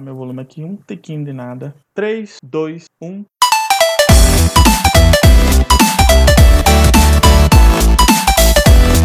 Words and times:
Meu 0.00 0.14
volume 0.14 0.42
aqui, 0.42 0.64
um 0.64 0.76
tiquinho 0.76 1.24
de 1.24 1.32
nada. 1.32 1.74
3, 1.94 2.38
2, 2.42 2.84
1. 3.02 3.24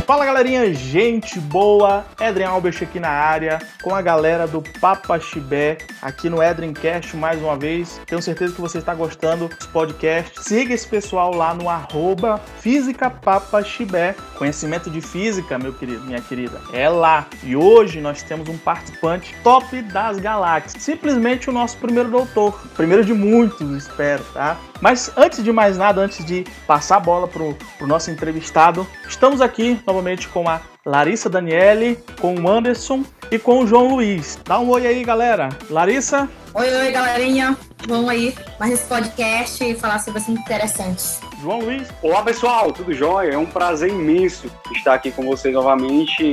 Fala 0.06 0.26
galerinha, 0.26 0.74
gente 0.74 1.40
boa, 1.40 2.06
Edren 2.20 2.46
Albert 2.46 2.78
aqui 2.82 3.00
na 3.00 3.10
área, 3.10 3.60
com 3.82 3.96
a 3.96 4.02
galera 4.02 4.48
do 4.48 4.62
Papa 4.80 5.20
Chibé, 5.20 5.78
aqui 6.02 6.30
no 6.30 6.42
Edrencast 6.42 7.16
mais 7.16 7.42
uma 7.42 7.56
vez. 7.56 8.02
Tenho 8.06 8.22
certeza 8.22 8.54
que 8.54 8.62
você 8.62 8.80
está 8.80 8.94
gostando 8.94 9.48
dos 9.48 9.68
podcasts. 9.68 10.44
Siga 10.44 10.74
esse 10.74 10.88
pessoal 10.88 11.34
lá 11.34 11.54
no 11.54 11.70
arroba 11.70 12.40
Física 12.60 13.10
Papa 13.10 13.64
Chibé. 13.64 14.16
Conhecimento 14.38 14.90
de 14.90 15.02
física, 15.02 15.58
meu 15.58 15.74
querido, 15.74 16.04
minha 16.04 16.22
querida, 16.22 16.60
é 16.74 16.90
lá. 16.90 17.28
E 17.44 17.56
hoje 17.56 18.02
nós 18.02 18.24
temos 18.24 18.50
um 18.50 18.58
participante 18.58 19.36
top 19.44 19.82
das 19.84 20.18
galáxias. 20.20 20.82
Simplesmente 20.84 21.50
o 21.50 21.54
nosso 21.54 21.78
primeiro 21.78 22.10
doutor. 22.10 22.60
Primeiro 22.76 23.06
de 23.06 23.14
muitos, 23.14 23.72
espero, 23.72 24.24
tá? 24.34 24.58
Mas 24.82 25.12
antes 25.16 25.44
de 25.44 25.52
mais 25.52 25.78
nada, 25.78 26.02
antes 26.02 26.26
de 26.26 26.44
passar 26.66 26.98
a 26.98 27.00
bola 27.00 27.28
pro, 27.28 27.56
pro 27.78 27.88
nosso 27.88 28.10
entrevistado, 28.10 28.86
estamos 29.08 29.40
aqui 29.40 29.80
novamente 29.86 30.28
com 30.28 30.50
a 30.50 30.60
Larissa 30.84 31.30
Daniele, 31.30 32.00
com 32.20 32.34
o 32.36 32.50
Anderson 32.50 33.04
e 33.30 33.38
com 33.38 33.60
o 33.60 33.68
João 33.68 33.90
Luiz. 33.90 34.40
Dá 34.44 34.60
um 34.60 34.70
oi 34.70 34.88
aí, 34.88 35.04
galera. 35.04 35.50
Larissa? 35.70 36.28
Oi, 36.54 36.76
oi, 36.76 36.92
galerinha. 36.92 37.56
Vamos 37.88 38.10
aí 38.10 38.36
mais 38.60 38.74
esse 38.74 38.86
podcast 38.88 39.64
e 39.64 39.76
falar 39.76 40.00
sobre 40.00 40.20
assuntos 40.20 40.42
interessantes. 40.42 41.20
João 41.42 41.60
Luiz? 41.60 41.88
Olá, 42.02 42.22
pessoal. 42.24 42.72
Tudo 42.72 42.94
jóia? 42.94 43.34
É 43.34 43.38
um 43.38 43.46
prazer 43.46 43.90
imenso 43.90 44.52
estar 44.76 44.94
aqui 44.94 45.12
com 45.12 45.26
vocês 45.26 45.54
novamente 45.54 46.24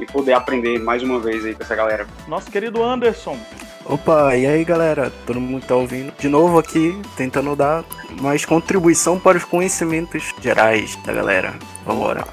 e 0.00 0.06
poder 0.06 0.32
aprender 0.32 0.78
mais 0.78 1.02
uma 1.02 1.20
vez 1.20 1.44
aí 1.44 1.54
com 1.54 1.62
essa 1.62 1.76
galera. 1.76 2.06
Nosso 2.26 2.50
querido 2.50 2.82
Anderson. 2.82 3.38
Opa, 3.84 4.34
e 4.34 4.46
aí 4.46 4.64
galera, 4.64 5.12
todo 5.26 5.40
mundo 5.40 5.64
tá 5.64 5.76
ouvindo? 5.76 6.12
De 6.18 6.28
novo 6.28 6.58
aqui, 6.58 7.00
tentando 7.16 7.54
dar 7.54 7.84
mais 8.20 8.44
contribuição 8.44 9.18
para 9.20 9.38
os 9.38 9.44
conhecimentos 9.44 10.34
gerais 10.40 10.96
da 11.04 11.12
galera. 11.12 11.54
Vambora. 11.84 12.24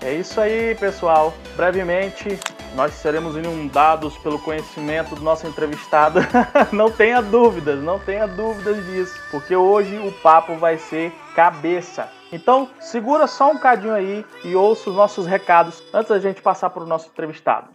É 0.00 0.14
isso 0.14 0.40
aí, 0.40 0.74
pessoal. 0.74 1.34
Brevemente, 1.56 2.38
nós 2.74 2.94
seremos 2.94 3.36
inundados 3.36 4.16
pelo 4.18 4.38
conhecimento 4.38 5.14
do 5.14 5.22
nosso 5.22 5.46
entrevistado. 5.46 6.20
não 6.72 6.90
tenha 6.90 7.20
dúvidas, 7.20 7.82
não 7.82 7.98
tenha 7.98 8.26
dúvidas 8.26 8.84
disso, 8.86 9.14
porque 9.30 9.54
hoje 9.54 9.96
o 9.98 10.12
papo 10.12 10.56
vai 10.56 10.78
ser 10.78 11.12
cabeça. 11.34 12.08
Então, 12.32 12.68
segura 12.80 13.26
só 13.26 13.50
um 13.50 13.58
cadinho 13.58 13.92
aí 13.92 14.24
e 14.42 14.54
ouça 14.54 14.88
os 14.88 14.96
nossos 14.96 15.26
recados 15.26 15.82
antes 15.92 16.08
da 16.08 16.18
gente 16.18 16.40
passar 16.40 16.70
para 16.70 16.82
o 16.82 16.86
nosso 16.86 17.08
entrevistado. 17.08 17.68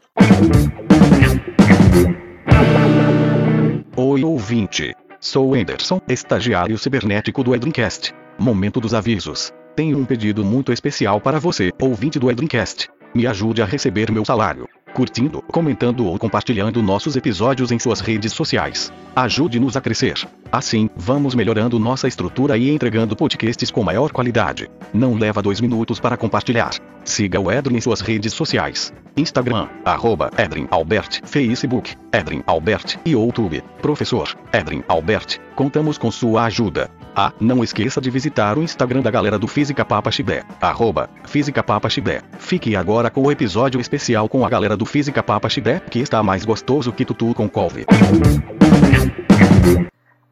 Oi, 3.95 4.23
ouvinte. 4.23 4.95
Sou 5.19 5.53
Anderson, 5.55 5.99
estagiário 6.07 6.77
cibernético 6.77 7.43
do 7.43 7.55
Edrencast. 7.55 8.13
Momento 8.37 8.79
dos 8.79 8.93
avisos. 8.93 9.51
Tenho 9.75 9.97
um 9.97 10.05
pedido 10.05 10.43
muito 10.43 10.71
especial 10.71 11.21
para 11.21 11.39
você, 11.39 11.71
ouvinte 11.79 12.17
do 12.19 12.31
Edrencast. 12.31 12.89
Me 13.13 13.25
ajude 13.27 13.61
a 13.61 13.65
receber 13.65 14.11
meu 14.11 14.25
salário 14.25 14.67
curtindo, 14.97 15.43
comentando 15.43 16.07
ou 16.07 16.17
compartilhando 16.17 16.81
nossos 16.81 17.15
episódios 17.15 17.71
em 17.71 17.77
suas 17.77 17.99
redes 17.99 18.33
sociais. 18.33 18.91
Ajude-nos 19.15 19.77
a 19.77 19.81
crescer. 19.81 20.27
Assim, 20.51 20.89
vamos 20.95 21.35
melhorando 21.35 21.77
nossa 21.77 22.07
estrutura 22.07 22.57
e 22.57 22.71
entregando 22.71 23.15
podcasts 23.15 23.69
com 23.69 23.83
maior 23.83 24.11
qualidade. 24.11 24.67
Não 24.91 25.13
leva 25.13 25.39
dois 25.39 25.61
minutos 25.61 25.99
para 25.99 26.17
compartilhar. 26.17 26.71
Siga 27.07 27.39
o 27.39 27.49
Edrin 27.49 27.77
em 27.77 27.81
suas 27.81 28.01
redes 28.01 28.33
sociais. 28.33 28.93
Instagram, 29.15 29.69
arroba 29.85 30.29
Edrin 30.37 30.67
Albert, 30.69 31.21
Facebook, 31.23 31.95
Edrin 32.11 32.43
Albert 32.45 32.99
e 33.05 33.11
YouTube, 33.11 33.63
Professor 33.81 34.37
Edrin 34.51 34.83
Albert. 34.89 35.39
Contamos 35.55 35.97
com 35.97 36.11
sua 36.11 36.43
ajuda. 36.43 36.91
Ah, 37.15 37.31
não 37.39 37.63
esqueça 37.63 38.01
de 38.01 38.11
visitar 38.11 38.57
o 38.57 38.61
Instagram 38.61 39.01
da 39.01 39.09
galera 39.09 39.39
do 39.39 39.47
Física 39.47 39.85
Papa 39.85 40.11
Chibé, 40.11 40.43
arroba 40.59 41.09
Física 41.23 41.63
Papa 41.63 41.89
Chibé. 41.89 42.21
Fique 42.39 42.75
agora 42.75 43.09
com 43.09 43.21
o 43.21 43.31
episódio 43.31 43.79
especial 43.79 44.27
com 44.27 44.45
a 44.45 44.49
galera 44.49 44.75
do 44.75 44.85
Física 44.85 45.23
Papa 45.23 45.47
Chibé, 45.47 45.79
que 45.79 45.99
está 45.99 46.21
mais 46.21 46.43
gostoso 46.43 46.91
que 46.91 47.05
tutu 47.05 47.33
com 47.33 47.47
couve. 47.47 47.85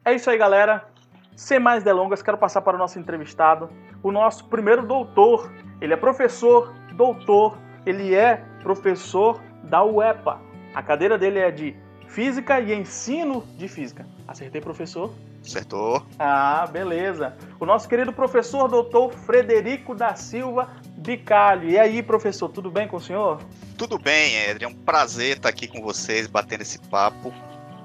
É 0.04 0.14
isso 0.14 0.28
aí, 0.28 0.36
galera. 0.36 0.84
Sem 1.34 1.58
mais 1.58 1.82
delongas, 1.82 2.22
quero 2.22 2.36
passar 2.36 2.60
para 2.60 2.76
o 2.76 2.78
nosso 2.78 2.98
entrevistado, 2.98 3.70
o 4.02 4.12
nosso 4.12 4.44
primeiro 4.44 4.86
doutor. 4.86 5.50
Ele 5.80 5.92
é 5.92 5.96
professor, 5.96 6.72
doutor, 6.94 7.58
ele 7.84 8.14
é 8.14 8.42
professor 8.62 9.40
da 9.62 9.84
UEPA. 9.84 10.40
A 10.74 10.82
cadeira 10.82 11.18
dele 11.18 11.38
é 11.38 11.50
de 11.50 11.76
Física 12.08 12.60
e 12.60 12.72
Ensino 12.72 13.44
de 13.56 13.68
Física. 13.68 14.06
Acertei, 14.26 14.60
professor? 14.60 15.12
Acertou. 15.44 16.02
Ah, 16.18 16.66
beleza. 16.70 17.36
O 17.60 17.66
nosso 17.66 17.88
querido 17.88 18.12
professor 18.12 18.68
doutor 18.68 19.12
Frederico 19.12 19.94
da 19.94 20.14
Silva 20.16 20.68
Bicalho. 20.96 21.68
E 21.68 21.78
aí, 21.78 22.02
professor, 22.02 22.48
tudo 22.48 22.70
bem 22.70 22.88
com 22.88 22.96
o 22.96 23.00
senhor? 23.00 23.40
Tudo 23.78 23.98
bem, 23.98 24.36
Edri. 24.48 24.64
É 24.64 24.68
um 24.68 24.74
prazer 24.74 25.36
estar 25.36 25.48
aqui 25.48 25.68
com 25.68 25.80
vocês, 25.82 26.26
batendo 26.26 26.62
esse 26.62 26.78
papo. 26.78 27.32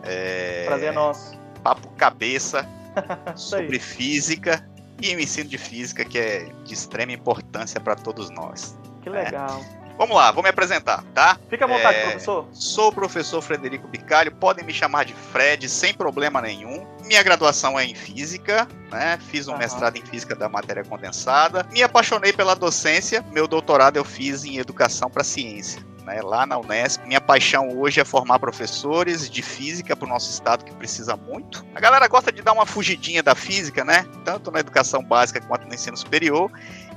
É... 0.04 0.66
Prazer 0.66 0.90
é 0.90 0.92
nosso. 0.92 1.40
Papo 1.64 1.90
cabeça 1.92 2.68
sobre 3.36 3.78
física 3.78 4.68
e 5.02 5.16
o 5.16 5.20
ensino 5.20 5.50
de 5.50 5.58
física, 5.58 6.06
que 6.06 6.18
é 6.18 6.52
de 6.64 6.74
extrema 6.74 7.12
importância 7.12 7.80
para 7.80 7.96
todos 7.96 8.30
nós. 8.30 8.78
Que 9.02 9.10
legal. 9.10 9.62
É. 9.78 9.81
Vamos 9.98 10.16
lá, 10.16 10.32
vou 10.32 10.44
me 10.44 10.50
apresentar, 10.50 11.04
tá? 11.14 11.38
Fica 11.50 11.66
à 11.66 11.68
vontade, 11.68 11.98
é, 11.98 12.02
professor. 12.04 12.48
Sou 12.52 12.90
o 12.90 12.94
professor 12.94 13.42
Frederico 13.42 13.88
Bicalho, 13.88 14.32
podem 14.32 14.66
me 14.66 14.74
chamar 14.74 15.06
de 15.06 15.14
Fred 15.14 15.68
sem 15.70 15.94
problema 15.94 16.42
nenhum. 16.42 16.86
Minha 17.06 17.22
graduação 17.24 17.80
é 17.80 17.86
em 17.86 17.94
física, 17.94 18.68
né? 18.90 19.20
Fiz 19.30 19.48
um 19.48 19.52
uhum. 19.52 19.58
mestrado 19.58 19.98
em 19.98 20.06
física 20.06 20.36
da 20.36 20.48
matéria 20.48 20.84
condensada. 20.84 21.66
Me 21.72 21.84
apaixonei 21.84 22.34
pela 22.34 22.56
docência. 22.56 23.24
Meu 23.32 23.48
doutorado 23.48 23.98
eu 23.98 24.06
fiz 24.06 24.44
em 24.46 24.58
educação 24.58 25.10
para 25.10 25.24
ciência. 25.24 25.82
Né, 26.06 26.20
lá 26.24 26.48
na 26.48 26.58
Unesp. 26.58 27.06
Minha 27.06 27.22
paixão 27.22 27.78
hoje 27.78 28.00
é 28.00 28.04
formar 28.04 28.40
professores 28.40 29.30
de 29.30 29.44
física 29.44 29.96
para 29.96 30.08
o 30.08 30.10
nosso 30.10 30.32
estado 30.32 30.66
que 30.66 30.74
precisa 30.74 31.16
muito. 31.16 31.64
A 31.76 31.80
galera 31.80 32.08
gosta 32.08 32.32
de 32.32 32.42
dar 32.42 32.54
uma 32.54 32.66
fugidinha 32.66 33.22
da 33.22 33.36
física, 33.36 33.86
né? 33.86 34.08
Tanto 34.26 34.50
na 34.50 34.60
educação 34.60 35.04
básica 35.04 35.40
quanto 35.42 35.68
no 35.68 35.76
ensino 35.76 35.96
superior. 35.96 36.52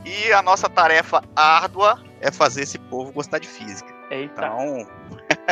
E 0.06 0.32
a 0.32 0.40
nossa 0.40 0.70
tarefa 0.70 1.22
árdua 1.36 2.02
é 2.24 2.30
fazer 2.30 2.62
esse 2.62 2.78
povo 2.78 3.12
gostar 3.12 3.38
de 3.38 3.46
física. 3.46 3.94
Eita. 4.10 4.46
Então, 4.46 4.86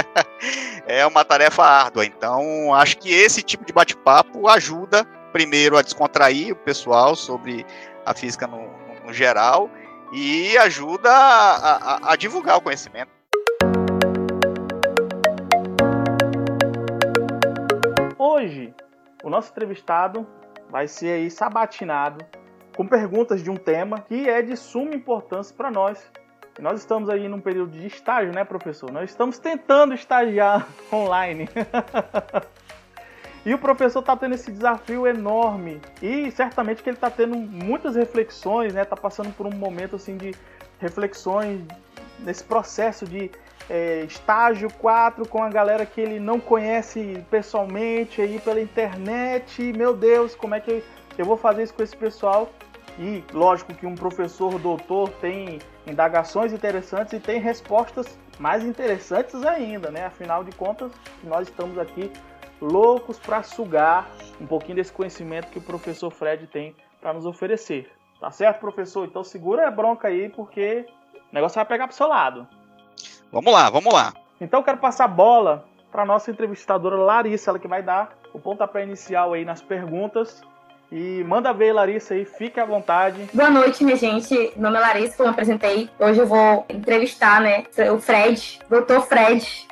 é 0.88 1.06
uma 1.06 1.22
tarefa 1.22 1.62
árdua. 1.62 2.06
Então, 2.06 2.72
acho 2.72 2.96
que 2.96 3.12
esse 3.12 3.42
tipo 3.42 3.62
de 3.66 3.74
bate-papo 3.74 4.48
ajuda, 4.48 5.04
primeiro, 5.32 5.76
a 5.76 5.82
descontrair 5.82 6.54
o 6.54 6.56
pessoal 6.56 7.14
sobre 7.14 7.66
a 8.06 8.14
física 8.14 8.46
no, 8.46 8.70
no 9.04 9.12
geral 9.12 9.70
e 10.14 10.56
ajuda 10.56 11.10
a, 11.10 11.76
a, 11.76 12.12
a 12.12 12.16
divulgar 12.16 12.56
o 12.56 12.62
conhecimento. 12.62 13.10
Hoje, 18.18 18.74
o 19.22 19.28
nosso 19.28 19.50
entrevistado 19.50 20.26
vai 20.70 20.88
ser 20.88 21.12
aí 21.12 21.30
sabatinado 21.30 22.24
com 22.74 22.86
perguntas 22.86 23.42
de 23.42 23.50
um 23.50 23.56
tema 23.56 24.00
que 24.00 24.26
é 24.26 24.40
de 24.40 24.56
suma 24.56 24.94
importância 24.94 25.54
para 25.54 25.70
nós. 25.70 26.10
Nós 26.60 26.80
estamos 26.80 27.08
aí 27.08 27.28
num 27.28 27.40
período 27.40 27.72
de 27.72 27.86
estágio, 27.86 28.32
né, 28.32 28.44
professor? 28.44 28.90
Nós 28.92 29.10
estamos 29.10 29.38
tentando 29.38 29.94
estagiar 29.94 30.68
online. 30.92 31.48
e 33.44 33.54
o 33.54 33.58
professor 33.58 34.00
está 34.00 34.16
tendo 34.16 34.34
esse 34.34 34.52
desafio 34.52 35.06
enorme. 35.06 35.80
E 36.02 36.30
certamente 36.30 36.82
que 36.82 36.90
ele 36.90 36.96
está 36.96 37.10
tendo 37.10 37.36
muitas 37.36 37.96
reflexões, 37.96 38.74
né? 38.74 38.82
Está 38.82 38.96
passando 38.96 39.32
por 39.34 39.46
um 39.46 39.50
momento 39.50 39.96
assim 39.96 40.16
de 40.16 40.34
reflexões 40.78 41.62
nesse 42.18 42.44
processo 42.44 43.06
de 43.06 43.30
é, 43.70 44.04
estágio 44.04 44.70
4 44.74 45.26
com 45.28 45.42
a 45.42 45.48
galera 45.48 45.86
que 45.86 46.00
ele 46.00 46.20
não 46.20 46.38
conhece 46.38 47.24
pessoalmente 47.30 48.20
aí 48.20 48.38
pela 48.40 48.60
internet. 48.60 49.72
Meu 49.72 49.96
Deus, 49.96 50.34
como 50.34 50.54
é 50.54 50.60
que 50.60 50.84
eu 51.16 51.24
vou 51.24 51.36
fazer 51.36 51.62
isso 51.62 51.72
com 51.72 51.82
esse 51.82 51.96
pessoal? 51.96 52.50
E 52.98 53.24
lógico 53.32 53.72
que 53.72 53.86
um 53.86 53.94
professor 53.94 54.58
doutor 54.58 55.08
tem 55.20 55.58
indagações 55.86 56.52
interessantes 56.52 57.12
e 57.12 57.20
tem 57.20 57.40
respostas 57.40 58.18
mais 58.38 58.64
interessantes 58.64 59.44
ainda, 59.44 59.90
né? 59.90 60.06
Afinal 60.06 60.44
de 60.44 60.52
contas, 60.52 60.92
nós 61.22 61.48
estamos 61.48 61.78
aqui 61.78 62.10
loucos 62.60 63.18
para 63.18 63.42
sugar 63.42 64.08
um 64.40 64.46
pouquinho 64.46 64.76
desse 64.76 64.92
conhecimento 64.92 65.48
que 65.48 65.58
o 65.58 65.62
professor 65.62 66.10
Fred 66.10 66.46
tem 66.46 66.74
para 67.00 67.12
nos 67.12 67.26
oferecer. 67.26 67.90
Tá 68.20 68.30
certo, 68.30 68.60
professor? 68.60 69.04
Então 69.04 69.24
segura 69.24 69.66
a 69.66 69.70
bronca 69.70 70.08
aí, 70.08 70.28
porque 70.28 70.86
o 71.14 71.34
negócio 71.34 71.56
vai 71.56 71.64
pegar 71.64 71.88
pro 71.88 71.96
seu 71.96 72.06
lado. 72.06 72.46
Vamos 73.32 73.52
lá, 73.52 73.68
vamos 73.68 73.92
lá. 73.92 74.12
Então 74.40 74.60
eu 74.60 74.64
quero 74.64 74.78
passar 74.78 75.04
a 75.04 75.08
bola 75.08 75.64
para 75.90 76.06
nossa 76.06 76.30
entrevistadora 76.30 76.96
Larissa, 76.96 77.50
ela 77.50 77.58
que 77.58 77.68
vai 77.68 77.82
dar 77.82 78.16
o 78.32 78.38
pontapé 78.38 78.82
inicial 78.84 79.32
aí 79.32 79.44
nas 79.44 79.60
perguntas 79.60 80.42
e 80.92 81.24
manda 81.24 81.54
ver, 81.54 81.72
Larissa, 81.72 82.12
aí, 82.12 82.26
fique 82.26 82.60
à 82.60 82.66
vontade. 82.66 83.26
Boa 83.32 83.48
noite, 83.48 83.82
minha 83.82 83.96
gente. 83.96 84.34
Meu 84.54 84.70
nome 84.70 84.76
é 84.76 84.80
Larissa, 84.80 85.16
como 85.16 85.30
eu 85.30 85.32
apresentei. 85.32 85.88
Hoje 85.98 86.20
eu 86.20 86.26
vou 86.26 86.66
entrevistar, 86.68 87.40
né, 87.40 87.64
o 87.90 87.98
Fred, 87.98 88.60
doutor 88.68 89.00
Fred, 89.06 89.66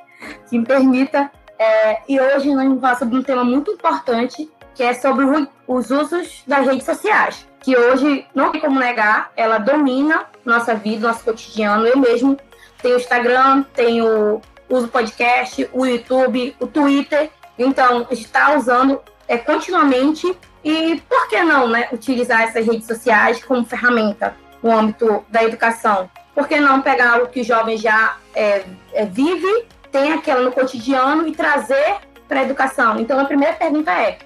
que 0.48 0.58
me 0.58 0.64
permita 0.64 1.30
É, 1.62 2.00
e 2.08 2.18
hoje 2.18 2.54
nós 2.54 2.64
vamos 2.64 2.80
falar 2.80 2.96
sobre 2.96 3.18
um 3.18 3.22
tema 3.22 3.44
muito 3.44 3.70
importante, 3.70 4.50
que 4.74 4.82
é 4.82 4.94
sobre 4.94 5.26
os 5.68 5.90
usos 5.90 6.42
das 6.46 6.66
redes 6.66 6.84
sociais. 6.84 7.46
Que 7.60 7.76
hoje, 7.76 8.26
não 8.34 8.50
tem 8.50 8.62
como 8.62 8.80
negar, 8.80 9.30
ela 9.36 9.58
domina 9.58 10.24
nossa 10.42 10.74
vida, 10.74 11.08
nosso 11.08 11.22
cotidiano. 11.22 11.86
Eu 11.86 11.98
mesmo 11.98 12.38
tenho 12.80 12.96
o 12.96 12.98
Instagram, 12.98 13.62
tenho 13.74 14.40
uso 14.70 14.88
podcast, 14.88 15.68
o 15.70 15.84
YouTube, 15.84 16.56
o 16.58 16.66
Twitter. 16.66 17.28
Então, 17.58 18.06
está 18.10 18.56
usando 18.56 18.98
é, 19.28 19.36
continuamente. 19.36 20.34
E 20.64 21.00
por 21.08 21.28
que 21.28 21.42
não 21.42 21.68
né, 21.68 21.88
utilizar 21.92 22.42
essas 22.42 22.66
redes 22.66 22.86
sociais 22.86 23.42
como 23.42 23.64
ferramenta 23.64 24.36
no 24.62 24.70
âmbito 24.70 25.24
da 25.28 25.42
educação? 25.42 26.10
Por 26.34 26.46
que 26.46 26.60
não 26.60 26.82
pegar 26.82 27.14
algo 27.14 27.28
que 27.28 27.40
o 27.40 27.44
jovem 27.44 27.76
já 27.76 28.16
é, 28.34 28.64
é, 28.92 29.04
vive, 29.04 29.66
tem 29.90 30.12
aquilo 30.12 30.44
no 30.44 30.52
cotidiano 30.52 31.26
e 31.26 31.32
trazer 31.32 31.96
para 32.28 32.40
a 32.40 32.42
educação? 32.44 33.00
Então, 33.00 33.18
a 33.18 33.24
primeira 33.24 33.54
pergunta 33.54 33.90
é: 33.90 34.18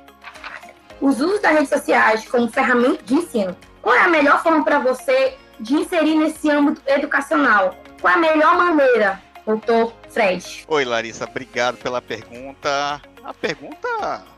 os 1.00 1.20
usos 1.20 1.40
das 1.40 1.52
redes 1.52 1.69
sociais 1.69 2.28
como 2.28 2.48
ferramenta 2.48 3.02
de 3.04 3.14
ensino, 3.14 3.56
qual 3.80 3.94
é 3.94 4.00
a 4.00 4.08
melhor 4.08 4.42
forma 4.42 4.64
para 4.64 4.78
você 4.78 5.34
de 5.60 5.75
inserir 5.75 6.16
nesse 6.16 6.50
âmbito 6.50 6.82
educacional? 6.87 7.76
Qual 8.00 8.12
é 8.12 8.16
a 8.16 8.20
melhor 8.20 8.56
maneira, 8.56 9.20
doutor 9.46 9.94
Fred? 10.10 10.64
Oi, 10.69 10.84
Larissa, 10.84 11.25
obrigado 11.25 11.76
pela 11.76 12.02
pergunta. 12.02 13.00
A 13.25 13.32
pergunta 13.32 14.33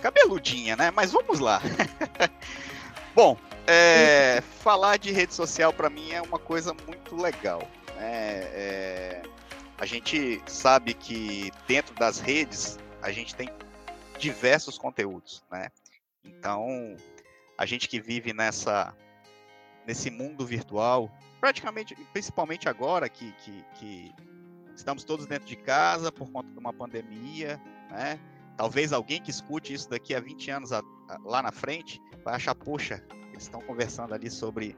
cabeludinha, 0.00 0.76
né? 0.76 0.90
Mas 0.90 1.12
vamos 1.12 1.38
lá. 1.38 1.60
Bom, 3.14 3.36
é, 3.66 4.40
falar 4.40 4.96
de 4.96 5.12
rede 5.12 5.34
social 5.34 5.72
para 5.72 5.90
mim 5.90 6.10
é 6.10 6.20
uma 6.22 6.38
coisa 6.38 6.74
muito 6.86 7.16
legal. 7.16 7.62
Né? 7.96 8.40
É, 8.52 9.22
a 9.78 9.86
gente 9.86 10.42
sabe 10.46 10.94
que 10.94 11.52
dentro 11.66 11.94
das 11.94 12.18
redes 12.18 12.78
a 13.02 13.12
gente 13.12 13.34
tem 13.34 13.48
diversos 14.18 14.76
conteúdos, 14.76 15.42
né? 15.50 15.68
Então, 16.24 16.96
a 17.56 17.64
gente 17.64 17.88
que 17.88 18.00
vive 18.00 18.32
nessa 18.32 18.94
nesse 19.86 20.10
mundo 20.10 20.44
virtual, 20.44 21.10
praticamente, 21.40 21.96
principalmente 22.12 22.68
agora 22.68 23.08
que, 23.08 23.32
que, 23.32 23.64
que 23.76 24.14
estamos 24.76 25.02
todos 25.04 25.26
dentro 25.26 25.48
de 25.48 25.56
casa 25.56 26.12
por 26.12 26.30
conta 26.30 26.50
de 26.50 26.58
uma 26.58 26.72
pandemia, 26.72 27.60
né? 27.90 28.20
Talvez 28.60 28.92
alguém 28.92 29.22
que 29.22 29.30
escute 29.30 29.72
isso 29.72 29.88
daqui 29.88 30.14
a 30.14 30.20
20 30.20 30.50
anos 30.50 30.70
a, 30.70 30.80
a, 31.08 31.18
lá 31.24 31.42
na 31.42 31.50
frente 31.50 31.98
vai 32.22 32.34
achar, 32.34 32.54
poxa, 32.54 33.02
eles 33.30 33.44
estão 33.44 33.58
conversando 33.62 34.12
ali 34.12 34.30
sobre, 34.30 34.76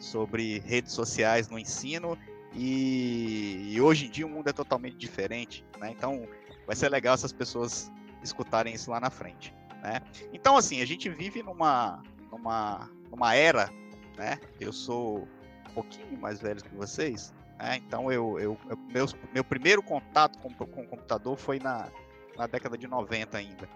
sobre 0.00 0.58
redes 0.58 0.92
sociais 0.92 1.48
no 1.48 1.56
ensino 1.56 2.18
e, 2.52 3.68
e, 3.72 3.80
hoje 3.80 4.06
em 4.06 4.10
dia 4.10 4.26
o 4.26 4.28
mundo 4.28 4.48
é 4.48 4.52
totalmente 4.52 4.96
diferente, 4.96 5.64
né? 5.78 5.92
Então 5.92 6.26
vai 6.66 6.74
ser 6.74 6.88
legal 6.88 7.14
essas 7.14 7.32
pessoas 7.32 7.88
escutarem 8.20 8.74
isso 8.74 8.90
lá 8.90 8.98
na 8.98 9.10
frente, 9.10 9.54
né? 9.80 10.00
Então 10.32 10.56
assim, 10.56 10.82
a 10.82 10.84
gente 10.84 11.08
vive 11.08 11.40
numa, 11.40 12.02
numa, 12.32 12.90
numa 13.12 13.32
era, 13.36 13.70
né? 14.18 14.40
Eu 14.58 14.72
sou 14.72 15.28
um 15.68 15.72
pouquinho 15.72 16.18
mais 16.18 16.40
velho 16.40 16.60
que 16.60 16.74
vocês, 16.74 17.32
né? 17.60 17.76
Então 17.76 18.10
eu, 18.10 18.40
eu, 18.40 18.58
eu 18.68 18.76
meus, 18.92 19.14
meu 19.32 19.44
primeiro 19.44 19.84
contato 19.84 20.36
com, 20.40 20.52
com 20.52 20.82
o 20.82 20.88
computador 20.88 21.36
foi 21.36 21.60
na, 21.60 21.88
na 22.36 22.46
década 22.46 22.76
de 22.76 22.86
90 22.86 23.36
ainda. 23.36 23.68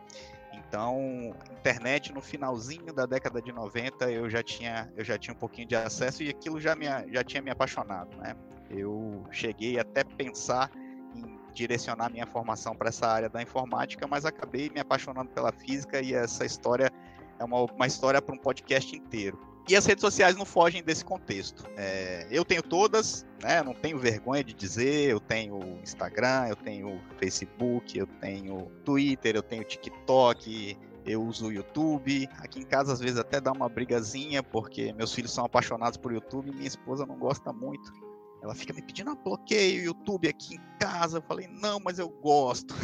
Então, 0.52 1.34
internet 1.52 2.12
no 2.12 2.20
finalzinho 2.20 2.92
da 2.92 3.06
década 3.06 3.40
de 3.40 3.52
90 3.52 4.10
eu 4.10 4.28
já 4.30 4.42
tinha, 4.42 4.92
eu 4.96 5.04
já 5.04 5.18
tinha 5.18 5.34
um 5.34 5.38
pouquinho 5.38 5.66
de 5.66 5.76
acesso 5.76 6.22
e 6.22 6.28
aquilo 6.28 6.60
já, 6.60 6.74
me, 6.74 6.86
já 7.12 7.22
tinha 7.22 7.42
me 7.42 7.50
apaixonado, 7.50 8.16
né? 8.16 8.34
Eu 8.70 9.24
cheguei 9.30 9.78
até 9.78 10.02
pensar 10.02 10.70
em 11.14 11.38
direcionar 11.52 12.10
minha 12.10 12.26
formação 12.26 12.74
para 12.74 12.88
essa 12.88 13.06
área 13.06 13.28
da 13.28 13.42
informática, 13.42 14.06
mas 14.06 14.24
acabei 14.24 14.70
me 14.70 14.80
apaixonando 14.80 15.30
pela 15.30 15.52
física 15.52 16.00
e 16.00 16.14
essa 16.14 16.44
história 16.44 16.90
é 17.38 17.44
uma, 17.44 17.64
uma 17.64 17.86
história 17.86 18.20
para 18.20 18.34
um 18.34 18.38
podcast 18.38 18.96
inteiro. 18.96 19.53
E 19.66 19.74
as 19.74 19.86
redes 19.86 20.02
sociais 20.02 20.36
não 20.36 20.44
fogem 20.44 20.82
desse 20.82 21.04
contexto. 21.04 21.64
É, 21.76 22.26
eu 22.30 22.44
tenho 22.44 22.62
todas, 22.62 23.26
né? 23.42 23.62
Não 23.62 23.72
tenho 23.72 23.98
vergonha 23.98 24.44
de 24.44 24.52
dizer. 24.52 25.10
Eu 25.10 25.20
tenho 25.20 25.58
Instagram, 25.82 26.48
eu 26.48 26.56
tenho 26.56 27.00
Facebook, 27.18 27.98
eu 27.98 28.06
tenho 28.06 28.70
Twitter, 28.84 29.34
eu 29.34 29.42
tenho 29.42 29.64
TikTok, 29.64 30.76
eu 31.06 31.22
uso 31.22 31.46
o 31.46 31.52
YouTube. 31.52 32.28
Aqui 32.38 32.60
em 32.60 32.66
casa, 32.66 32.92
às 32.92 33.00
vezes, 33.00 33.18
até 33.18 33.40
dá 33.40 33.52
uma 33.52 33.68
brigazinha, 33.68 34.42
porque 34.42 34.92
meus 34.92 35.14
filhos 35.14 35.32
são 35.32 35.46
apaixonados 35.46 35.96
por 35.96 36.12
YouTube 36.12 36.50
e 36.50 36.54
minha 36.54 36.68
esposa 36.68 37.06
não 37.06 37.16
gosta 37.16 37.50
muito. 37.50 37.90
Ela 38.42 38.54
fica 38.54 38.74
me 38.74 38.82
pedindo 38.82 39.12
um 39.12 39.16
bloqueio 39.16 39.84
YouTube 39.84 40.28
aqui 40.28 40.56
em 40.56 40.78
casa. 40.78 41.16
Eu 41.18 41.22
falei, 41.22 41.48
não, 41.48 41.80
mas 41.80 41.98
eu 41.98 42.10
gosto. 42.10 42.74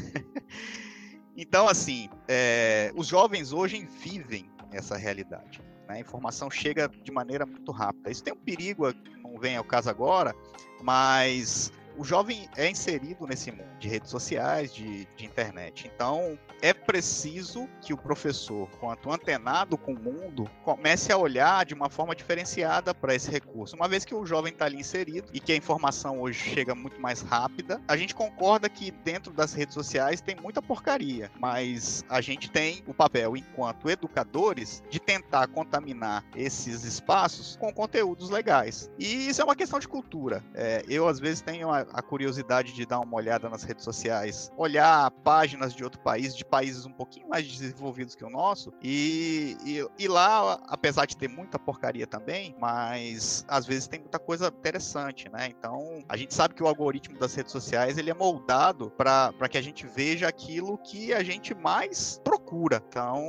então, 1.37 1.69
assim, 1.69 2.09
é, 2.27 2.91
os 2.97 3.07
jovens 3.07 3.53
hoje 3.53 3.87
vivem 4.03 4.51
essa 4.73 4.97
realidade. 4.97 5.61
Né? 5.91 5.97
A 5.97 6.01
informação 6.01 6.49
chega 6.49 6.89
de 6.89 7.11
maneira 7.11 7.45
muito 7.45 7.73
rápida. 7.73 8.11
Isso 8.11 8.23
tem 8.23 8.33
um 8.33 8.37
perigo, 8.37 8.93
não 9.23 9.39
vem 9.39 9.57
ao 9.57 9.65
caso 9.65 9.91
agora, 9.91 10.35
mas 10.83 11.73
o 12.01 12.05
jovem 12.05 12.49
é 12.57 12.67
inserido 12.67 13.27
nesse 13.27 13.53
mundo 13.53 13.69
de 13.79 13.87
redes 13.87 14.11
sociais, 14.11 14.73
de, 14.73 15.07
de, 15.17 15.27
internet. 15.27 15.91
Então, 15.95 16.39
é 16.63 16.73
preciso 16.73 17.69
que 17.83 17.93
o 17.93 17.97
professor, 17.97 18.71
quanto 18.81 19.13
antenado 19.13 19.77
com 19.77 19.93
o 19.93 20.01
mundo, 20.01 20.51
comece 20.65 21.13
a 21.13 21.19
olhar 21.19 21.67
de 21.67 21.75
uma 21.75 21.91
forma 21.91 22.15
diferenciada 22.15 22.95
para 22.95 23.15
esse 23.15 23.31
recurso. 23.31 23.77
Uma 23.77 23.87
vez 23.87 24.07
que 24.07 24.15
o 24.15 24.25
jovem 24.25 24.51
está 24.51 24.65
ali 24.65 24.79
inserido 24.79 25.29
e 25.31 25.39
que 25.39 25.53
a 25.53 25.57
informação 25.57 26.23
hoje 26.23 26.39
chega 26.39 26.75
muito 26.75 26.99
mais 26.99 27.21
rápida, 27.21 27.79
a 27.87 27.99
gente 27.99 28.15
concorda 28.15 28.67
que 28.71 28.91
dentro 28.91 29.31
das 29.31 29.53
redes 29.53 29.75
sociais 29.75 30.23
tem 30.23 30.37
muita 30.37 30.63
porcaria, 30.63 31.31
mas 31.39 32.03
a 32.09 32.23
gente 32.23 32.51
tem 32.51 32.83
o 32.87 32.95
papel, 32.95 33.37
enquanto 33.37 33.91
educadores, 33.91 34.83
de 34.89 34.99
tentar 34.99 35.49
contaminar 35.49 36.25
esses 36.35 36.83
espaços 36.83 37.57
com 37.57 37.71
conteúdos 37.71 38.31
legais. 38.31 38.91
E 38.99 39.29
isso 39.29 39.43
é 39.43 39.45
uma 39.45 39.57
questão 39.57 39.79
de 39.79 39.87
cultura. 39.87 40.43
É, 40.55 40.83
eu, 40.89 41.07
às 41.07 41.21
vezes, 41.21 41.43
tenho 41.43 41.69
a 41.93 42.03
curiosidade 42.03 42.73
de 42.73 42.87
dar 42.87 43.01
uma 43.01 43.17
olhada 43.17 43.49
nas 43.49 43.63
redes 43.63 43.85
sociais, 43.85 44.51
olhar 44.57 45.11
páginas 45.23 45.75
de 45.75 45.85
outro 45.85 46.01
país, 46.01 46.37
de 46.37 46.45
países 46.45 46.87
um 46.87 46.93
pouquinho 46.93 47.29
mais 47.29 47.47
desenvolvidos 47.47 48.15
que 48.15 48.25
o 48.25 48.31
nosso, 48.31 48.73
e, 48.83 49.57
e, 49.65 49.87
e 49.99 50.09
lá, 50.09 50.61
apesar 50.69 51.07
de 51.07 51.17
ter 51.17 51.29
muita 51.29 51.59
porcaria 51.59 52.07
também, 52.07 52.55
mas 52.59 53.45
às 53.49 53.67
vezes 53.67 53.87
tem 53.87 54.01
muita 54.01 54.19
coisa 54.19 54.49
interessante, 54.49 55.29
né? 55.29 55.49
Então, 55.49 56.05
a 56.09 56.17
gente 56.17 56.35
sabe 56.35 56.55
que 56.55 56.63
o 56.63 56.67
algoritmo 56.67 57.19
das 57.19 57.35
redes 57.35 57.53
sociais 57.53 57.99
ele 57.99 58.11
é 58.11 58.15
moldado 58.15 58.91
para 58.91 59.49
que 59.49 59.59
a 59.59 59.63
gente 59.63 59.87
veja 59.87 60.29
aquilo 60.29 60.79
que 60.79 61.13
a 61.13 61.23
gente 61.23 61.55
mais 61.55 62.21
procura. 62.25 62.83
Então, 62.89 63.23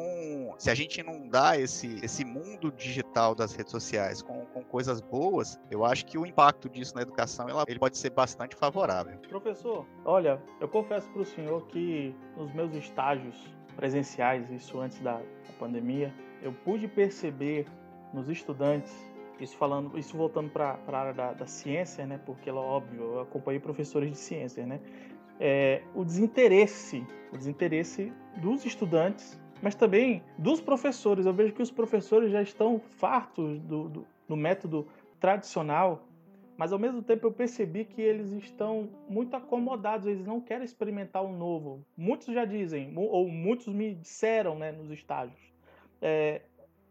se 0.57 0.69
a 0.69 0.75
gente 0.75 1.03
dá 1.29 1.57
esse, 1.57 1.99
esse 2.03 2.23
mundo 2.23 2.71
digital 2.71 3.33
das 3.35 3.53
redes 3.53 3.71
sociais 3.71 4.21
com, 4.21 4.45
com 4.47 4.63
coisas 4.63 5.01
boas, 5.01 5.59
eu 5.69 5.85
acho 5.85 6.05
que 6.05 6.17
o 6.17 6.25
impacto 6.25 6.69
disso 6.69 6.95
na 6.95 7.01
educação 7.01 7.49
ela, 7.49 7.63
ele 7.67 7.79
pode 7.79 7.97
ser 7.97 8.09
bastante 8.09 8.50
favorável. 8.55 9.17
Professor, 9.29 9.85
olha, 10.05 10.41
eu 10.59 10.67
confesso 10.67 11.09
para 11.09 11.21
o 11.21 11.25
senhor 11.25 11.65
que 11.67 12.15
nos 12.37 12.53
meus 12.53 12.73
estágios 12.73 13.35
presenciais, 13.75 14.49
isso 14.51 14.79
antes 14.79 14.99
da, 14.99 15.13
da 15.17 15.53
pandemia, 15.59 16.13
eu 16.41 16.51
pude 16.51 16.87
perceber 16.87 17.65
nos 18.13 18.29
estudantes, 18.29 18.93
isso 19.39 19.55
falando, 19.57 19.97
isso 19.97 20.15
voltando 20.15 20.49
para 20.49 20.77
a 20.87 20.97
área 20.97 21.13
da, 21.13 21.33
da, 21.33 21.47
ciência, 21.47 22.05
né? 22.05 22.19
Porque, 22.25 22.49
ela, 22.49 22.61
óbvio, 22.61 23.01
eu 23.01 23.19
acompanhei 23.21 23.59
professores 23.59 24.11
de 24.11 24.17
ciências, 24.17 24.67
né? 24.67 24.79
É, 25.39 25.81
o 25.95 26.03
desinteresse, 26.03 27.05
o 27.33 27.37
desinteresse 27.37 28.13
dos 28.37 28.65
estudantes, 28.65 29.39
mas 29.61 29.73
também 29.73 30.23
dos 30.37 30.61
professores. 30.61 31.25
Eu 31.25 31.33
vejo 31.33 31.53
que 31.53 31.61
os 31.61 31.71
professores 31.71 32.31
já 32.31 32.41
estão 32.41 32.79
fartos 32.79 33.59
do, 33.61 33.89
do, 33.89 34.07
do 34.27 34.35
método 34.35 34.87
tradicional 35.19 36.03
mas 36.61 36.71
ao 36.71 36.77
mesmo 36.77 37.01
tempo 37.01 37.25
eu 37.25 37.31
percebi 37.31 37.83
que 37.83 37.99
eles 37.99 38.31
estão 38.33 38.87
muito 39.09 39.35
acomodados, 39.35 40.05
eles 40.05 40.27
não 40.27 40.39
querem 40.39 40.63
experimentar 40.63 41.23
o 41.25 41.35
novo. 41.35 41.83
Muitos 41.97 42.27
já 42.27 42.45
dizem, 42.45 42.93
ou 42.95 43.27
muitos 43.27 43.65
me 43.73 43.95
disseram 43.95 44.53
né, 44.59 44.71
nos 44.71 44.91
estágios: 44.91 45.41
é, 45.99 46.41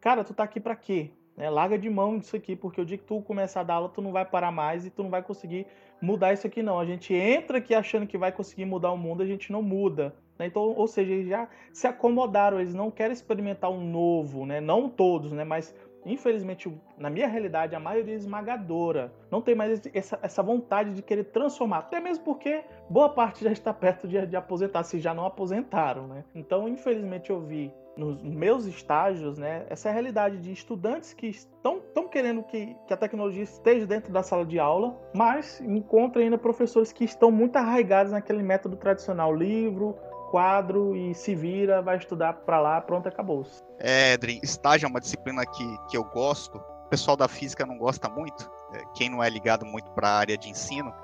Cara, 0.00 0.24
tu 0.24 0.34
tá 0.34 0.42
aqui 0.42 0.58
para 0.58 0.74
quê? 0.74 1.10
É, 1.38 1.48
larga 1.48 1.78
de 1.78 1.88
mão 1.88 2.18
disso 2.18 2.34
aqui, 2.34 2.56
porque 2.56 2.80
o 2.80 2.84
dia 2.84 2.98
que 2.98 3.04
tu 3.04 3.22
começar 3.22 3.60
a 3.60 3.62
dar 3.62 3.74
aula, 3.74 3.88
tu 3.88 4.02
não 4.02 4.10
vai 4.10 4.24
parar 4.24 4.50
mais 4.50 4.84
e 4.84 4.90
tu 4.90 5.04
não 5.04 5.10
vai 5.10 5.22
conseguir 5.22 5.68
mudar 6.02 6.32
isso 6.32 6.48
aqui, 6.48 6.64
não. 6.64 6.80
A 6.80 6.84
gente 6.84 7.14
entra 7.14 7.58
aqui 7.58 7.72
achando 7.72 8.08
que 8.08 8.18
vai 8.18 8.32
conseguir 8.32 8.64
mudar 8.64 8.90
o 8.90 8.98
mundo, 8.98 9.22
a 9.22 9.26
gente 9.26 9.52
não 9.52 9.62
muda. 9.62 10.12
Né? 10.36 10.46
Então, 10.46 10.62
ou 10.62 10.88
seja, 10.88 11.12
eles 11.12 11.28
já 11.28 11.48
se 11.72 11.86
acomodaram, 11.86 12.58
eles 12.58 12.74
não 12.74 12.90
querem 12.90 13.12
experimentar 13.12 13.70
um 13.70 13.88
novo, 13.88 14.44
né? 14.44 14.60
Não 14.60 14.88
todos, 14.88 15.30
né? 15.30 15.44
Mas 15.44 15.72
infelizmente, 16.04 16.72
na 16.98 17.10
minha 17.10 17.28
realidade, 17.28 17.74
a 17.74 17.80
maioria 17.80 18.14
é 18.14 18.16
esmagadora 18.16 19.12
não 19.30 19.40
tem 19.40 19.54
mais 19.54 19.80
essa, 19.94 20.18
essa 20.22 20.42
vontade 20.42 20.92
de 20.94 21.02
querer 21.02 21.24
transformar, 21.24 21.78
até 21.78 22.00
mesmo 22.00 22.24
porque 22.24 22.62
boa 22.88 23.08
parte 23.08 23.44
já 23.44 23.52
está 23.52 23.72
perto 23.72 24.08
de, 24.08 24.26
de 24.26 24.36
aposentar, 24.36 24.82
se 24.82 24.98
já 24.98 25.14
não 25.14 25.24
aposentaram, 25.24 26.06
né? 26.06 26.24
Então, 26.34 26.68
infelizmente, 26.68 27.30
eu 27.30 27.40
vi 27.40 27.72
nos 27.96 28.22
meus 28.22 28.64
estágios, 28.64 29.36
né, 29.36 29.66
essa 29.68 29.90
realidade 29.90 30.38
de 30.38 30.52
estudantes 30.52 31.12
que 31.12 31.26
estão, 31.26 31.78
estão 31.78 32.08
querendo 32.08 32.42
que, 32.44 32.74
que 32.86 32.94
a 32.94 32.96
tecnologia 32.96 33.42
esteja 33.42 33.86
dentro 33.86 34.12
da 34.12 34.22
sala 34.22 34.46
de 34.46 34.58
aula, 34.58 34.96
mas 35.14 35.60
encontra 35.60 36.22
ainda 36.22 36.38
professores 36.38 36.92
que 36.92 37.04
estão 37.04 37.30
muito 37.30 37.56
arraigados 37.56 38.12
naquele 38.12 38.42
método 38.42 38.76
tradicional, 38.76 39.34
livro, 39.34 39.98
quadro 40.30 40.94
e 40.94 41.14
se 41.14 41.34
vira, 41.34 41.82
vai 41.82 41.96
estudar 41.96 42.32
para 42.32 42.60
lá, 42.60 42.80
pronto, 42.80 43.08
acabou-se. 43.08 43.62
É, 43.78 44.12
Edrin, 44.12 44.40
estágio 44.42 44.86
é 44.86 44.88
uma 44.88 45.00
disciplina 45.00 45.44
que, 45.44 45.78
que 45.88 45.96
eu 45.96 46.04
gosto. 46.04 46.56
O 46.56 46.88
pessoal 46.88 47.16
da 47.16 47.28
física 47.28 47.66
não 47.66 47.76
gosta 47.76 48.08
muito. 48.08 48.50
É, 48.72 48.82
quem 48.94 49.08
não 49.08 49.22
é 49.22 49.28
ligado 49.28 49.66
muito 49.66 49.90
para 49.90 50.08
a 50.08 50.18
área 50.18 50.38
de 50.38 50.48
ensino, 50.48 50.94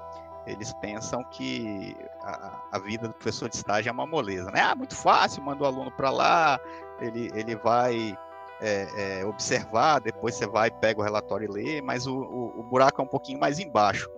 eles 0.47 0.73
pensam 0.75 1.25
que 1.25 1.97
a, 2.23 2.63
a, 2.73 2.79
vida 2.79 3.09
do 3.09 3.15
professor 3.15 3.49
de 3.49 3.57
estágio 3.57 3.89
é 3.91 3.93
uma 3.93 4.07
moleza, 4.07 4.51
né? 4.53 4.61
Ah, 4.61 4.77
muito 4.77 4.95
fácil, 4.95 5.43
manda 5.43 5.65
o 5.65 5.67
aluno 5.67 5.91
para 5.91 6.11
lá, 6.11 6.61
ele, 7.01 7.31
ele 7.35 7.57
vai 7.57 8.17
é, 8.61 9.21
é, 9.21 9.27
observar, 9.27 10.01
depois 10.01 10.37
você 10.37 10.47
vai, 10.47 10.71
pega 10.71 11.01
o 11.01 11.03
relatório 11.03 11.51
e 11.51 11.53
lê, 11.53 11.83
mas 11.83 12.07
o, 12.07 12.17
o, 12.17 12.61
o 12.61 12.63
buraco 12.63 13.01
é 13.01 13.05
um 13.05 13.09
pouquinho 13.09 13.41
mais 13.41 13.59
embaixo. 13.59 14.09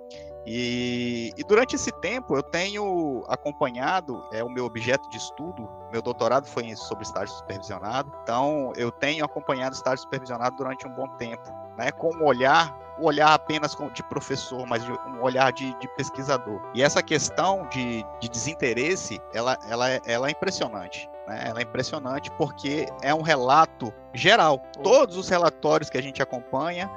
E, 0.51 1.31
e, 1.37 1.45
durante 1.45 1.77
esse 1.77 1.93
tempo 1.93 2.35
eu 2.35 2.43
tenho 2.43 3.23
acompanhado, 3.29 4.25
é 4.33 4.43
o 4.43 4.49
meu 4.49 4.65
objeto 4.65 5.07
de 5.11 5.19
estudo, 5.19 5.69
meu 5.93 6.01
doutorado 6.01 6.47
foi 6.47 6.75
sobre 6.75 7.05
estágio 7.05 7.35
supervisionado, 7.35 8.11
então 8.23 8.73
eu 8.75 8.91
tenho 8.91 9.23
acompanhado 9.27 9.75
estágio 9.75 9.99
supervisionado 9.99 10.57
durante 10.57 10.89
um 10.89 10.91
bom 10.91 11.07
tempo, 11.19 11.47
né, 11.77 11.93
com 11.93 12.15
um 12.15 12.25
olhar, 12.25 12.75
um 12.99 13.05
olhar 13.05 13.35
apenas 13.35 13.77
de 13.93 14.03
professor, 14.05 14.67
mas 14.67 14.83
de, 14.83 14.91
um 14.91 15.23
olhar 15.23 15.53
de, 15.53 15.79
de, 15.81 15.89
pesquisador. 15.89 16.63
E 16.75 16.83
essa 16.83 17.03
questão 17.03 17.69
de, 17.69 18.03
de 18.19 18.31
desinteresse, 18.31 19.21
ela, 19.35 19.59
ela, 19.69 19.91
é, 19.91 20.01
ela 20.07 20.29
é 20.29 20.31
impressionante. 20.31 21.11
Né? 21.27 21.45
Ela 21.47 21.61
é 21.61 21.63
impressionante 21.63 22.31
porque 22.33 22.87
é 23.03 23.15
um 23.15 23.23
relato 23.23 23.93
geral. 24.15 24.63
Todos 24.83 25.19
os 25.19 25.29
relatórios 25.29 25.91
que 25.91 25.99
a 25.99 26.03
gente 26.03 26.23
acompanha 26.23 26.91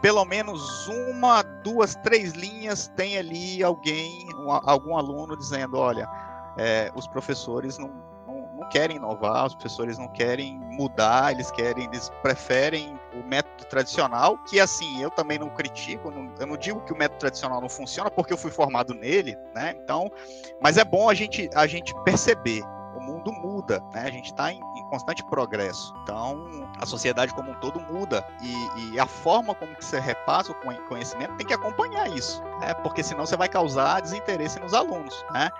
pelo 0.00 0.24
menos 0.24 0.88
uma, 0.88 1.42
duas, 1.42 1.94
três 1.96 2.32
linhas 2.32 2.88
tem 2.96 3.18
ali 3.18 3.62
alguém, 3.62 4.26
um, 4.36 4.50
algum 4.50 4.96
aluno 4.96 5.36
dizendo, 5.36 5.78
olha, 5.78 6.08
é, 6.56 6.90
os 6.94 7.06
professores 7.06 7.78
não, 7.78 7.88
não, 8.26 8.48
não, 8.56 8.68
querem 8.68 8.96
inovar, 8.96 9.46
os 9.46 9.54
professores 9.54 9.98
não 9.98 10.08
querem 10.08 10.58
mudar, 10.70 11.32
eles 11.32 11.50
querem, 11.50 11.84
eles 11.84 12.10
preferem 12.22 12.98
o 13.14 13.26
método 13.26 13.64
tradicional, 13.68 14.38
que 14.44 14.60
assim, 14.60 15.02
eu 15.02 15.10
também 15.10 15.38
não 15.38 15.48
critico, 15.48 16.10
não, 16.10 16.32
eu 16.38 16.46
não 16.46 16.56
digo 16.56 16.80
que 16.82 16.92
o 16.92 16.96
método 16.96 17.20
tradicional 17.20 17.60
não 17.60 17.68
funciona, 17.68 18.10
porque 18.10 18.32
eu 18.32 18.38
fui 18.38 18.50
formado 18.50 18.94
nele, 18.94 19.36
né? 19.54 19.74
Então, 19.82 20.10
mas 20.60 20.76
é 20.76 20.84
bom 20.84 21.08
a 21.08 21.14
gente, 21.14 21.48
a 21.54 21.66
gente 21.66 21.94
perceber 22.04 22.62
mundo 23.06 23.32
muda, 23.32 23.82
né? 23.92 24.02
A 24.02 24.10
gente 24.10 24.26
está 24.26 24.52
em, 24.52 24.60
em, 24.76 24.84
constante 24.88 25.24
progresso. 25.24 25.94
Então, 26.02 26.68
a 26.80 26.84
sociedade 26.84 27.32
como 27.32 27.52
um 27.52 27.54
todo 27.54 27.80
muda 27.80 28.26
e, 28.42 28.92
e, 28.92 29.00
a 29.00 29.06
forma 29.06 29.54
como 29.54 29.74
que 29.74 29.84
você 29.84 30.00
repassa 30.00 30.52
o 30.52 30.54
conhecimento 30.88 31.36
tem 31.36 31.46
que 31.46 31.54
acompanhar 31.54 32.08
isso, 32.10 32.42
né? 32.60 32.74
Porque 32.74 33.02
senão 33.02 33.24
você 33.24 33.36
vai 33.36 33.48
causar 33.48 34.00
desinteresse 34.00 34.58
nos 34.60 34.74
alunos, 34.74 35.24
né? 35.30 35.50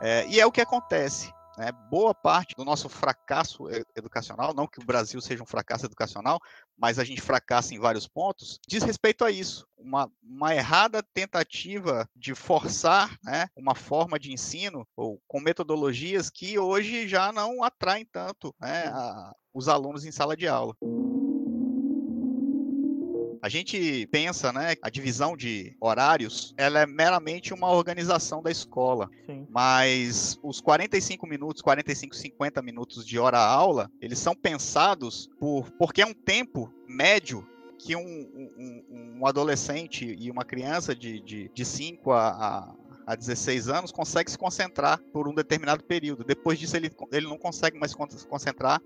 É, 0.00 0.26
e 0.26 0.40
é 0.40 0.46
o 0.46 0.52
que 0.52 0.60
acontece. 0.60 1.35
Né? 1.56 1.72
Boa 1.90 2.14
parte 2.14 2.54
do 2.54 2.64
nosso 2.64 2.88
fracasso 2.88 3.64
educacional, 3.96 4.52
não 4.54 4.66
que 4.66 4.80
o 4.80 4.84
Brasil 4.84 5.20
seja 5.20 5.42
um 5.42 5.46
fracasso 5.46 5.86
educacional, 5.86 6.38
mas 6.76 6.98
a 6.98 7.04
gente 7.04 7.22
fracassa 7.22 7.74
em 7.74 7.78
vários 7.78 8.06
pontos, 8.06 8.60
diz 8.68 8.82
respeito 8.82 9.24
a 9.24 9.30
isso. 9.30 9.66
Uma, 9.78 10.10
uma 10.22 10.54
errada 10.54 11.02
tentativa 11.02 12.08
de 12.14 12.34
forçar 12.34 13.16
né, 13.22 13.48
uma 13.56 13.74
forma 13.74 14.18
de 14.18 14.32
ensino 14.32 14.86
ou 14.96 15.20
com 15.26 15.40
metodologias 15.40 16.28
que 16.28 16.58
hoje 16.58 17.08
já 17.08 17.32
não 17.32 17.62
atraem 17.62 18.04
tanto 18.04 18.54
né, 18.60 18.86
a, 18.88 19.32
os 19.54 19.68
alunos 19.68 20.04
em 20.04 20.12
sala 20.12 20.36
de 20.36 20.46
aula. 20.46 20.76
A 23.42 23.48
gente 23.48 24.06
pensa, 24.08 24.52
né, 24.52 24.74
a 24.82 24.90
divisão 24.90 25.36
de 25.36 25.76
horários, 25.80 26.52
ela 26.56 26.80
é 26.80 26.86
meramente 26.86 27.54
uma 27.54 27.70
organização 27.70 28.42
da 28.42 28.50
escola. 28.50 29.08
Sim. 29.24 29.35
Mas 29.56 30.38
os 30.42 30.60
45 30.60 31.26
minutos, 31.26 31.62
45, 31.62 32.14
50 32.14 32.60
minutos 32.60 33.06
de 33.06 33.18
hora-aula, 33.18 33.90
eles 34.02 34.18
são 34.18 34.34
pensados 34.34 35.30
por 35.40 35.70
porque 35.78 36.02
é 36.02 36.06
um 36.06 36.12
tempo 36.12 36.70
médio 36.86 37.48
que 37.78 37.96
um, 37.96 38.02
um, 38.02 39.16
um 39.18 39.26
adolescente 39.26 40.14
e 40.20 40.30
uma 40.30 40.44
criança 40.44 40.94
de, 40.94 41.20
de, 41.20 41.50
de 41.54 41.64
5 41.64 42.12
a, 42.12 42.28
a 42.28 42.74
a 43.06 43.14
16 43.14 43.68
anos 43.68 43.92
consegue 43.92 44.28
se 44.28 44.36
concentrar 44.36 45.00
por 45.12 45.28
um 45.28 45.34
determinado 45.34 45.84
período. 45.84 46.24
Depois 46.24 46.58
disso, 46.58 46.76
ele, 46.76 46.90
ele 47.12 47.28
não 47.28 47.38
consegue 47.38 47.78
mais 47.78 47.92
se 47.92 48.26
concentrar 48.26 48.82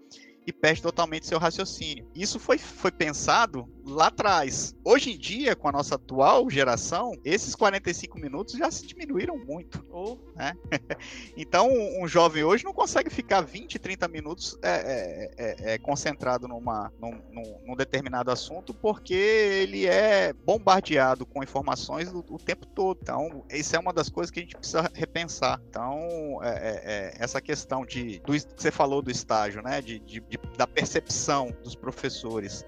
e 0.46 0.52
perde 0.52 0.82
totalmente 0.82 1.26
seu 1.26 1.38
raciocínio. 1.38 2.06
Isso 2.14 2.38
foi, 2.38 2.58
foi 2.58 2.92
pensado 2.92 3.66
lá 3.84 4.06
atrás. 4.06 4.74
Hoje 4.84 5.12
em 5.12 5.18
dia, 5.18 5.56
com 5.56 5.68
a 5.68 5.72
nossa 5.72 5.94
atual 5.94 6.48
geração, 6.48 7.12
esses 7.24 7.54
45 7.54 8.18
minutos 8.18 8.54
já 8.54 8.70
se 8.70 8.86
diminuíram 8.86 9.36
muito. 9.38 9.84
Oh. 9.90 10.18
Né? 10.36 10.54
então, 11.36 11.68
um 12.00 12.06
jovem 12.06 12.44
hoje 12.44 12.64
não 12.64 12.72
consegue 12.72 13.10
ficar 13.10 13.40
20, 13.40 13.78
30 13.78 14.08
minutos 14.08 14.58
é, 14.62 14.70
é, 14.70 15.30
é, 15.36 15.74
é, 15.74 15.78
concentrado 15.78 16.48
numa, 16.48 16.92
num, 17.00 17.20
num, 17.30 17.60
num, 17.66 17.76
determinado 17.76 18.30
assunto 18.30 18.72
porque 18.74 19.14
ele 19.14 19.86
é 19.86 20.32
bombardeado 20.32 21.26
com 21.26 21.42
informações 21.42 22.12
o, 22.12 22.24
o, 22.28 22.38
tempo 22.38 22.66
todo. 22.66 22.98
Então, 23.02 23.44
isso 23.50 23.74
é 23.74 23.78
uma 23.78 23.92
das 23.92 24.08
coisas 24.08 24.30
que 24.30 24.40
a 24.40 24.42
gente 24.42 24.56
precisa 24.56 24.90
repensar. 24.94 25.60
Então, 25.68 26.40
é, 26.42 27.12
é, 27.12 27.14
essa 27.18 27.40
questão 27.40 27.84
de 27.84 28.20
do, 28.20 28.32
que 28.32 28.62
você 28.62 28.70
falou 28.70 29.02
do 29.02 29.10
estágio, 29.10 29.62
né? 29.62 29.80
de, 29.80 29.98
de 29.98 30.20
de, 30.20 30.38
da 30.56 30.66
percepção 30.66 31.54
dos 31.62 31.74
professores 31.74 32.64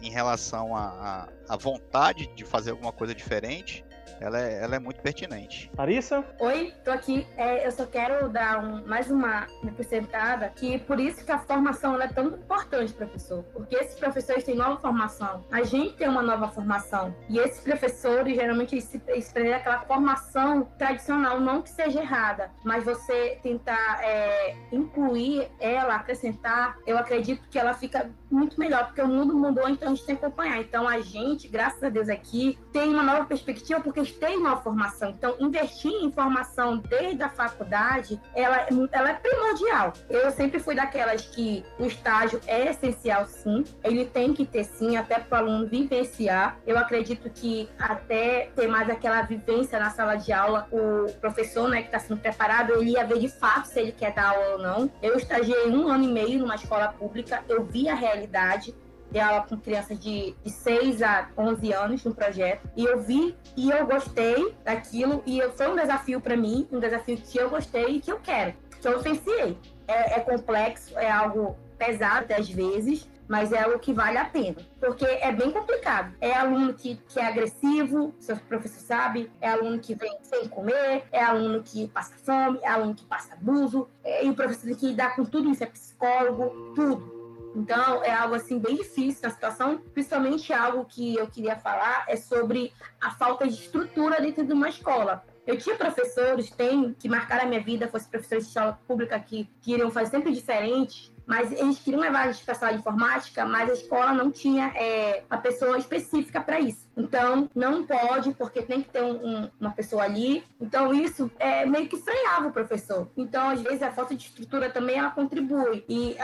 em 0.00 0.10
relação 0.10 0.51
à 0.56 1.56
vontade 1.58 2.26
de 2.34 2.44
fazer 2.44 2.70
alguma 2.70 2.92
coisa 2.92 3.14
diferente 3.14 3.84
ela 4.20 4.40
é, 4.40 4.62
ela 4.62 4.76
é 4.76 4.78
muito 4.78 5.00
pertinente. 5.00 5.70
Larissa? 5.76 6.24
Oi, 6.38 6.72
tô 6.84 6.90
aqui. 6.90 7.26
É, 7.36 7.66
eu 7.66 7.72
só 7.72 7.86
quero 7.86 8.28
dar 8.28 8.62
um, 8.62 8.86
mais 8.86 9.10
uma 9.10 9.46
acrescentada, 9.64 10.48
que 10.50 10.78
por 10.78 11.00
isso 11.00 11.24
que 11.24 11.32
a 11.32 11.38
formação 11.38 12.00
é 12.00 12.08
tão 12.08 12.26
importante, 12.28 12.92
professor. 12.92 13.42
Porque 13.52 13.76
esses 13.76 13.98
professores 13.98 14.44
têm 14.44 14.54
nova 14.54 14.80
formação. 14.80 15.44
A 15.50 15.62
gente 15.62 15.96
tem 15.96 16.08
uma 16.08 16.22
nova 16.22 16.48
formação. 16.48 17.14
E 17.28 17.38
esses 17.38 17.60
professores, 17.60 18.34
geralmente, 18.34 18.74
eles, 18.74 19.00
eles 19.08 19.32
prendem 19.32 19.54
aquela 19.54 19.80
formação 19.80 20.64
tradicional, 20.78 21.40
não 21.40 21.62
que 21.62 21.70
seja 21.70 22.00
errada, 22.00 22.50
mas 22.64 22.84
você 22.84 23.38
tentar 23.42 24.00
é, 24.02 24.56
incluir 24.70 25.48
ela, 25.60 25.96
acrescentar, 25.96 26.76
eu 26.86 26.98
acredito 26.98 27.48
que 27.48 27.58
ela 27.58 27.74
fica 27.74 28.10
muito 28.30 28.58
melhor, 28.58 28.86
porque 28.86 29.02
o 29.02 29.08
mundo 29.08 29.34
mudou, 29.34 29.68
então 29.68 29.88
a 29.88 29.94
gente 29.94 30.06
tem 30.06 30.16
que 30.16 30.24
acompanhar. 30.24 30.60
Então 30.60 30.88
a 30.88 31.00
gente, 31.00 31.48
graças 31.48 31.82
a 31.82 31.88
Deus 31.88 32.08
aqui, 32.08 32.58
tem 32.72 32.88
uma 32.88 33.02
nova 33.02 33.24
perspectiva, 33.26 33.80
porque 33.80 34.00
eles 34.12 34.18
têm 34.18 34.36
uma 34.36 34.56
formação. 34.56 35.10
Então, 35.10 35.36
investir 35.40 35.92
em 35.92 36.10
formação 36.10 36.78
desde 36.78 37.22
a 37.22 37.28
faculdade, 37.28 38.20
ela, 38.34 38.66
ela 38.92 39.10
é 39.10 39.14
primordial. 39.14 39.92
Eu 40.08 40.30
sempre 40.30 40.58
fui 40.58 40.74
daquelas 40.74 41.22
que 41.22 41.64
o 41.78 41.86
estágio 41.86 42.40
é 42.46 42.70
essencial, 42.70 43.26
sim. 43.26 43.64
Ele 43.82 44.04
tem 44.04 44.34
que 44.34 44.44
ter, 44.44 44.64
sim, 44.64 44.96
até 44.96 45.18
para 45.18 45.44
o 45.44 45.48
aluno 45.48 45.66
vivenciar. 45.66 46.58
Eu 46.66 46.78
acredito 46.78 47.30
que 47.30 47.68
até 47.78 48.50
ter 48.54 48.66
mais 48.66 48.88
aquela 48.90 49.22
vivência 49.22 49.78
na 49.78 49.90
sala 49.90 50.16
de 50.16 50.32
aula, 50.32 50.68
o 50.70 51.12
professor, 51.20 51.68
né, 51.68 51.82
que 51.82 51.86
está 51.86 51.98
sendo 51.98 52.20
preparado, 52.20 52.72
ele 52.74 52.92
ia 52.92 53.04
ver 53.04 53.18
de 53.18 53.28
fato 53.28 53.66
se 53.66 53.80
ele 53.80 53.92
quer 53.92 54.12
dar 54.12 54.30
aula 54.30 54.52
ou 54.52 54.58
não. 54.58 54.90
Eu 55.02 55.16
estagiei 55.16 55.68
um 55.68 55.88
ano 55.88 56.04
e 56.04 56.08
meio 56.08 56.38
numa 56.38 56.54
escola 56.54 56.88
pública, 56.88 57.42
eu 57.48 57.64
vi 57.64 57.88
a 57.88 57.94
realidade 57.94 58.74
dei 59.12 59.20
aula 59.20 59.42
com 59.42 59.56
crianças 59.58 59.98
de, 59.98 60.34
de 60.42 60.50
6 60.50 61.02
a 61.02 61.28
11 61.36 61.72
anos 61.72 62.04
no 62.04 62.14
projeto. 62.14 62.68
E 62.76 62.84
eu 62.84 63.00
vi 63.00 63.36
e 63.56 63.70
eu 63.70 63.86
gostei 63.86 64.54
daquilo. 64.64 65.22
E 65.26 65.40
foi 65.50 65.70
um 65.70 65.76
desafio 65.76 66.20
para 66.20 66.36
mim, 66.36 66.66
um 66.72 66.80
desafio 66.80 67.16
que 67.16 67.38
eu 67.38 67.50
gostei 67.50 67.96
e 67.96 68.00
que 68.00 68.10
eu 68.10 68.18
quero, 68.18 68.54
que 68.80 68.88
eu 68.88 68.98
vivenciei. 68.98 69.56
É, 69.86 70.18
é 70.18 70.20
complexo, 70.20 70.98
é 70.98 71.10
algo 71.10 71.56
pesado 71.76 72.32
às 72.32 72.48
vezes, 72.48 73.08
mas 73.28 73.52
é 73.52 73.62
algo 73.62 73.78
que 73.78 73.92
vale 73.92 74.16
a 74.16 74.24
pena. 74.24 74.56
Porque 74.80 75.04
é 75.04 75.30
bem 75.32 75.50
complicado. 75.50 76.14
É 76.20 76.32
aluno 76.32 76.72
que, 76.72 76.96
que 77.08 77.20
é 77.20 77.26
agressivo, 77.26 78.14
seu 78.18 78.36
professor 78.36 78.80
sabe, 78.80 79.30
é 79.40 79.48
aluno 79.48 79.78
que 79.78 79.94
vem 79.94 80.16
sem 80.22 80.48
comer, 80.48 81.04
é 81.12 81.22
aluno 81.22 81.62
que 81.62 81.88
passa 81.88 82.14
fome, 82.24 82.58
é 82.62 82.68
aluno 82.68 82.94
que 82.94 83.04
passa 83.04 83.34
abuso, 83.34 83.88
é, 84.02 84.24
e 84.24 84.30
o 84.30 84.34
professor 84.34 84.66
tem 84.66 84.74
que 84.74 84.86
lidar 84.86 85.16
com 85.16 85.24
tudo 85.24 85.50
isso, 85.50 85.62
é 85.62 85.66
psicólogo, 85.66 86.72
tudo. 86.74 87.21
Então, 87.54 88.02
é 88.02 88.12
algo 88.12 88.34
assim 88.34 88.58
bem 88.58 88.76
difícil 88.76 89.20
na 89.22 89.30
situação, 89.30 89.78
principalmente 89.92 90.52
algo 90.52 90.84
que 90.84 91.16
eu 91.16 91.26
queria 91.26 91.56
falar 91.56 92.04
é 92.08 92.16
sobre 92.16 92.72
a 93.00 93.10
falta 93.10 93.46
de 93.46 93.54
estrutura 93.54 94.20
dentro 94.20 94.44
de 94.44 94.52
uma 94.52 94.68
escola. 94.68 95.24
Eu 95.46 95.58
tinha 95.58 95.74
professores, 95.76 96.50
tem, 96.50 96.94
que 96.94 97.08
marcaram 97.08 97.44
a 97.44 97.46
minha 97.46 97.60
vida, 97.60 97.88
fossem 97.88 98.08
professores 98.08 98.44
de 98.44 98.50
escola 98.50 98.78
pública 98.86 99.18
que 99.18 99.50
queriam 99.60 99.90
fazer 99.90 100.10
sempre 100.10 100.32
diferente, 100.32 101.12
mas 101.26 101.52
eles 101.52 101.78
queriam 101.78 102.00
levar 102.00 102.28
a 102.28 102.32
gente 102.32 102.44
para 102.44 102.54
a 102.54 102.56
sala 102.56 102.72
de 102.72 102.78
informática, 102.78 103.44
mas 103.44 103.70
a 103.70 103.72
escola 103.72 104.12
não 104.12 104.30
tinha 104.30 104.72
é, 104.76 105.24
pessoa 105.42 105.76
específica 105.76 106.40
para 106.40 106.60
isso. 106.60 106.86
Então, 106.96 107.48
não 107.54 107.86
pode, 107.86 108.32
porque 108.34 108.62
tem 108.62 108.82
que 108.82 108.90
ter 108.90 109.02
um, 109.02 109.26
um, 109.26 109.50
uma 109.60 109.70
pessoa 109.70 110.02
ali. 110.04 110.44
Então, 110.60 110.92
isso 110.92 111.30
é 111.38 111.64
meio 111.64 111.88
que 111.88 111.96
freava 111.96 112.48
o 112.48 112.52
professor. 112.52 113.08
Então, 113.16 113.50
às 113.50 113.60
vezes, 113.60 113.82
a 113.82 113.90
falta 113.90 114.14
de 114.14 114.26
estrutura 114.26 114.70
também 114.70 114.98
ela 114.98 115.10
contribui. 115.10 115.84
E 115.88 116.16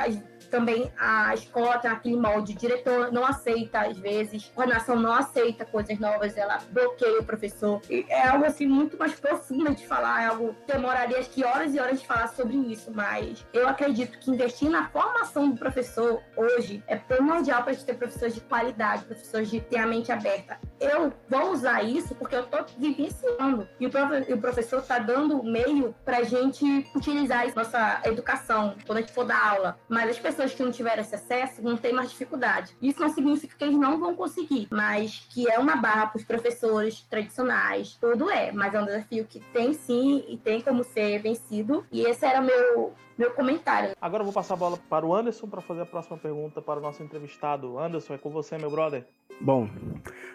também 0.51 0.91
a 0.99 1.35
escola 1.35 1.79
tem 1.79 1.91
aquele 1.91 2.17
molde, 2.17 2.53
o 2.53 2.57
diretor 2.57 3.13
não 3.13 3.25
aceita, 3.25 3.81
às 3.81 3.99
vezes, 3.99 4.51
a 4.51 4.55
coordenação 4.55 4.97
não 4.97 5.13
aceita 5.13 5.65
coisas 5.65 5.99
novas, 5.99 6.37
ela 6.37 6.59
bloqueia 6.71 7.21
o 7.21 7.25
professor. 7.25 7.81
E 7.89 8.05
é 8.09 8.29
algo 8.29 8.45
assim 8.45 8.67
muito 8.67 8.97
mais 8.99 9.13
profundo 9.15 9.75
de 9.75 9.87
falar, 9.87 10.23
é 10.23 10.27
algo 10.27 10.55
demoraria 10.67 11.23
que 11.25 11.45
horas 11.45 11.75
e 11.75 11.81
horas 11.81 12.01
de 12.01 12.07
falar 12.07 12.29
sobre 12.29 12.57
isso, 12.57 12.91
mas 12.95 13.47
eu 13.53 13.69
acredito 13.69 14.19
que 14.19 14.31
investir 14.31 14.71
na 14.71 14.89
formação 14.89 15.51
do 15.51 15.57
professor 15.57 16.23
hoje 16.37 16.83
é 16.87 16.97
primordial 16.97 17.63
para 17.63 17.73
a 17.73 17.75
gente 17.75 17.85
ter 17.85 17.95
professores 17.95 18.35
de 18.35 18.41
qualidade, 18.41 19.05
professores 19.05 19.51
de 19.51 19.61
ter 19.61 19.79
a 19.79 19.87
mente 19.87 20.11
aberta. 20.11 20.58
that 20.61 20.68
Eu 20.81 21.13
vou 21.29 21.53
usar 21.53 21.83
isso 21.83 22.15
porque 22.15 22.37
eu 22.37 22.43
estou 22.43 22.65
vivenciando 22.77 23.69
e 23.81 23.87
o, 23.87 23.91
prof, 23.91 24.33
o 24.33 24.41
professor 24.41 24.79
está 24.79 24.99
dando 24.99 25.43
meio 25.43 25.95
para 26.05 26.19
a 26.19 26.23
gente 26.23 26.65
utilizar 26.95 27.47
isso, 27.47 27.57
nossa 27.57 28.01
educação 28.05 28.77
quando 28.87 28.99
a 28.99 29.01
gente 29.01 29.13
for 29.13 29.25
dar 29.25 29.55
aula. 29.55 29.79
Mas 29.89 30.11
as 30.11 30.19
pessoas 30.19 30.55
que 30.55 30.63
não 30.63 30.71
tiveram 30.71 31.03
esse 31.03 31.15
acesso 31.15 31.61
vão 31.63 31.77
ter 31.77 31.93
mais 31.93 32.11
dificuldade. 32.11 32.77
Isso 32.81 33.01
não 33.01 33.09
significa 33.09 33.57
que 33.57 33.65
eles 33.65 33.77
não 33.77 33.99
vão 33.99 34.15
conseguir, 34.15 34.69
mas 34.71 35.27
que 35.31 35.51
é 35.51 35.59
uma 35.59 35.77
barra 35.77 36.07
para 36.07 36.19
os 36.19 36.25
professores 36.25 37.01
tradicionais, 37.03 37.97
tudo 38.01 38.31
é, 38.31 38.53
mas 38.53 38.75
é 38.75 38.81
um 38.81 38.85
desafio 38.85 39.25
que 39.25 39.41
tem 39.53 39.73
sim 39.73 40.25
e 40.29 40.37
tem 40.37 40.61
como 40.61 40.85
ser 40.85 41.19
vencido. 41.21 41.85
E 41.91 42.03
esse 42.03 42.25
era 42.25 42.41
meu 42.41 42.95
meu 43.19 43.33
comentário. 43.33 43.97
Agora 44.01 44.21
eu 44.21 44.25
vou 44.25 44.33
passar 44.33 44.55
a 44.55 44.57
bola 44.57 44.79
para 44.89 45.05
o 45.05 45.13
Anderson 45.13 45.49
para 45.49 45.61
fazer 45.61 45.81
a 45.81 45.87
próxima 45.87 46.17
pergunta 46.17 46.63
para 46.63 46.79
o 46.79 46.83
nosso 46.83 47.03
entrevistado. 47.03 47.77
Anderson, 47.77 48.15
é 48.15 48.19
com 48.19 48.31
você, 48.31 48.57
meu 48.57 48.71
brother. 48.71 49.05
Bom, 49.41 49.69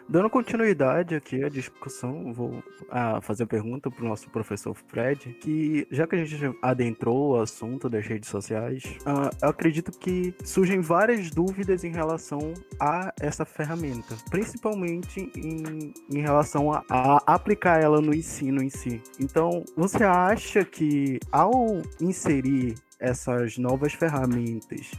dando 0.08 0.30
continuidade 0.34 1.14
aqui 1.14 1.44
à 1.44 1.48
discussão, 1.48 2.34
vou 2.34 2.64
ah, 2.90 3.22
fazer 3.22 3.44
a 3.44 3.46
pergunta 3.48 3.92
para 3.92 4.04
o 4.04 4.08
nosso 4.08 4.28
professor 4.32 4.76
Fred, 4.88 5.32
que 5.40 5.88
já 5.92 6.08
que 6.08 6.16
a 6.16 6.26
gente 6.26 6.58
adentrou 6.60 7.34
o 7.34 7.40
assunto 7.40 7.88
das 7.88 8.04
redes 8.08 8.30
sociais, 8.30 8.82
ah, 9.06 9.30
eu 9.44 9.50
acredito 9.50 9.92
que 9.92 10.34
surgem 10.44 10.82
várias 10.82 11.30
dúvidas 11.30 11.84
em 11.84 11.92
relação 11.92 12.52
a 12.80 13.14
essa 13.22 13.46
ferramenta, 13.46 14.16
principalmente 14.32 15.32
em, 15.36 15.94
em 16.12 16.22
relação 16.22 16.74
a, 16.74 16.84
a 16.90 17.18
aplicar 17.28 17.80
ela 17.80 18.02
no 18.02 18.12
ensino 18.12 18.64
em 18.64 18.72
si. 18.72 19.04
Então, 19.20 19.64
você 19.78 20.04
acha 20.04 20.66
que 20.66 21.20
ao 21.32 21.54
inserir 22.02 22.74
essas 23.00 23.60
novas 23.60 23.94
ferramentas, 23.94 24.90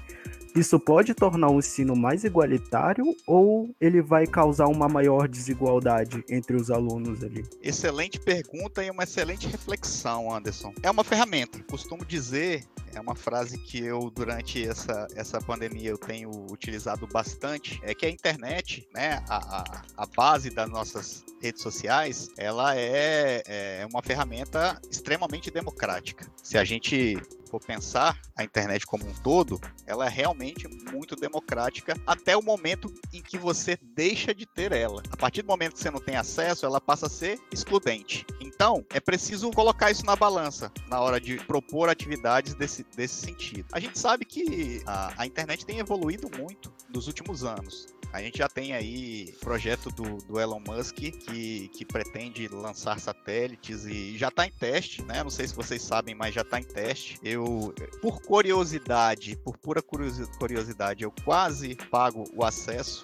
isso 0.55 0.79
pode 0.79 1.15
tornar 1.15 1.51
o 1.51 1.59
ensino 1.59 1.97
mais 1.97 2.23
igualitário 2.23 3.05
ou 3.27 3.75
ele 3.81 4.01
vai 4.01 4.27
causar 4.27 4.67
uma 4.67 4.89
maior 4.89 5.27
desigualdade 5.27 6.25
entre 6.29 6.57
os 6.57 6.71
alunos 6.71 7.25
ali? 7.25 7.45
Excelente 7.61 8.21
pergunta 8.21 8.85
e 8.85 8.91
uma 8.91 9.03
excelente 9.03 9.49
reflexão, 9.49 10.33
Anderson. 10.33 10.73
É 10.83 10.91
uma 10.91 11.03
ferramenta. 11.03 11.59
Costumo 11.65 12.05
dizer 12.05 12.65
é 12.95 13.01
uma 13.01 13.15
frase 13.15 13.59
que 13.59 13.79
eu, 13.79 14.11
durante 14.11 14.67
essa, 14.67 15.07
essa 15.15 15.41
pandemia, 15.41 15.91
eu 15.91 15.99
tenho 15.99 16.31
utilizado 16.51 17.07
bastante, 17.07 17.81
é 17.83 17.95
que 17.95 18.07
a 18.07 18.11
internet, 18.11 18.87
né, 18.95 19.25
a, 19.29 19.59
a, 19.59 19.83
a 19.97 20.07
base 20.07 20.51
das 20.51 20.69
nossas 20.69 21.25
redes 21.41 21.63
sociais, 21.63 22.31
ela 22.39 22.77
é, 22.77 23.43
é 23.47 23.87
uma 23.91 24.03
ferramenta 24.03 24.81
extremamente 24.91 25.51
democrática. 25.51 26.27
Se 26.43 26.57
a 26.57 26.65
gente 26.65 27.17
for 27.55 27.61
pensar 27.61 28.19
a 28.37 28.43
internet 28.43 28.85
como 28.85 29.07
um 29.07 29.13
todo, 29.15 29.61
ela 29.87 30.07
é 30.07 30.09
realmente 30.09 30.67
muito 30.91 31.15
democrática 31.15 31.97
até 32.05 32.37
o 32.37 32.43
momento 32.43 32.93
em 33.13 33.23
que 33.23 33.39
você 33.39 33.79
deixa 33.95 34.35
de 34.35 34.45
ter 34.45 34.73
ela. 34.73 35.03
A 35.11 35.17
partir 35.17 35.43
do 35.43 35.49
momento 35.49 35.75
que 35.75 35.81
você 35.81 35.91
não 35.91 36.01
tem 36.01 36.17
acesso, 36.17 36.67
ela 36.67 36.81
passa 36.81 37.07
a 37.07 37.11
ser 37.11 37.39
excludente. 37.53 38.27
Então, 38.41 38.85
é 38.91 38.99
preciso 38.99 39.51
colocar 39.53 39.91
isso 39.91 40.05
na 40.05 40.17
balança 40.17 40.73
na 40.89 41.01
hora 41.01 41.21
de 41.21 41.37
propor 41.45 41.89
atividades 41.89 42.55
desse, 42.55 42.84
desse 42.97 43.15
sentido. 43.15 43.67
A 43.73 43.81
gente 43.81 43.99
sabe 43.99 44.25
que 44.25 44.83
a, 44.87 45.13
a 45.23 45.27
internet 45.27 45.65
tem 45.65 45.79
evoluído 45.79 46.31
muito 46.39 46.73
nos 46.89 47.07
últimos 47.07 47.45
anos. 47.45 47.87
A 48.13 48.23
gente 48.23 48.39
já 48.39 48.49
tem 48.49 48.73
aí 48.73 49.35
projeto 49.41 49.91
do, 49.91 50.19
do 50.19 50.39
Elon 50.39 50.61
Musk 50.61 50.95
que, 50.95 51.69
que 51.69 51.85
pretende 51.85 52.47
lançar 52.47 53.01
satélites 53.01 53.85
e 53.87 54.17
já 54.17 54.29
está 54.29 54.47
em 54.47 54.53
teste, 54.53 55.03
né? 55.03 55.21
Não 55.21 55.31
sei 55.31 55.49
se 55.49 55.55
vocês 55.55 55.83
sabem, 55.83 56.15
mas 56.15 56.33
já 56.33 56.43
está 56.43 56.61
em 56.61 56.65
teste. 56.65 57.19
Eu, 57.25 57.75
por 58.01 58.23
curiosidade, 58.23 59.37
por 59.45 59.59
pura 59.59 59.83
curiosidade, 59.83 61.03
eu 61.03 61.13
quase 61.25 61.75
pago 61.91 62.23
o 62.37 62.45
acesso. 62.45 63.03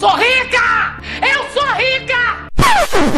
Sou 0.00 0.14
rica! 0.16 1.02
Eu 1.20 1.50
sou 1.50 1.66
rica! 1.74 2.48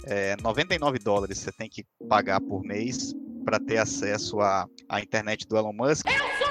É, 0.06 0.36
99 0.42 0.98
dólares 0.98 1.38
você 1.38 1.52
tem 1.52 1.68
que 1.68 1.84
pagar 2.08 2.40
por 2.40 2.62
mês 2.62 3.14
para 3.40 3.58
ter 3.58 3.78
acesso 3.78 4.40
à, 4.40 4.66
à 4.88 5.00
internet 5.00 5.46
do 5.46 5.56
Elon 5.56 5.72
Musk. 5.72 6.06
Eu 6.06 6.12
sou 6.38 6.50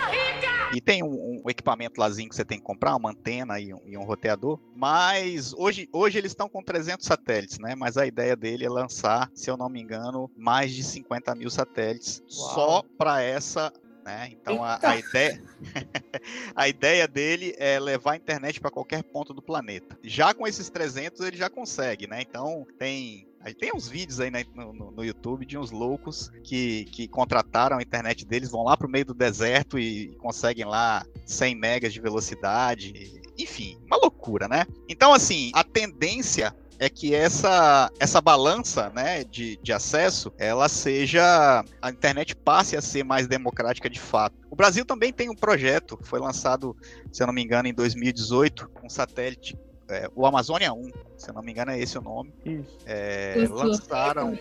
e 0.73 0.79
tem 0.79 1.03
um, 1.03 1.41
um, 1.43 1.49
equipamento 1.49 1.99
lázinho 1.99 2.29
que 2.29 2.35
você 2.35 2.45
tem 2.45 2.59
que 2.59 2.63
comprar, 2.63 2.95
uma 2.95 3.09
antena 3.09 3.59
e 3.59 3.73
um, 3.73 3.81
e 3.85 3.97
um 3.97 4.03
roteador. 4.03 4.59
Mas 4.75 5.53
hoje, 5.53 5.89
hoje 5.91 6.17
eles 6.17 6.31
estão 6.31 6.47
com 6.47 6.63
300 6.63 7.05
satélites, 7.05 7.57
né? 7.59 7.75
Mas 7.75 7.97
a 7.97 8.05
ideia 8.05 8.35
dele 8.35 8.65
é 8.65 8.69
lançar, 8.69 9.29
se 9.33 9.49
eu 9.49 9.57
não 9.57 9.69
me 9.69 9.81
engano, 9.81 10.29
mais 10.37 10.73
de 10.73 10.83
50 10.83 11.33
mil 11.35 11.49
satélites 11.49 12.21
Uau. 12.31 12.53
só 12.53 12.83
para 12.97 13.21
essa 13.21 13.73
né? 14.05 14.29
Então 14.31 14.63
a, 14.63 14.79
a, 14.81 14.97
ideia 14.97 15.43
a 16.55 16.67
ideia 16.67 17.07
dele 17.07 17.53
é 17.57 17.79
levar 17.79 18.13
a 18.13 18.15
internet 18.15 18.59
para 18.59 18.71
qualquer 18.71 19.03
ponto 19.03 19.33
do 19.33 19.41
planeta. 19.41 19.99
Já 20.01 20.33
com 20.33 20.47
esses 20.47 20.69
300 20.69 21.19
ele 21.21 21.37
já 21.37 21.49
consegue, 21.49 22.07
né? 22.07 22.21
Então 22.21 22.65
tem 22.79 23.28
Aí 23.41 23.53
tem 23.53 23.71
uns 23.73 23.87
vídeos 23.87 24.19
aí 24.19 24.29
no, 24.53 24.91
no, 24.91 25.03
YouTube 25.03 25.45
de 25.45 25.57
uns 25.57 25.71
loucos 25.71 26.29
que, 26.43 26.85
que 26.85 27.07
contrataram 27.07 27.77
a 27.77 27.81
internet 27.81 28.25
deles, 28.25 28.51
vão 28.51 28.63
lá 28.63 28.75
pro 28.75 28.89
meio 28.89 29.05
do 29.05 29.13
deserto 29.13 29.79
e 29.79 30.13
conseguem 30.17 30.65
lá 30.65 31.05
100 31.25 31.55
megas 31.55 31.93
de 31.93 32.01
velocidade. 32.01 32.93
Enfim, 33.37 33.79
uma 33.85 33.97
loucura, 33.97 34.47
né? 34.47 34.65
Então, 34.89 35.13
assim, 35.13 35.51
a 35.53 35.63
tendência 35.63 36.53
é 36.79 36.89
que 36.89 37.13
essa, 37.13 37.91
essa 37.99 38.21
balança 38.21 38.89
né, 38.89 39.23
de, 39.25 39.57
de 39.61 39.73
acesso 39.73 40.31
ela 40.37 40.69
seja 40.69 41.63
a 41.81 41.89
internet 41.89 42.35
passe 42.35 42.77
a 42.77 42.81
ser 42.81 43.03
mais 43.03 43.27
democrática 43.27 43.89
de 43.89 43.99
fato. 43.99 44.35
O 44.49 44.55
Brasil 44.55 44.85
também 44.85 45.11
tem 45.11 45.29
um 45.29 45.35
projeto, 45.35 45.99
foi 46.03 46.19
lançado, 46.19 46.75
se 47.11 47.21
eu 47.21 47.27
não 47.27 47.33
me 47.33 47.43
engano, 47.43 47.67
em 47.67 47.73
2018, 47.73 48.69
um 48.83 48.89
satélite 48.89 49.57
é, 49.89 50.09
o 50.15 50.25
Amazônia 50.25 50.71
1, 50.71 50.91
se 51.17 51.29
eu 51.29 51.33
não 51.33 51.41
me 51.41 51.51
engano 51.51 51.71
é 51.71 51.79
esse 51.79 51.97
o 51.97 52.01
nome. 52.01 52.33
É, 52.85 53.35
lançaram 53.49 54.37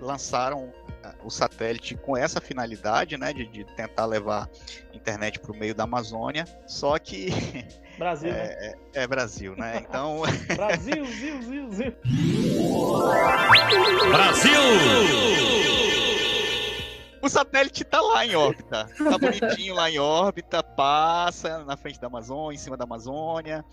lançaram 0.00 0.72
é, 1.02 1.12
o 1.24 1.30
satélite 1.30 1.96
com 1.96 2.16
essa 2.16 2.40
finalidade, 2.40 3.16
né, 3.16 3.32
de, 3.32 3.46
de 3.46 3.64
tentar 3.64 4.06
levar 4.06 4.48
internet 4.92 5.38
para 5.38 5.52
o 5.52 5.56
meio 5.56 5.74
da 5.74 5.84
Amazônia. 5.84 6.44
Só 6.66 6.98
que 6.98 7.28
Brasil, 7.98 8.30
é, 8.30 8.32
né? 8.32 8.74
é, 8.94 9.02
é 9.02 9.06
Brasil, 9.06 9.56
né? 9.56 9.84
Então 9.88 10.22
Brasil, 10.54 11.04
Zil, 11.04 11.42
Zil, 11.42 11.70
Zil. 11.70 11.92
Brasil! 14.10 14.60
O 17.20 17.28
satélite 17.28 17.84
tá 17.84 18.00
lá 18.00 18.24
em 18.24 18.36
órbita. 18.36 18.88
Tá 18.96 19.18
bonitinho 19.18 19.74
lá 19.74 19.90
em 19.90 19.98
órbita, 19.98 20.62
passa 20.62 21.64
na 21.64 21.76
frente 21.76 22.00
da 22.00 22.06
Amazônia, 22.06 22.54
em 22.54 22.58
cima 22.58 22.76
da 22.76 22.84
Amazônia. 22.84 23.64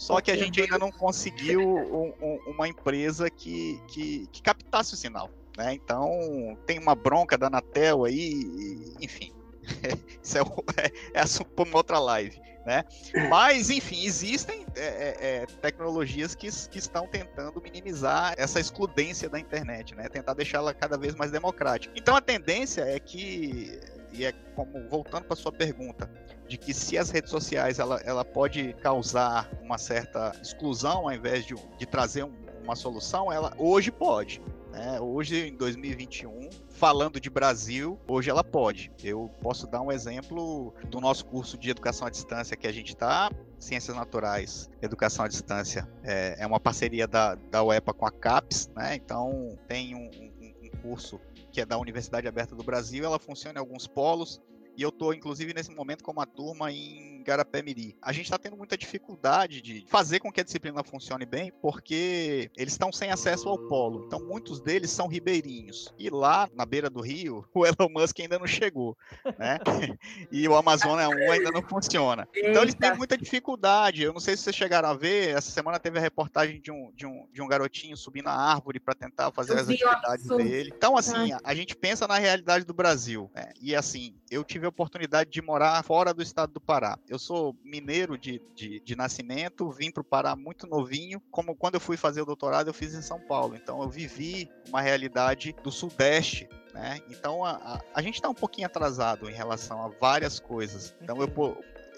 Só 0.00 0.18
que 0.18 0.30
a 0.30 0.36
gente 0.36 0.58
ainda 0.62 0.78
não 0.78 0.90
conseguiu 0.90 1.60
um, 1.60 2.14
um, 2.22 2.38
uma 2.46 2.66
empresa 2.66 3.28
que, 3.28 3.78
que, 3.86 4.26
que, 4.32 4.40
captasse 4.40 4.94
o 4.94 4.96
sinal. 4.96 5.28
Né? 5.58 5.74
Então, 5.74 6.56
tem 6.64 6.78
uma 6.78 6.94
bronca 6.94 7.36
da 7.36 7.48
Anatel 7.48 8.06
aí, 8.06 8.94
enfim. 8.98 9.30
Isso 10.22 10.38
é, 10.38 10.40
é, 10.40 10.92
é 11.12 11.20
assunto 11.20 11.50
para 11.50 11.66
uma 11.66 11.76
outra 11.76 11.98
live. 11.98 12.40
Né? 12.64 12.82
Mas, 13.28 13.68
enfim, 13.68 14.06
existem 14.06 14.64
é, 14.74 14.86
é, 14.86 15.16
é, 15.20 15.46
tecnologias 15.60 16.34
que, 16.34 16.48
que 16.70 16.78
estão 16.78 17.06
tentando 17.06 17.60
minimizar 17.60 18.32
essa 18.38 18.58
excludência 18.58 19.28
da 19.28 19.38
internet, 19.38 19.94
né? 19.94 20.08
tentar 20.08 20.32
deixá-la 20.32 20.72
cada 20.72 20.96
vez 20.96 21.14
mais 21.14 21.30
democrática. 21.30 21.92
Então, 21.94 22.16
a 22.16 22.22
tendência 22.22 22.80
é 22.80 22.98
que 22.98 23.78
e 24.12 24.24
é 24.24 24.32
como 24.54 24.88
voltando 24.88 25.24
para 25.24 25.36
sua 25.36 25.52
pergunta, 25.52 26.10
de 26.48 26.58
que 26.58 26.74
se 26.74 26.98
as 26.98 27.10
redes 27.10 27.30
sociais 27.30 27.78
ela, 27.78 28.00
ela 28.04 28.24
pode 28.24 28.72
causar 28.74 29.50
uma 29.62 29.78
certa 29.78 30.32
exclusão 30.42 31.08
ao 31.08 31.12
invés 31.12 31.44
de, 31.44 31.54
de 31.78 31.86
trazer 31.86 32.24
um, 32.24 32.32
uma 32.62 32.74
solução, 32.76 33.32
ela 33.32 33.52
hoje 33.58 33.90
pode. 33.90 34.42
Né? 34.70 35.00
Hoje, 35.00 35.48
em 35.48 35.56
2021, 35.56 36.48
falando 36.68 37.20
de 37.20 37.28
Brasil, 37.28 37.98
hoje 38.06 38.30
ela 38.30 38.44
pode. 38.44 38.92
Eu 39.02 39.30
posso 39.40 39.66
dar 39.66 39.80
um 39.80 39.90
exemplo 39.90 40.72
do 40.88 41.00
nosso 41.00 41.26
curso 41.26 41.58
de 41.58 41.70
educação 41.70 42.06
à 42.06 42.10
distância 42.10 42.56
que 42.56 42.66
a 42.66 42.72
gente 42.72 42.90
está, 42.90 43.30
Ciências 43.58 43.96
Naturais, 43.96 44.70
Educação 44.80 45.24
à 45.24 45.28
Distância. 45.28 45.88
É, 46.02 46.36
é 46.38 46.46
uma 46.46 46.60
parceria 46.60 47.06
da, 47.06 47.34
da 47.34 47.62
UEPA 47.62 47.92
com 47.92 48.06
a 48.06 48.10
CAPES, 48.10 48.70
né? 48.74 48.94
Então 48.94 49.58
tem 49.66 49.94
um, 49.94 50.08
um, 50.08 50.66
um 50.66 50.70
curso 50.82 51.20
que 51.50 51.60
é 51.60 51.66
da 51.66 51.78
Universidade 51.78 52.26
Aberta 52.28 52.54
do 52.54 52.62
Brasil, 52.62 53.04
ela 53.04 53.18
funciona 53.18 53.58
em 53.58 53.60
alguns 53.60 53.86
polos, 53.86 54.40
e 54.76 54.82
eu 54.82 54.88
estou, 54.88 55.12
inclusive, 55.12 55.52
nesse 55.52 55.70
momento 55.70 56.02
com 56.02 56.12
uma 56.12 56.26
turma 56.26 56.72
em 56.72 57.19
Garapé-Miri. 57.30 57.96
A 58.02 58.12
gente 58.12 58.24
está 58.24 58.38
tendo 58.38 58.56
muita 58.56 58.76
dificuldade 58.76 59.60
de 59.60 59.84
fazer 59.88 60.18
com 60.18 60.32
que 60.32 60.40
a 60.40 60.44
disciplina 60.44 60.82
funcione 60.82 61.24
bem, 61.24 61.52
porque 61.62 62.50
eles 62.56 62.72
estão 62.72 62.90
sem 62.90 63.10
acesso 63.10 63.48
ao 63.48 63.56
polo. 63.68 64.04
Então, 64.06 64.20
muitos 64.20 64.60
deles 64.60 64.90
são 64.90 65.06
ribeirinhos. 65.06 65.94
E 65.96 66.10
lá, 66.10 66.48
na 66.54 66.66
beira 66.66 66.90
do 66.90 67.00
rio, 67.00 67.46
o 67.54 67.64
Elon 67.64 67.88
Musk 67.88 68.18
ainda 68.18 68.38
não 68.38 68.46
chegou, 68.46 68.96
né? 69.38 69.58
e 70.32 70.48
o 70.48 70.56
Amazônia 70.56 71.08
1 71.08 71.30
ainda 71.30 71.50
não 71.52 71.62
funciona. 71.62 72.28
Então, 72.34 72.62
eles 72.62 72.74
têm 72.74 72.96
muita 72.96 73.16
dificuldade. 73.16 74.02
Eu 74.02 74.12
não 74.12 74.20
sei 74.20 74.36
se 74.36 74.42
vocês 74.42 74.56
chegaram 74.56 74.88
a 74.88 74.94
ver, 74.94 75.36
essa 75.36 75.50
semana 75.50 75.78
teve 75.78 75.98
a 75.98 76.02
reportagem 76.02 76.60
de 76.60 76.72
um, 76.72 76.90
de 76.94 77.06
um, 77.06 77.28
de 77.32 77.40
um 77.40 77.46
garotinho 77.46 77.96
subindo 77.96 78.28
a 78.28 78.34
árvore 78.34 78.80
para 78.80 78.94
tentar 78.94 79.30
fazer 79.30 79.54
as 79.58 79.68
atividades 79.68 80.26
dele. 80.26 80.72
Então, 80.76 80.96
assim, 80.96 81.32
a, 81.32 81.40
a, 81.44 81.54
gente 81.54 81.76
pensa 81.76 82.08
na 82.08 82.18
realidade 82.18 82.64
do 82.64 82.74
Brasil. 82.74 83.30
Né? 83.34 83.52
E, 83.60 83.76
assim, 83.76 84.16
eu 84.30 84.42
tive 84.42 84.66
a 84.66 84.68
oportunidade 84.68 85.30
de 85.30 85.40
morar 85.40 85.82
fora 85.84 86.12
do 86.12 86.22
estado 86.22 86.52
do 86.52 86.60
Pará. 86.60 86.98
Eu 87.08 87.18
sou 87.20 87.56
mineiro 87.64 88.18
de, 88.18 88.40
de, 88.54 88.80
de 88.80 88.96
nascimento, 88.96 89.70
vim 89.70 89.90
para 89.90 90.00
o 90.00 90.04
Pará 90.04 90.34
muito 90.34 90.66
novinho. 90.66 91.20
Como 91.30 91.54
quando 91.54 91.74
eu 91.74 91.80
fui 91.80 91.96
fazer 91.96 92.22
o 92.22 92.26
doutorado, 92.26 92.68
eu 92.68 92.74
fiz 92.74 92.94
em 92.94 93.02
São 93.02 93.20
Paulo. 93.20 93.54
Então, 93.54 93.82
eu 93.82 93.88
vivi 93.88 94.50
uma 94.68 94.80
realidade 94.80 95.54
do 95.62 95.70
Sudeste 95.70 96.48
né? 96.72 97.00
Então 97.10 97.44
a, 97.44 97.52
a, 97.52 97.80
a 97.94 98.02
gente 98.02 98.14
está 98.14 98.28
um 98.28 98.34
pouquinho 98.34 98.66
atrasado 98.66 99.28
em 99.28 99.32
relação 99.32 99.82
a 99.82 99.88
várias 99.88 100.38
coisas. 100.38 100.94
Então 101.02 101.16
eu, 101.20 101.28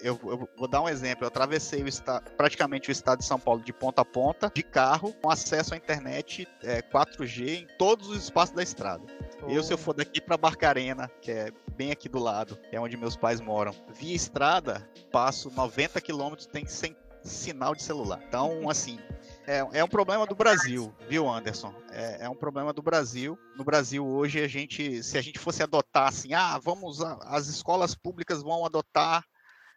eu, 0.01 0.19
eu, 0.23 0.49
vou 0.57 0.67
dar 0.67 0.81
um 0.81 0.89
exemplo. 0.89 1.23
Eu 1.23 1.27
atravessei 1.27 1.83
o 1.83 1.87
estado, 1.87 2.31
praticamente 2.31 2.89
o 2.89 2.91
estado 2.91 3.19
de 3.19 3.25
São 3.25 3.39
Paulo 3.39 3.61
de 3.61 3.71
ponta 3.71 4.01
a 4.01 4.05
ponta, 4.05 4.51
de 4.53 4.63
carro, 4.63 5.13
com 5.21 5.29
acesso 5.29 5.73
à 5.73 5.77
internet 5.77 6.47
é, 6.63 6.81
4G 6.81 7.61
em 7.61 7.67
todos 7.77 8.09
os 8.09 8.23
espaços 8.23 8.55
da 8.55 8.63
estrada. 8.63 9.03
Eu, 9.47 9.61
se 9.61 9.73
eu 9.73 9.77
for 9.77 9.93
daqui 9.93 10.21
para 10.21 10.37
Barcarena, 10.37 11.11
que 11.21 11.31
é 11.31 11.51
bem 11.75 11.91
aqui 11.91 12.07
do 12.07 12.19
lado, 12.19 12.57
é 12.71 12.79
onde 12.79 12.97
meus 12.97 13.15
pais 13.15 13.41
moram, 13.41 13.73
via 13.93 14.15
estrada, 14.15 14.89
passo 15.11 15.51
90 15.51 15.99
quilômetros, 16.01 16.47
tem 16.47 16.65
sem 16.65 16.95
sinal 17.23 17.75
de 17.75 17.83
celular. 17.83 18.21
Então, 18.27 18.67
assim, 18.69 18.99
é, 19.45 19.65
é, 19.73 19.83
um 19.83 19.87
problema 19.87 20.25
do 20.25 20.35
Brasil, 20.35 20.93
viu, 21.09 21.29
Anderson? 21.29 21.73
É, 21.91 22.25
é, 22.25 22.29
um 22.29 22.35
problema 22.35 22.73
do 22.73 22.81
Brasil. 22.81 23.37
No 23.57 23.63
Brasil 23.63 24.05
hoje 24.05 24.41
a 24.41 24.47
gente, 24.47 25.03
se 25.03 25.17
a 25.17 25.21
gente 25.21 25.39
fosse 25.39 25.61
adotar 25.61 26.07
assim, 26.07 26.33
ah, 26.33 26.57
vamos, 26.57 27.01
as 27.01 27.47
escolas 27.47 27.93
públicas 27.95 28.41
vão 28.41 28.65
adotar 28.65 29.25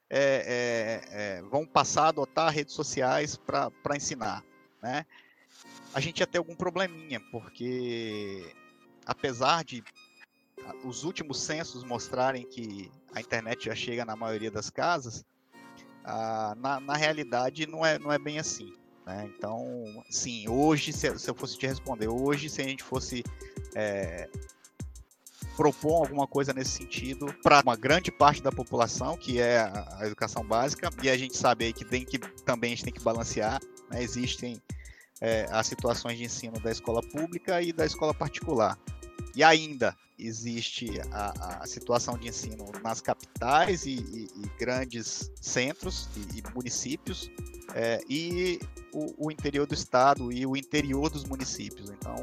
é, 0.08 1.02
é, 1.10 1.38
é, 1.38 1.42
vão 1.42 1.66
passar 1.66 2.04
a 2.04 2.08
adotar 2.08 2.52
redes 2.52 2.74
sociais 2.74 3.36
para 3.36 3.96
ensinar, 3.96 4.44
né? 4.82 5.04
A 5.92 6.00
gente 6.00 6.20
ia 6.20 6.26
ter 6.26 6.38
algum 6.38 6.54
probleminha, 6.54 7.20
porque 7.32 8.54
apesar 9.06 9.64
de 9.64 9.82
os 10.84 11.04
últimos 11.04 11.40
censos 11.40 11.84
mostrarem 11.84 12.44
que 12.44 12.90
a 13.14 13.20
internet 13.20 13.66
já 13.66 13.74
chega 13.74 14.04
na 14.04 14.16
maioria 14.16 14.50
das 14.50 14.68
casas, 14.68 15.24
na, 16.56 16.80
na 16.80 16.96
realidade 16.96 17.66
não 17.66 17.84
é, 17.84 17.98
não 17.98 18.12
é 18.12 18.18
bem 18.18 18.38
assim. 18.38 18.72
Né? 19.06 19.30
Então, 19.36 19.64
sim, 20.10 20.48
hoje, 20.48 20.92
se, 20.92 21.18
se, 21.18 21.30
eu 21.30 21.34
fosse 21.34 21.56
te 21.56 21.66
responder, 21.66 22.08
hoje, 22.08 22.50
se 22.50 22.60
a 22.60 22.64
gente 22.64 22.82
fosse 22.82 23.22
é, 23.74 24.28
propor 25.56 26.02
alguma 26.02 26.26
coisa 26.26 26.52
nesse 26.52 26.70
sentido 26.70 27.32
para 27.42 27.60
uma 27.60 27.76
grande 27.76 28.10
parte 28.10 28.42
da 28.42 28.50
população, 28.50 29.16
que 29.16 29.40
é 29.40 29.60
a, 29.60 30.00
educação 30.02 30.44
básica, 30.44 30.90
e 31.02 31.08
a 31.08 31.16
gente 31.16 31.36
sabe 31.36 31.72
que 31.72 31.84
tem 31.84 32.04
que 32.04 32.18
também 32.18 32.72
a 32.72 32.76
gente 32.76 32.84
tem 32.84 32.92
que 32.92 33.02
balancear, 33.02 33.60
né? 33.90 34.02
existem 34.02 34.60
é, 35.20 35.46
as 35.50 35.66
situações 35.66 36.18
de 36.18 36.24
ensino 36.24 36.58
da 36.60 36.70
escola 36.70 37.00
pública 37.00 37.62
e 37.62 37.72
da 37.72 37.86
escola 37.86 38.12
particular. 38.12 38.78
E 39.36 39.44
ainda 39.44 39.94
existe 40.18 40.98
a, 41.12 41.60
a 41.62 41.66
situação 41.66 42.16
de 42.16 42.26
ensino 42.26 42.72
nas 42.82 43.02
capitais 43.02 43.84
e, 43.84 43.90
e, 43.90 44.28
e 44.34 44.58
grandes 44.58 45.30
centros 45.42 46.08
e, 46.16 46.38
e 46.38 46.54
municípios, 46.54 47.30
é, 47.74 48.00
e 48.08 48.58
o, 48.94 49.26
o 49.26 49.30
interior 49.30 49.66
do 49.66 49.74
estado 49.74 50.32
e 50.32 50.46
o 50.46 50.56
interior 50.56 51.10
dos 51.10 51.24
municípios. 51.24 51.90
Então, 51.90 52.16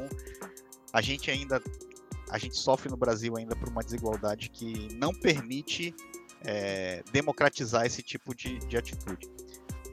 a 0.92 1.00
gente 1.00 1.30
ainda 1.30 1.62
a 2.30 2.38
gente 2.38 2.56
sofre 2.56 2.90
no 2.90 2.96
Brasil 2.96 3.36
ainda 3.36 3.54
por 3.54 3.68
uma 3.68 3.84
desigualdade 3.84 4.50
que 4.50 4.92
não 4.96 5.14
permite 5.14 5.94
é, 6.40 7.04
democratizar 7.12 7.86
esse 7.86 8.02
tipo 8.02 8.34
de, 8.34 8.58
de 8.66 8.76
atitude. 8.76 9.30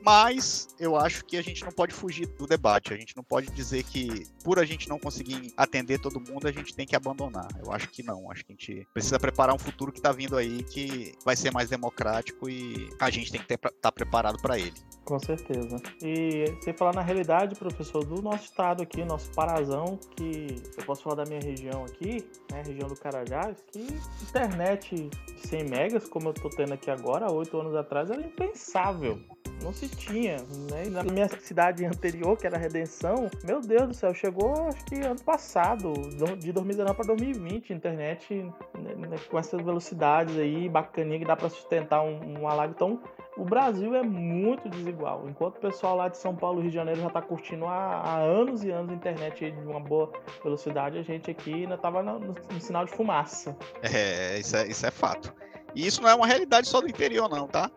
Mas 0.04 0.70
eu 0.80 0.96
acho 0.96 1.24
que 1.26 1.38
a 1.38 1.42
gente 1.42 1.64
não 1.64 1.72
pode 1.72 1.94
fugir 1.94 2.28
do 2.28 2.48
debate. 2.48 2.94
A 2.94 2.98
gente 2.98 3.16
não 3.16 3.24
pode 3.24 3.52
dizer 3.52 3.84
que, 3.84 4.26
por 4.44 4.60
a 4.60 4.66
gente 4.66 4.90
não 4.90 5.00
conseguir 5.00 5.54
atender 5.56 6.00
todo 6.00 6.20
mundo, 6.20 6.48
a 6.48 6.52
gente 6.52 6.74
tem 6.74 6.86
que 6.86 6.96
abandonar. 6.96 7.48
Eu 7.64 7.72
acho 7.72 7.90
que 7.90 8.02
não. 8.02 8.32
Acho 8.32 8.46
que 8.46 8.54
a 8.54 8.56
gente 8.56 8.88
precisa 8.94 9.20
preparar 9.20 9.56
um 9.56 9.60
futuro 9.60 9.92
que 9.92 10.00
está 10.00 10.12
vindo 10.12 10.36
aí 10.38 10.64
que 10.64 11.14
vai 11.24 11.36
ser 11.36 11.52
mais 11.52 11.70
democrático 11.70 12.50
e 12.50 12.90
a 13.00 13.10
gente 13.10 13.32
tem 13.32 13.42
que 13.42 13.54
estar 13.54 13.72
tá 13.72 13.92
preparado 13.92 14.42
para 14.42 14.58
ele. 14.58 14.74
Com 15.06 15.20
certeza. 15.20 15.82
E 16.02 16.46
sem 16.62 16.74
falar 16.74 16.94
na 16.94 17.02
realidade, 17.02 17.56
professor, 17.56 18.04
do 18.06 18.22
nosso 18.22 18.46
estado 18.46 18.84
aqui, 18.84 19.04
nosso 19.04 19.32
Parazão, 19.32 20.00
que 20.16 20.62
eu 20.78 20.86
posso 20.86 21.04
falar 21.04 21.24
da 21.24 21.26
minha 21.26 21.42
região 21.42 21.84
aqui, 21.86 22.26
né, 22.52 22.64
região 22.66 22.88
do 22.88 22.96
Carajás, 22.96 23.58
que 23.72 23.88
internet 24.22 25.10
de 25.36 25.48
100 25.48 25.64
megas, 25.66 26.08
como 26.08 26.30
eu 26.30 26.34
tô 26.34 26.50
tendo 26.50 26.74
aqui 26.74 26.90
agora, 26.90 27.32
oito 27.32 27.60
anos 27.60 27.76
atrás, 27.76 28.10
era 28.10 28.22
impensável 28.22 29.20
não 29.62 29.74
se 29.74 29.88
tinha. 29.90 30.38
Né? 30.70 30.90
Na 30.90 31.04
minha 31.04 31.28
cidade 31.28 31.86
anterior, 31.86 32.38
que 32.38 32.46
era 32.46 32.58
Redenção, 32.58 33.30
meu 33.44 33.62
Deus 33.62 33.88
do 33.88 33.94
céu, 33.94 34.14
chegou 34.14 34.68
acho 34.68 34.84
que 34.86 34.96
ano 34.96 35.22
passado, 35.22 35.94
de 36.38 36.52
2019 36.52 36.96
para 36.96 37.06
2020, 37.08 37.74
internet 37.74 38.34
né, 38.78 38.96
né, 38.96 39.18
com 39.30 39.38
essas 39.38 39.62
velocidades 39.62 40.38
aí, 40.38 40.68
bacaninha, 40.70 41.20
que 41.20 41.26
dá 41.26 41.36
para 41.36 41.50
sustentar 41.50 42.04
um, 42.04 42.42
um 42.42 42.48
alago. 42.48 42.74
Então, 42.76 43.00
o 43.38 43.46
Brasil 43.46 43.96
é 43.96 44.04
muito 44.04 44.70
desigual. 44.70 45.28
Enquanto 45.30 45.58
o 45.58 45.60
pessoal 45.62 45.96
lá 45.96 46.08
de 46.10 46.18
São 46.18 46.36
Paulo 46.36 46.60
e 46.60 46.64
Rio 46.64 46.72
de 46.72 46.76
Janeiro 46.76 47.02
já 47.02 47.08
está 47.08 47.22
curtindo 47.22 47.66
há, 47.66 48.02
há, 48.02 48.18
anos 48.18 48.64
e 48.64 48.72
anos 48.72 48.92
a 48.92 48.94
internet 48.94 49.52
de 49.52 49.68
uma 49.68 49.80
boa 49.80 50.12
velocidade, 50.44 50.98
a 50.98 51.02
gente 51.02 51.32
aqui 51.32 51.54
ainda 51.54 51.76
estava 51.76 52.04
no, 52.04 52.20
no, 52.20 52.36
no, 52.52 52.62
sinal 52.62 52.86
de 52.86 52.92
fumaça. 52.92 53.56
É, 53.82 54.40
isso 54.40 54.56
é, 54.56 54.68
isso 54.68 54.86
é 54.86 54.92
fato. 54.92 55.34
E 55.74 55.88
isso 55.88 56.02
não 56.02 56.10
é 56.10 56.16
uma 56.16 56.28
realidade 56.28 56.68
só 56.68 56.82
do 56.82 56.90
interior, 56.90 57.30
não, 57.30 57.48
tá? 57.48 57.72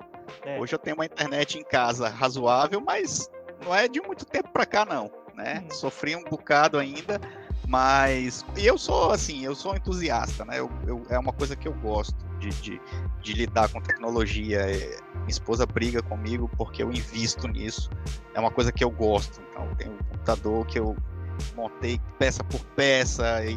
É. 0.45 0.59
Hoje 0.59 0.75
eu 0.75 0.79
tenho 0.79 0.97
uma 0.97 1.07
internet 1.07 1.59
em 1.59 1.65
casa 1.65 2.09
razoável, 2.09 2.81
mas 2.81 3.31
não 3.65 3.75
é 3.75 3.89
de 3.89 4.01
muito 4.01 4.25
tempo 4.25 4.51
para 4.51 4.67
cá, 4.67 4.85
não. 4.85 5.11
Né? 5.35 5.65
Hum. 5.65 5.71
Sofri 5.75 6.15
um 6.15 6.25
bocado 6.25 6.79
ainda, 6.79 7.21
mas. 7.67 8.45
E 8.57 8.67
eu 8.67 8.79
sou, 8.79 9.11
assim, 9.11 9.45
eu 9.45 9.55
sou 9.55 9.75
entusiasta, 9.75 10.45
né? 10.45 10.61
Eu, 10.61 10.71
eu, 10.87 11.03
é 11.09 11.19
uma 11.19 11.33
coisa 11.33 11.57
que 11.57 11.67
eu 11.67 11.75
gosto 11.75 12.15
de, 12.39 12.51
de, 12.51 12.81
de 13.21 13.33
lidar 13.33 13.69
com 13.71 13.81
tecnologia. 13.81 14.61
É, 14.61 15.01
minha 15.17 15.29
esposa 15.29 15.67
briga 15.67 16.03
comigo 16.03 16.49
porque 16.57 16.83
eu 16.83 16.91
invisto 16.91 17.49
nisso. 17.49 17.91
É 18.35 18.41
uma 18.41 18.51
coisa 18.51 18.71
que 18.71 18.85
eu 18.85 18.91
gosto. 18.91 19.41
Então, 19.51 19.67
eu 19.67 19.75
tenho 19.77 19.93
um 19.93 19.99
computador 19.99 20.67
que 20.67 20.79
eu 20.79 20.97
montei 21.55 22.01
peça 22.19 22.43
por 22.45 22.61
peça 22.77 23.45
e, 23.45 23.55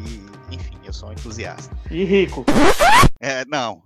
enfim, 0.54 0.78
eu 0.84 0.92
sou 0.92 1.08
um 1.08 1.12
entusiasta. 1.12 1.76
E 1.90 2.04
rico? 2.04 2.44
É, 3.20 3.44
não. 3.46 3.82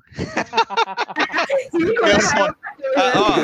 Meu 1.72 2.20
sonho, 2.20 2.54
ah, 2.96 3.12
ó, 3.16 3.36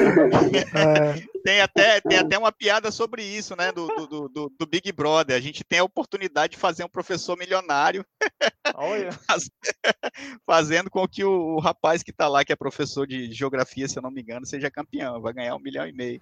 é. 0.79 1.27
tem, 1.43 1.61
até, 1.61 2.01
tem 2.01 2.19
até 2.19 2.37
uma 2.37 2.53
piada 2.53 2.91
sobre 2.91 3.23
isso, 3.23 3.57
né? 3.57 3.73
Do, 3.73 3.87
do, 3.87 4.29
do, 4.29 4.53
do, 4.59 4.67
Big 4.67 4.93
Brother. 4.93 5.35
A 5.35 5.41
gente 5.41 5.65
tem 5.65 5.79
a 5.79 5.85
oportunidade 5.85 6.53
de 6.53 6.59
fazer 6.59 6.85
um 6.85 6.89
professor 6.89 7.39
milionário 7.39 8.05
Faz, 9.27 9.51
fazendo 10.47 10.91
com 10.91 11.09
que 11.09 11.25
o, 11.25 11.57
o 11.57 11.61
rapaz 11.61 12.03
que 12.03 12.11
está 12.11 12.29
lá, 12.29 12.45
que 12.45 12.53
é 12.53 12.57
professor 12.57 13.07
de 13.07 13.33
geografia, 13.33 13.89
se 13.89 13.99
eu 13.99 14.03
não 14.03 14.11
me 14.11 14.21
engano, 14.21 14.47
seja 14.47 14.71
campeão. 14.71 15.21
Vai 15.21 15.33
ganhar 15.33 15.57
um 15.57 15.61
milhão 15.61 15.87
e 15.87 15.93
meio. 15.93 16.21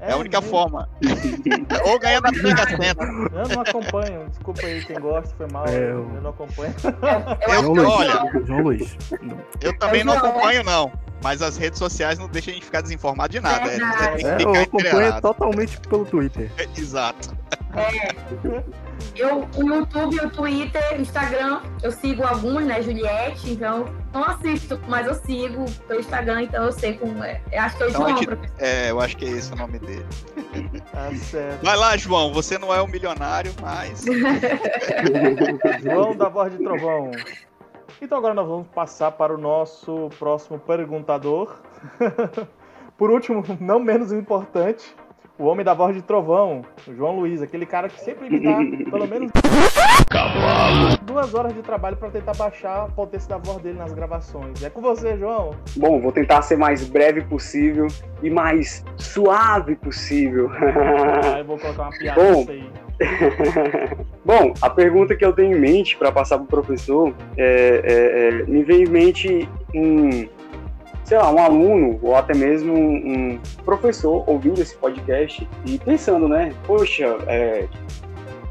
É, 0.00 0.10
é 0.10 0.12
a 0.12 0.16
única 0.16 0.40
mesmo. 0.40 0.50
forma. 0.50 0.88
Ou 1.84 1.98
ganha 1.98 2.20
na 2.20 2.32
Mega 2.32 2.66
Sena. 2.68 3.02
Eu 3.32 3.48
não 3.48 3.62
acompanho, 3.62 4.28
desculpa 4.28 4.66
aí 4.66 4.84
quem 4.84 4.98
gosta, 4.98 5.34
foi 5.36 5.46
mal. 5.48 5.66
É, 5.66 5.76
eu... 5.76 6.10
eu... 6.14 6.22
não 6.22 6.30
acompanho. 6.30 6.74
Eu, 7.48 7.76
eu, 7.76 7.88
olha, 7.88 8.44
João 8.46 8.62
Luiz. 8.62 8.96
Eu 9.60 9.78
também 9.78 10.02
não 10.02 10.14
acompanho, 10.14 10.64
não. 10.64 10.90
Mas 11.22 11.42
as 11.42 11.56
redes 11.56 11.78
sociais 11.78 12.18
não 12.18 12.28
deixam 12.28 12.52
a 12.52 12.54
gente 12.54 12.64
ficar 12.64 12.80
desinformado 12.80 13.30
de 13.30 13.40
nada. 13.40 13.70
É, 13.70 13.76
é, 13.76 14.42
eu 14.42 14.54
acompanho 14.54 15.20
totalmente 15.20 15.78
pelo 15.80 16.06
Twitter. 16.06 16.50
Exato. 16.76 17.36
É. 17.76 18.14
Eu, 19.14 19.46
o 19.56 19.62
YouTube, 19.62 20.18
o 20.18 20.30
Twitter, 20.30 20.82
o 20.92 21.00
Instagram, 21.00 21.60
eu 21.82 21.92
sigo 21.92 22.22
alguns, 22.22 22.64
né, 22.64 22.82
Juliette, 22.82 23.50
então 23.50 23.84
não 24.12 24.24
assisto, 24.24 24.80
mas 24.88 25.06
eu 25.06 25.14
sigo 25.14 25.64
pelo 25.86 26.00
Instagram, 26.00 26.42
então 26.42 26.64
eu 26.64 26.72
sei 26.72 26.94
como 26.94 27.22
é. 27.22 27.40
Eu 27.52 27.62
acho 27.62 27.76
que 27.76 27.82
é 27.82 27.86
o 27.86 27.88
então, 27.90 28.00
João, 28.02 28.16
gente, 28.16 28.52
É, 28.58 28.90
eu 28.90 29.00
acho 29.00 29.16
que 29.16 29.24
é 29.24 29.28
esse 29.28 29.52
o 29.52 29.56
nome 29.56 29.78
dele. 29.78 30.06
Tá 30.90 31.14
certo. 31.14 31.64
Vai 31.64 31.76
lá, 31.76 31.96
João, 31.96 32.32
você 32.32 32.58
não 32.58 32.74
é 32.74 32.82
um 32.82 32.86
milionário, 32.88 33.52
mas. 33.62 34.04
João 35.82 36.16
da 36.16 36.28
voz 36.28 36.52
de 36.52 36.62
trovão. 36.62 37.12
Então 38.02 38.18
agora 38.18 38.34
nós 38.34 38.48
vamos 38.48 38.66
passar 38.68 39.12
para 39.12 39.32
o 39.32 39.38
nosso 39.38 40.08
próximo 40.18 40.58
perguntador. 40.58 41.56
Por 42.98 43.10
último, 43.10 43.44
não 43.60 43.78
menos 43.78 44.12
importante, 44.12 44.94
o 45.40 45.46
homem 45.46 45.64
da 45.64 45.72
voz 45.72 45.96
de 45.96 46.02
trovão, 46.02 46.60
o 46.86 46.94
João 46.94 47.18
Luiz, 47.18 47.40
aquele 47.40 47.64
cara 47.64 47.88
que 47.88 47.98
sempre 47.98 48.28
me 48.28 48.38
dá 48.40 48.58
pelo 48.90 49.08
menos 49.08 49.30
Duas 51.02 51.34
horas 51.34 51.54
de 51.54 51.62
trabalho 51.62 51.96
pra 51.96 52.10
tentar 52.10 52.34
baixar 52.36 52.84
a 52.84 52.88
potência 52.88 53.28
da 53.30 53.38
voz 53.38 53.58
dele 53.58 53.78
nas 53.78 53.92
gravações. 53.92 54.62
É 54.62 54.68
com 54.68 54.80
você, 54.82 55.16
João. 55.16 55.52
Bom, 55.76 55.98
vou 56.00 56.12
tentar 56.12 56.42
ser 56.42 56.56
mais 56.56 56.86
breve 56.86 57.22
possível 57.22 57.86
e 58.22 58.28
mais 58.28 58.84
suave 58.96 59.76
possível. 59.76 60.50
Ah, 60.52 61.38
eu 61.38 61.44
vou 61.44 61.58
colocar 61.58 61.84
uma 61.84 61.90
piada 61.98 62.20
Bom. 62.22 62.38
nisso 62.40 62.50
aí. 62.50 62.70
Bom, 64.24 64.52
a 64.60 64.68
pergunta 64.68 65.16
que 65.16 65.24
eu 65.24 65.32
tenho 65.32 65.56
em 65.56 65.60
mente 65.60 65.96
para 65.96 66.12
passar 66.12 66.36
para 66.36 66.44
o 66.44 66.48
professor 66.48 67.14
é, 67.36 67.80
é- 67.82 68.28
é, 68.28 68.44
me 68.44 68.62
vem 68.62 68.82
em 68.82 68.88
mente 68.88 69.48
um, 69.74 70.28
sei 71.10 71.18
lá, 71.18 71.28
um 71.28 71.38
aluno 71.40 71.98
ou 72.02 72.14
até 72.14 72.32
mesmo 72.32 72.72
um, 72.72 73.36
professor 73.64 74.22
ouvindo 74.28 74.62
esse 74.62 74.76
podcast 74.76 75.48
e 75.66 75.76
pensando, 75.76 76.28
né? 76.28 76.52
Poxa, 76.64 77.18
é, 77.26 77.66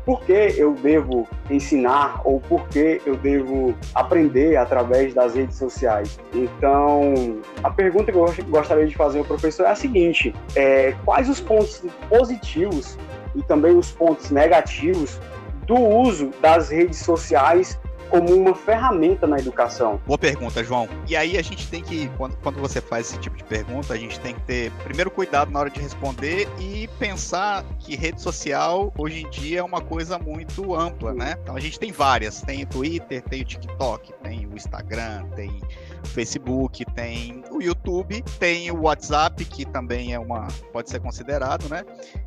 por 0.05 0.19
que 0.25 0.55
eu 0.57 0.73
devo 0.73 1.25
ensinar 1.49 2.19
ou 2.25 2.41
por 2.41 2.67
que 2.67 3.01
eu 3.05 3.15
devo 3.15 3.73
aprender 3.95 4.57
através 4.57 5.13
das 5.13 5.35
redes 5.35 5.55
sociais? 5.55 6.19
Então, 6.33 7.39
a 7.63 7.71
pergunta 7.71 8.11
que 8.11 8.17
eu 8.17 8.25
gost- 8.25 8.41
gostaria 8.49 8.87
de 8.87 8.95
fazer 8.97 9.19
ao 9.19 9.25
professor 9.25 9.63
é 9.63 9.69
a 9.69 9.75
seguinte: 9.75 10.35
é, 10.53 10.93
quais 11.05 11.29
os 11.29 11.39
pontos 11.39 11.81
positivos 12.09 12.97
e 13.37 13.41
também 13.41 13.77
os 13.77 13.89
pontos 13.89 14.31
negativos 14.31 15.17
do 15.65 15.79
uso 15.79 16.31
das 16.41 16.67
redes 16.67 16.99
sociais 16.99 17.79
como 18.09 18.33
uma 18.33 18.55
ferramenta 18.55 19.27
na 19.27 19.37
educação? 19.37 20.01
Boa 20.05 20.17
pergunta, 20.17 20.63
João. 20.63 20.89
E 21.07 21.15
aí 21.15 21.37
a 21.37 21.41
gente 21.41 21.67
tem 21.69 21.83
que, 21.83 22.09
quando, 22.17 22.35
quando 22.37 22.59
você 22.59 22.81
faz 22.81 23.09
esse 23.09 23.19
tipo 23.19 23.37
de 23.37 23.43
pergunta, 23.43 23.93
a 23.93 23.97
gente 23.97 24.19
tem 24.19 24.33
que 24.33 24.41
ter 24.41 24.71
primeiro 24.83 25.11
cuidado 25.11 25.51
na 25.51 25.59
hora 25.59 25.69
de 25.69 25.79
responder 25.79 26.47
e 26.59 26.87
pensar 26.99 27.63
que 27.79 27.95
rede 27.95 28.21
social 28.21 28.91
hoje 28.97 29.21
em 29.21 29.29
dia 29.29 29.59
é 29.59 29.63
uma 29.63 29.81
coisa 29.81 30.17
muito 30.17 30.75
ampla, 30.75 31.13
né? 31.13 31.35
Então 31.41 31.55
a 31.55 31.59
gente 31.59 31.79
tem 31.79 31.91
várias, 31.91 32.41
tem 32.41 32.63
o 32.63 32.67
Twitter, 32.67 33.21
tem 33.23 33.41
o 33.41 33.45
TikTok, 33.45 34.13
tem 34.23 34.47
o 34.47 34.55
Instagram, 34.55 35.25
tem 35.35 35.61
o 36.03 36.07
Facebook, 36.07 36.85
tem 36.93 37.43
o 37.51 37.61
YouTube, 37.61 38.23
tem 38.39 38.71
o 38.71 38.81
WhatsApp, 38.81 39.43
que 39.45 39.65
também 39.65 40.13
é 40.13 40.19
uma 40.19 40.47
pode 40.73 40.89
ser 40.89 40.99
considerado, 40.99 41.69
né? 41.69 41.83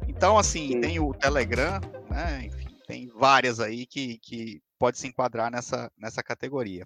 Então 0.06 0.38
assim, 0.38 0.68
Sim. 0.68 0.80
tem 0.80 1.00
o 1.00 1.12
Telegram, 1.12 1.80
né? 2.08 2.44
Enfim, 2.46 2.68
tem 2.86 3.08
várias 3.08 3.58
aí 3.58 3.86
que, 3.86 4.18
que 4.18 4.60
pode 4.82 4.98
se 4.98 5.06
enquadrar 5.06 5.48
nessa, 5.48 5.92
nessa 5.96 6.24
categoria. 6.24 6.84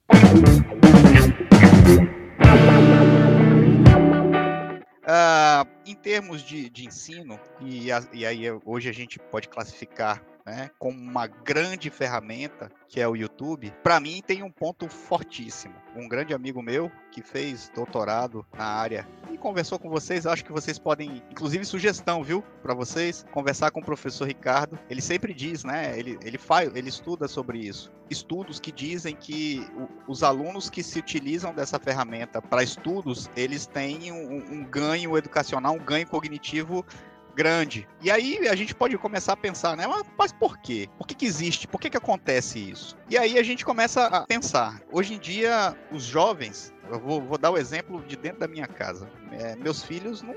Ah, 5.09 5.65
em 5.87 5.95
termos 5.95 6.43
de, 6.43 6.69
de 6.69 6.85
ensino, 6.87 7.41
e, 7.61 7.91
a- 7.91 8.05
e 8.13 8.27
aí 8.27 8.43
hoje 8.67 8.91
a 8.91 8.93
gente 8.93 9.19
pode 9.19 9.49
classificar 9.49 10.23
né, 10.47 10.71
como 10.79 10.97
uma 10.97 11.27
grande 11.27 11.91
ferramenta, 11.91 12.71
que 12.89 13.01
é 13.01 13.09
o 13.09 13.17
YouTube, 13.17 13.75
para 13.83 13.99
mim 13.99 14.23
tem 14.25 14.45
um 14.45 14.51
ponto 14.51 14.89
fortíssimo. 14.89 15.75
Um 15.97 16.09
grande 16.09 16.33
amigo 16.33 16.63
meu 16.63 16.91
que 17.11 17.21
fez 17.21 17.69
doutorado 17.75 18.47
na 18.57 18.65
área 18.65 19.09
e 19.33 19.37
conversou 19.37 19.77
com 19.79 19.91
vocês, 19.91 20.25
acho 20.25 20.45
que 20.45 20.53
vocês 20.53 20.79
podem, 20.79 21.21
inclusive 21.31 21.65
sugestão, 21.65 22.23
viu, 22.23 22.43
para 22.63 22.75
vocês, 22.75 23.27
conversar 23.33 23.73
com 23.73 23.81
o 23.81 23.85
professor 23.85 24.27
Ricardo. 24.29 24.79
Ele 24.89 25.03
sempre 25.03 25.35
diz, 25.35 25.65
né, 25.65 25.99
ele, 25.99 26.17
ele 26.23 26.39
faz, 26.39 26.75
ele 26.77 26.89
estuda 26.89 27.27
sobre 27.27 27.59
isso. 27.59 27.91
Estudos 28.09 28.61
que 28.61 28.71
dizem 28.71 29.17
que 29.17 29.67
o- 29.75 30.13
os 30.13 30.23
alunos 30.23 30.71
que 30.71 30.83
se 30.83 30.99
utilizam 31.01 31.53
dessa 31.53 31.79
ferramenta 31.81 32.41
para 32.41 32.63
estudos, 32.63 33.29
eles 33.37 33.67
têm 33.67 34.13
um, 34.13 34.37
um 34.53 34.65
ganho 34.65 35.19
educacional, 35.19 35.75
um 35.75 35.85
ganho 35.85 36.07
cognitivo 36.07 36.87
grande. 37.37 37.87
E 38.01 38.11
aí 38.11 38.49
a 38.49 38.57
gente 38.57 38.75
pode 38.75 38.97
começar 38.97 39.35
a 39.35 39.37
pensar, 39.37 39.77
né? 39.77 39.87
Mas, 39.87 40.03
mas 40.19 40.33
por 40.33 40.57
quê? 40.59 40.89
Por 40.97 41.07
que, 41.07 41.15
que 41.15 41.27
existe? 41.27 41.69
Por 41.69 41.79
que, 41.79 41.91
que 41.91 41.97
acontece 41.97 42.59
isso? 42.59 42.97
E 43.11 43.19
aí 43.19 43.39
a 43.39 43.43
gente 43.43 43.65
começa 43.65 44.07
a 44.07 44.27
pensar. 44.27 44.81
Hoje 44.91 45.15
em 45.15 45.19
dia, 45.19 45.77
os 45.93 46.05
jovens, 46.05 46.73
eu 46.91 46.99
vou, 46.99 47.21
vou 47.21 47.37
dar 47.37 47.51
o 47.51 47.59
exemplo 47.59 48.03
de 48.07 48.17
dentro 48.17 48.41
da 48.41 48.49
minha 48.49 48.67
casa. 48.67 49.09
É, 49.33 49.55
meus 49.57 49.85
filhos 49.85 50.23
não, 50.23 50.35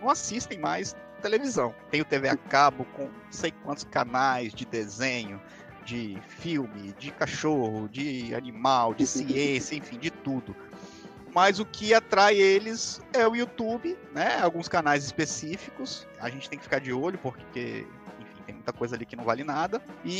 não 0.00 0.10
assistem 0.10 0.58
mais 0.58 0.94
televisão. 1.22 1.74
Tenho 1.90 2.04
TV 2.04 2.28
a 2.28 2.36
cabo 2.36 2.84
com 2.96 3.04
não 3.04 3.32
sei 3.32 3.50
quantos 3.64 3.84
canais 3.84 4.52
de 4.52 4.66
desenho, 4.66 5.40
de 5.86 6.18
filme, 6.28 6.94
de 6.98 7.10
cachorro, 7.12 7.88
de 7.88 8.34
animal, 8.34 8.92
de 8.92 9.06
ciência, 9.08 9.74
enfim, 9.74 9.98
de 9.98 10.10
tudo 10.10 10.54
mas 11.34 11.58
o 11.58 11.64
que 11.64 11.94
atrai 11.94 12.36
eles 12.36 13.00
é 13.12 13.26
o 13.26 13.34
YouTube, 13.34 13.96
né? 14.14 14.38
Alguns 14.40 14.68
canais 14.68 15.04
específicos. 15.04 16.06
A 16.20 16.28
gente 16.28 16.48
tem 16.48 16.58
que 16.58 16.64
ficar 16.64 16.78
de 16.80 16.92
olho 16.92 17.18
porque, 17.18 17.86
enfim, 18.20 18.42
tem 18.46 18.54
muita 18.54 18.72
coisa 18.72 18.94
ali 18.96 19.06
que 19.06 19.16
não 19.16 19.24
vale 19.24 19.42
nada. 19.44 19.82
E, 20.04 20.12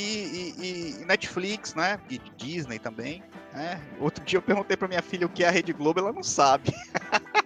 e- 0.59 1.01
e 1.03 1.05
Netflix, 1.05 1.75
né? 1.75 1.99
E 2.09 2.19
Disney 2.37 2.79
também. 2.79 3.23
Né? 3.53 3.79
Outro 4.01 4.25
dia 4.25 4.39
eu 4.39 4.43
perguntei 4.43 4.77
pra 4.77 4.89
minha 4.89 5.03
filha 5.03 5.27
o 5.27 5.29
que 5.29 5.45
é 5.45 5.49
a 5.49 5.51
Rede 5.51 5.75
Globo, 5.75 6.01
ela 6.01 6.13
não 6.13 6.23
sabe. 6.23 6.73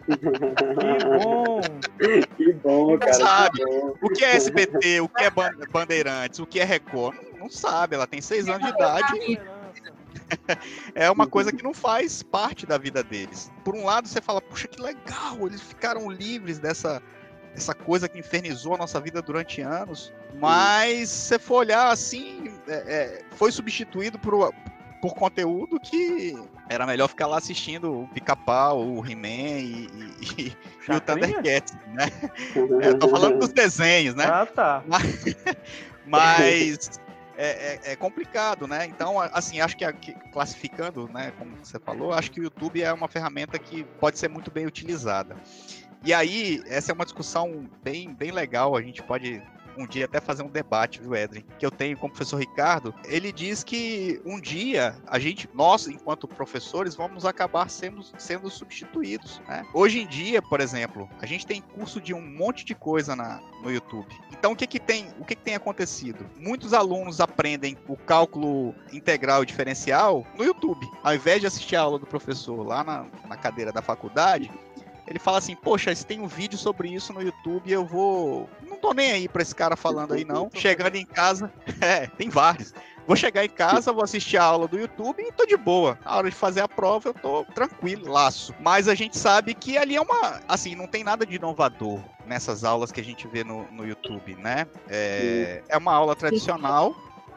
Que 0.05 0.17
bom! 0.17 1.61
Que 2.37 2.53
bom, 2.53 2.91
Não 2.93 2.99
cara. 2.99 3.15
sabe. 3.15 3.59
que 3.59 3.65
bom. 3.65 3.95
O 4.03 4.09
que 4.11 4.25
é 4.25 4.37
SBT, 4.37 5.01
o 5.01 5.09
que 5.09 5.25
é 5.25 5.31
Ban- 5.31 5.57
Bandeirantes, 5.73 6.39
o 6.39 6.47
que 6.47 6.61
é 6.61 6.65
Record, 6.65 7.17
não, 7.33 7.39
não 7.41 7.51
sabe. 7.51 7.95
Ela 7.97 8.07
tem 8.07 8.21
seis 8.21 8.47
anos 8.49 8.63
de 8.69 8.69
idade 8.75 9.41
é 10.95 11.11
uma 11.11 11.27
coisa 11.27 11.53
que 11.53 11.63
não 11.63 11.73
faz 11.75 12.23
parte 12.23 12.67
da 12.67 12.79
vida 12.79 13.03
deles. 13.03 13.51
Por 13.65 13.75
um 13.75 13.85
lado, 13.85 14.09
você 14.09 14.21
fala, 14.21 14.41
puxa, 14.41 14.69
que 14.69 14.81
legal, 14.81 15.39
eles 15.47 15.61
ficaram 15.61 16.11
livres 16.11 16.59
dessa, 16.59 17.03
dessa 17.55 17.75
coisa 17.75 18.09
que 18.09 18.19
infernizou 18.19 18.75
a 18.75 18.79
nossa 18.79 19.01
vida 19.01 19.23
durante 19.23 19.61
anos. 19.61 20.13
Mas 20.35 21.09
se 21.09 21.29
você 21.29 21.39
for 21.39 21.57
olhar 21.59 21.89
assim, 21.91 22.53
é, 22.69 22.75
é, 22.75 23.25
foi 23.37 23.51
substituído 23.53 24.19
por, 24.19 24.53
por 25.01 25.15
conteúdo 25.15 25.79
que 25.81 26.37
era 26.69 26.85
melhor 26.87 27.09
ficar 27.09 27.27
lá 27.29 27.39
assistindo 27.39 28.03
o 28.03 28.09
Pica-Pau, 28.09 28.85
o 28.85 29.07
He-Man 29.07 29.29
e, 29.29 29.87
e- 29.87 30.49
e- 30.49 30.57
o? 30.93 31.01
Thundercats, 31.01 31.75
né? 31.95 32.07
É, 32.83 32.89
eu 32.89 32.99
tô 32.99 33.09
falando 33.09 33.39
dos 33.39 33.53
desenhos, 33.53 34.15
né? 34.15 34.27
Ah, 34.27 34.47
tá. 34.47 34.83
Mas 36.05 37.01
é, 37.37 37.75
é- 37.85 37.93
é 37.93 37.97
complicado, 37.97 38.67
né? 38.67 38.87
Então, 38.87 39.21
assim, 39.21 39.61
acho 39.61 39.77
que 39.77 39.85
classificando, 40.33 41.09
né, 41.09 41.33
como 41.39 41.57
você 41.63 41.79
falou, 41.79 42.13
acho 42.13 42.31
que 42.31 42.41
o 42.41 42.45
YouTube 42.45 42.83
é 42.83 42.93
uma 42.93 43.09
ferramenta 43.09 43.59
que 43.59 43.85
pode 44.01 44.19
ser 44.19 44.29
muito 44.29 44.51
bem 44.51 44.67
utilizada. 44.67 45.37
E 46.05 46.13
aí, 46.15 46.63
essa 46.67 46.93
é 46.93 46.95
uma 46.95 47.05
discussão 47.05 47.69
bem, 47.83 48.15
bem 48.15 48.31
legal, 48.31 48.77
a 48.77 48.83
gente 48.83 49.03
pode 49.03 49.43
um 49.77 49.87
dia 49.87 50.05
até 50.07 50.21
fazer 50.21 50.43
um 50.43 50.49
debate, 50.49 51.01
viu, 51.01 51.15
Edrin? 51.15 51.45
Que 51.59 51.67
eu 51.67 51.71
tenho 51.71 51.97
com 51.97 52.07
o 52.07 52.11
professor 52.11 52.39
Ricardo. 52.39 52.95
Ele 53.05 53.33
diz 53.33 53.63
que 53.63 54.21
um 54.25 54.41
dia 54.41 54.97
a 55.07 55.19
gente, 55.19 55.49
nós, 55.55 55.87
enquanto 55.87 56.27
professores, 56.27 56.95
vamos 56.95 57.25
acabar 57.25 57.69
sendo, 57.69 58.03
sendo 58.19 58.51
substituídos. 58.51 59.41
Né? 59.49 59.67
Hoje 59.73 60.01
em 60.01 60.07
dia, 60.07 60.41
por 60.43 60.61
exemplo, 60.61 61.09
a 61.21 61.27
gente 61.27 61.47
tem 61.47 61.61
curso 61.61 62.01
de 62.01 62.15
um 62.15 62.21
monte 62.21 62.65
de 62.65 62.75
coisa 62.75 63.15
na, 63.15 63.41
no 63.63 63.71
YouTube. 63.71 64.15
Então, 64.31 64.53
o 64.53 64.57
que, 64.57 64.67
que 64.67 64.81
tem, 64.81 65.09
o 65.19 65.25
que, 65.25 65.35
que 65.35 65.43
tem 65.43 65.55
acontecido? 65.55 66.27
Muitos 66.37 66.73
alunos 66.73 67.21
aprendem 67.21 67.77
o 67.89 67.97
cálculo 67.97 68.75
integral 68.93 69.43
e 69.43 69.47
diferencial 69.47 70.27
no 70.37 70.45
YouTube. 70.45 70.89
Ao 71.03 71.15
invés 71.15 71.41
de 71.41 71.47
assistir 71.47 71.77
a 71.77 71.83
aula 71.83 71.99
do 71.99 72.07
professor 72.07 72.67
lá 72.67 72.83
na, 72.83 73.07
na 73.29 73.37
cadeira 73.37 73.73
da 73.73 73.83
faculdade, 73.83 74.51
ele 75.07 75.19
fala 75.19 75.39
assim, 75.39 75.55
poxa, 75.55 75.95
se 75.95 76.05
tem 76.05 76.21
um 76.21 76.27
vídeo 76.27 76.59
sobre 76.59 76.89
isso 76.89 77.13
no 77.13 77.23
YouTube, 77.23 77.71
eu 77.71 77.85
vou. 77.85 78.49
Não 78.69 78.77
tô 78.77 78.93
nem 78.93 79.13
aí 79.13 79.29
pra 79.29 79.43
esse 79.43 79.55
cara 79.55 79.77
falando 79.77 80.15
aí, 80.15 80.25
não. 80.25 80.51
Chegando 80.55 80.97
em 80.97 81.07
casa. 81.07 81.53
É, 81.81 82.07
tem 82.07 82.31
vários. 82.31 82.73
Vou 83.07 83.15
chegar 83.15 83.45
em 83.45 83.49
casa, 83.49 83.93
vou 83.93 84.03
assistir 84.03 84.37
a 84.37 84.43
aula 84.43 84.67
do 84.67 84.79
YouTube 84.79 85.23
e 85.23 85.31
tô 85.31 85.47
de 85.47 85.57
boa. 85.57 85.99
A 86.05 86.17
hora 86.17 86.31
de 86.31 86.35
fazer 86.35 86.61
a 86.61 86.67
prova, 86.67 87.11
eu 87.11 87.15
tô 87.15 87.45
tranquilo, 87.55 88.11
laço. 88.11 88.53
Mas 88.59 88.89
a 88.89 88.95
gente 88.95 89.17
sabe 89.17 89.55
que 89.55 89.79
ali 89.79 89.95
é 89.95 90.01
uma. 90.01 90.41
Assim, 90.49 90.75
não 90.75 90.89
tem 90.89 91.05
nada 91.05 91.25
de 91.25 91.37
inovador 91.37 92.01
nessas 92.27 92.65
aulas 92.65 92.91
que 92.91 93.01
a 93.01 93.05
gente 93.05 93.29
vê 93.29 93.45
no, 93.45 93.71
no 93.71 93.87
YouTube, 93.87 94.35
né? 94.37 94.67
É, 94.89 95.63
é 95.69 95.77
uma 95.77 95.93
aula 95.93 96.17
tradicional 96.17 96.97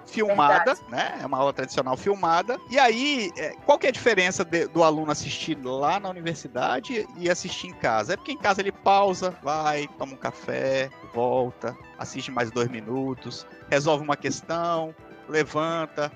filmada, 0.10 0.76
né? 0.90 1.20
É 1.22 1.26
uma 1.26 1.38
aula 1.38 1.54
tradicional 1.54 1.96
filmada. 1.96 2.60
E 2.70 2.78
aí, 2.80 3.32
é, 3.38 3.56
qual 3.66 3.78
que 3.78 3.86
é 3.86 3.90
a 3.90 3.94
diferença 3.94 4.44
de- 4.44 4.68
do 4.68 4.84
aluno 4.84 5.12
assistir 5.12 5.58
lá 5.64 6.00
na 6.00 6.10
universidade 6.10 7.08
e 7.18 7.30
assistir 7.30 7.68
em 7.68 7.74
casa? 7.74 8.14
É 8.14 8.18
porque 8.18 8.32
em 8.32 8.38
casa 8.38 8.62
ele 8.62 8.72
pausa, 8.72 9.34
vai, 9.44 9.88
toma 9.98 10.14
um 10.14 10.18
café, 10.18 10.90
volta, 11.14 11.76
assiste 11.98 12.32
mais 12.32 12.52
dois 12.52 12.68
minutos, 12.70 13.46
resolve 13.70 14.04
uma 14.04 14.18
questão, 14.18 14.94
levanta, 15.28 16.12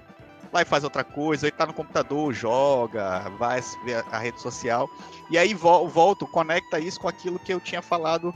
vai 0.54 0.64
faz 0.64 0.84
outra 0.84 1.04
coisa, 1.04 1.48
aí 1.48 1.52
tá 1.52 1.66
no 1.66 1.74
computador, 1.74 2.32
joga, 2.32 3.28
vai 3.40 3.60
ver 3.84 4.06
a 4.12 4.20
rede 4.20 4.40
social. 4.40 4.88
E 5.30 5.38
aí 5.38 5.52
vol 5.52 5.90
volto, 5.90 6.28
conecta 6.28 6.80
isso 6.80 7.00
com 7.00 7.08
aquilo 7.08 7.40
que 7.40 7.52
eu 7.52 7.60
tinha 7.60 7.82
falado 7.82 8.34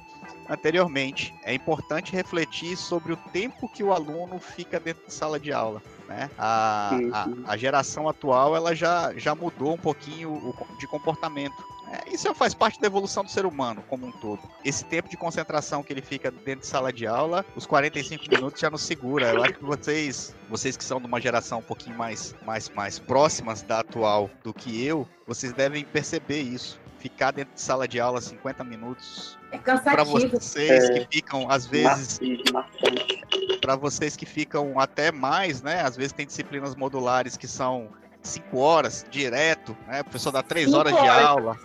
anteriormente. 0.50 1.34
É 1.44 1.54
importante 1.54 2.14
refletir 2.14 2.76
sobre 2.76 3.14
o 3.14 3.18
tempo 3.32 3.70
que 3.70 3.84
o 3.84 3.94
aluno 3.94 4.40
fica 4.40 4.80
dentro 4.80 5.06
de 5.06 5.14
sala 5.14 5.40
de 5.40 5.54
aula. 5.54 5.80
Né? 6.08 6.30
A, 6.40 6.98
a, 7.14 7.52
a 7.52 7.58
geração 7.58 8.10
atual 8.10 8.56
ela 8.56 8.74
já, 8.74 9.14
já 9.16 9.36
mudou 9.36 9.76
um 9.76 9.78
pouquinho 9.78 10.56
de 10.80 10.88
comportamento. 10.88 11.64
É, 11.92 12.14
isso 12.14 12.34
faz 12.36 12.54
parte 12.54 12.80
da 12.82 12.88
evolução 12.88 13.24
do 13.24 13.32
ser 13.32 13.46
humano 13.46 13.84
como 13.90 14.06
um 14.08 14.12
todo. 14.12 14.42
Esse 14.66 14.84
tempo 14.86 15.08
de 15.10 15.16
concentração 15.16 15.82
que 15.82 15.94
ele 15.94 16.02
fica 16.02 16.30
dentro 16.30 16.62
de 16.62 16.68
sala 16.68 16.92
de 16.92 17.08
aula, 17.08 17.46
os 17.56 17.66
45 17.66 18.26
minutos 18.30 18.60
já 18.60 18.70
nos 18.70 18.82
segura. 18.82 19.32
Eu 19.34 19.44
acho 19.44 19.54
que 19.54 19.64
vocês, 19.64 20.36
vocês 20.50 20.76
que 20.76 20.84
são 20.84 21.00
de 21.00 21.06
uma 21.08 21.22
geração 21.22 21.60
um 21.60 21.64
pouquinho 21.64 21.98
mais, 21.98 22.36
mais, 22.46 22.70
mais 22.70 23.00
próximas 23.00 23.62
da 23.62 23.80
atual 23.80 24.30
do 24.44 24.54
que 24.54 24.84
eu, 24.86 25.08
vocês 25.26 25.54
devem 25.54 25.84
perceber 25.86 26.42
isso. 26.42 26.80
Ficar 27.00 27.32
dentro 27.32 27.54
de 27.54 27.62
sala 27.62 27.88
de 27.88 28.00
aula 28.00 28.20
50 28.20 28.64
minutos. 28.64 29.38
É 29.52 29.58
Para 29.60 29.78
cansativo. 29.78 30.32
vocês 30.40 30.90
É. 30.90 31.00
que 31.06 31.16
ficam, 31.18 31.50
às 31.50 31.68
vezes, 31.68 32.20
para 33.62 33.76
vocês 33.76 34.16
que 34.16 34.26
ficam 34.26 34.80
até 34.80 35.12
mais, 35.12 35.62
né? 35.62 35.82
Às 35.82 35.96
vezes 35.96 36.12
tem 36.12 36.26
disciplinas 36.26 36.76
modulares 36.76 37.38
que 37.38 37.48
são 37.48 37.90
5 38.28 38.58
horas 38.58 39.06
direto, 39.10 39.76
né? 39.88 40.02
O 40.02 40.04
professor 40.04 40.32
dá 40.32 40.44
3 40.44 40.66
Cinco 40.66 40.78
horas 40.78 40.94
de 40.94 41.00
horas. 41.00 41.26
aula. 41.26 41.58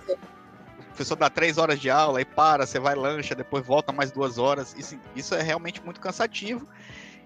O 0.78 0.84
professor 0.94 1.16
dá 1.16 1.30
3 1.30 1.58
horas 1.58 1.80
de 1.80 1.90
aula 1.90 2.20
e 2.20 2.24
para, 2.24 2.66
você 2.66 2.78
vai 2.78 2.94
lancha, 2.94 3.34
depois 3.34 3.64
volta 3.66 3.92
mais 3.92 4.10
duas 4.10 4.38
horas. 4.38 4.74
Isso, 4.76 4.98
isso 5.16 5.34
é 5.34 5.42
realmente 5.42 5.82
muito 5.82 6.00
cansativo. 6.00 6.68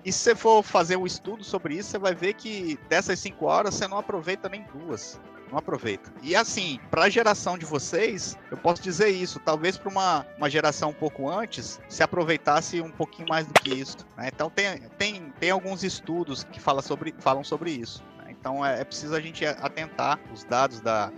E 0.05 0.12
se 0.12 0.18
você 0.20 0.35
for 0.37 0.62
fazer 0.62 0.96
um 0.96 1.05
estudo 1.05 1.42
sobre 1.42 1.75
isso, 1.75 1.90
você 1.90 1.99
vai 1.99 2.14
ver 2.14 2.35
que 2.35 2.79
dessas 2.88 3.18
5 3.18 3.44
horas 3.44 3.75
você 3.75 3.88
não 3.88 3.99
aproveita 3.99 4.49
nem 4.49 4.64
duas. 4.72 5.20
Não 5.51 5.59
aproveita. 5.59 6.12
E 6.22 6.35
assim, 6.35 6.81
para 6.90 7.05
a 7.05 7.09
geração 7.09 7.57
de 7.57 7.64
vocês, 7.64 8.37
eu 8.51 8.57
posso 8.57 8.83
dizer 8.83 9.09
isso. 9.11 9.38
Talvez 9.40 9.77
para 9.77 9.88
uma, 9.90 10.27
uma 10.38 10.51
geração 10.51 10.90
um 10.90 10.92
pouco 10.94 11.29
antes, 11.31 11.81
se 11.88 12.03
aproveitasse 12.03 12.81
um 12.81 12.90
pouquinho 12.90 13.29
mais 13.29 13.46
do 13.46 13.53
que 13.55 13.72
isso. 13.72 13.99
né? 14.16 14.29
Então 14.33 14.51
tem, 14.51 14.79
tem, 14.99 15.33
tem 15.38 15.51
alguns 15.51 15.85
estudos 15.85 16.42
que 16.44 16.59
fala 16.61 16.83
sobre, 16.83 17.14
falam 17.18 17.44
sobre 17.44 17.70
isso. 17.70 18.03
né? 18.18 18.26
Então 18.47 18.65
é, 18.65 18.81
é 18.81 18.85
preciso 18.85 19.13
a 19.13 19.21
gente 19.21 19.45
atentar 19.45 20.21
os 20.33 20.45
dados 20.45 20.81
da, 20.81 21.11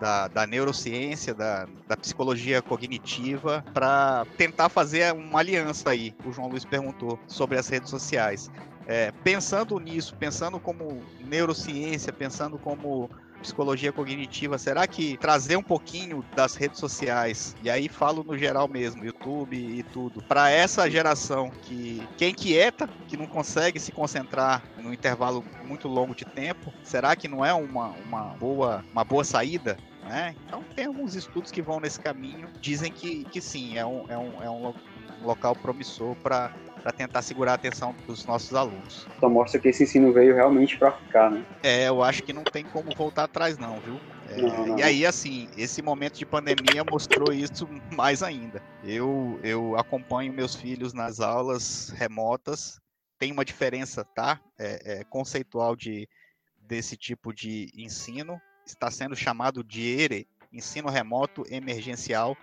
da, 0.00 0.28
da 0.28 0.46
neurociência, 0.46 1.34
da, 1.34 1.68
da 1.86 1.94
psicologia 1.94 2.62
cognitiva, 2.62 3.62
para 3.74 4.24
tentar 4.38 4.70
fazer 4.70 5.12
uma 5.12 5.40
aliança 5.40 5.90
aí. 5.90 6.14
O 6.24 6.32
João 6.32 6.48
Luiz 6.48 6.64
perguntou 6.64 7.20
sobre 7.26 7.58
as 7.58 7.68
redes 7.68 7.90
sociais. 7.90 8.50
É, 8.86 9.12
pensando 9.22 9.78
nisso, 9.78 10.16
pensando 10.16 10.58
como 10.58 11.02
neurociência, 11.20 12.14
pensando 12.14 12.58
como 12.58 13.10
psicologia 13.40 13.92
cognitiva, 13.92 14.58
será 14.58 14.86
que 14.86 15.16
trazer 15.16 15.56
um 15.56 15.62
pouquinho 15.62 16.24
das 16.34 16.54
redes 16.54 16.78
sociais, 16.78 17.56
e 17.62 17.70
aí 17.70 17.88
falo 17.88 18.22
no 18.22 18.36
geral 18.36 18.68
mesmo, 18.68 19.04
YouTube 19.04 19.56
e 19.56 19.82
tudo, 19.82 20.22
para 20.22 20.50
essa 20.50 20.90
geração 20.90 21.50
que, 21.62 22.02
que 22.16 22.24
é 22.24 22.28
inquieta, 22.28 22.88
que 23.08 23.16
não 23.16 23.26
consegue 23.26 23.80
se 23.80 23.92
concentrar 23.92 24.62
num 24.78 24.92
intervalo 24.92 25.44
muito 25.64 25.88
longo 25.88 26.14
de 26.14 26.24
tempo, 26.24 26.72
será 26.82 27.16
que 27.16 27.28
não 27.28 27.44
é 27.44 27.52
uma, 27.52 27.88
uma, 28.06 28.22
boa, 28.38 28.84
uma 28.92 29.04
boa 29.04 29.24
saída? 29.24 29.76
Né? 30.02 30.34
Então 30.46 30.62
tem 30.74 30.86
alguns 30.86 31.14
estudos 31.14 31.50
que 31.50 31.62
vão 31.62 31.78
nesse 31.78 32.00
caminho, 32.00 32.48
dizem 32.60 32.90
que, 32.90 33.24
que 33.24 33.40
sim, 33.40 33.76
é 33.76 33.84
um, 33.84 34.04
é 34.08 34.16
um, 34.18 34.42
é 34.42 34.50
um 34.50 34.62
lo- 34.62 34.74
um 35.22 35.26
local 35.26 35.54
promissor 35.54 36.16
para 36.16 36.50
para 36.80 36.92
tentar 36.92 37.22
segurar 37.22 37.52
a 37.52 37.54
atenção 37.54 37.94
dos 38.06 38.24
nossos 38.24 38.54
alunos. 38.54 39.06
Só 39.18 39.28
mostra 39.28 39.60
que 39.60 39.68
esse 39.68 39.84
ensino 39.84 40.12
veio 40.12 40.34
realmente 40.34 40.76
para 40.76 40.92
ficar, 40.92 41.30
né? 41.30 41.44
É, 41.62 41.88
eu 41.88 42.02
acho 42.02 42.22
que 42.22 42.32
não 42.32 42.44
tem 42.44 42.64
como 42.64 42.90
voltar 42.96 43.24
atrás, 43.24 43.58
não, 43.58 43.78
viu? 43.80 44.00
É, 44.28 44.40
Não, 44.40 44.66
não. 44.66 44.78
E 44.78 44.82
aí, 44.82 45.04
assim, 45.04 45.48
esse 45.56 45.82
momento 45.82 46.18
de 46.18 46.24
pandemia 46.24 46.84
mostrou 46.88 47.32
isso 47.32 47.68
mais 47.94 48.22
ainda. 48.22 48.62
Eu, 48.84 49.38
eu 49.42 49.76
acompanho 49.76 50.32
meus 50.32 50.54
filhos 50.54 50.92
nas 50.92 51.20
aulas 51.20 51.90
remotas, 51.96 52.80
tem 53.18 53.32
uma 53.32 53.44
diferença, 53.44 54.04
tá? 54.04 54.40
É, 54.58 55.00
é, 55.00 55.04
conceitual 55.04 55.76
de, 55.76 56.08
desse 56.56 56.96
tipo 56.96 57.34
de 57.34 57.70
ensino. 57.76 58.40
Está 58.64 58.90
sendo 58.90 59.16
chamado 59.16 59.64
de 59.64 59.82
ERE, 59.82 60.28
ensino 60.52 60.88
remoto 60.88 61.44
emergencial, 61.50 62.36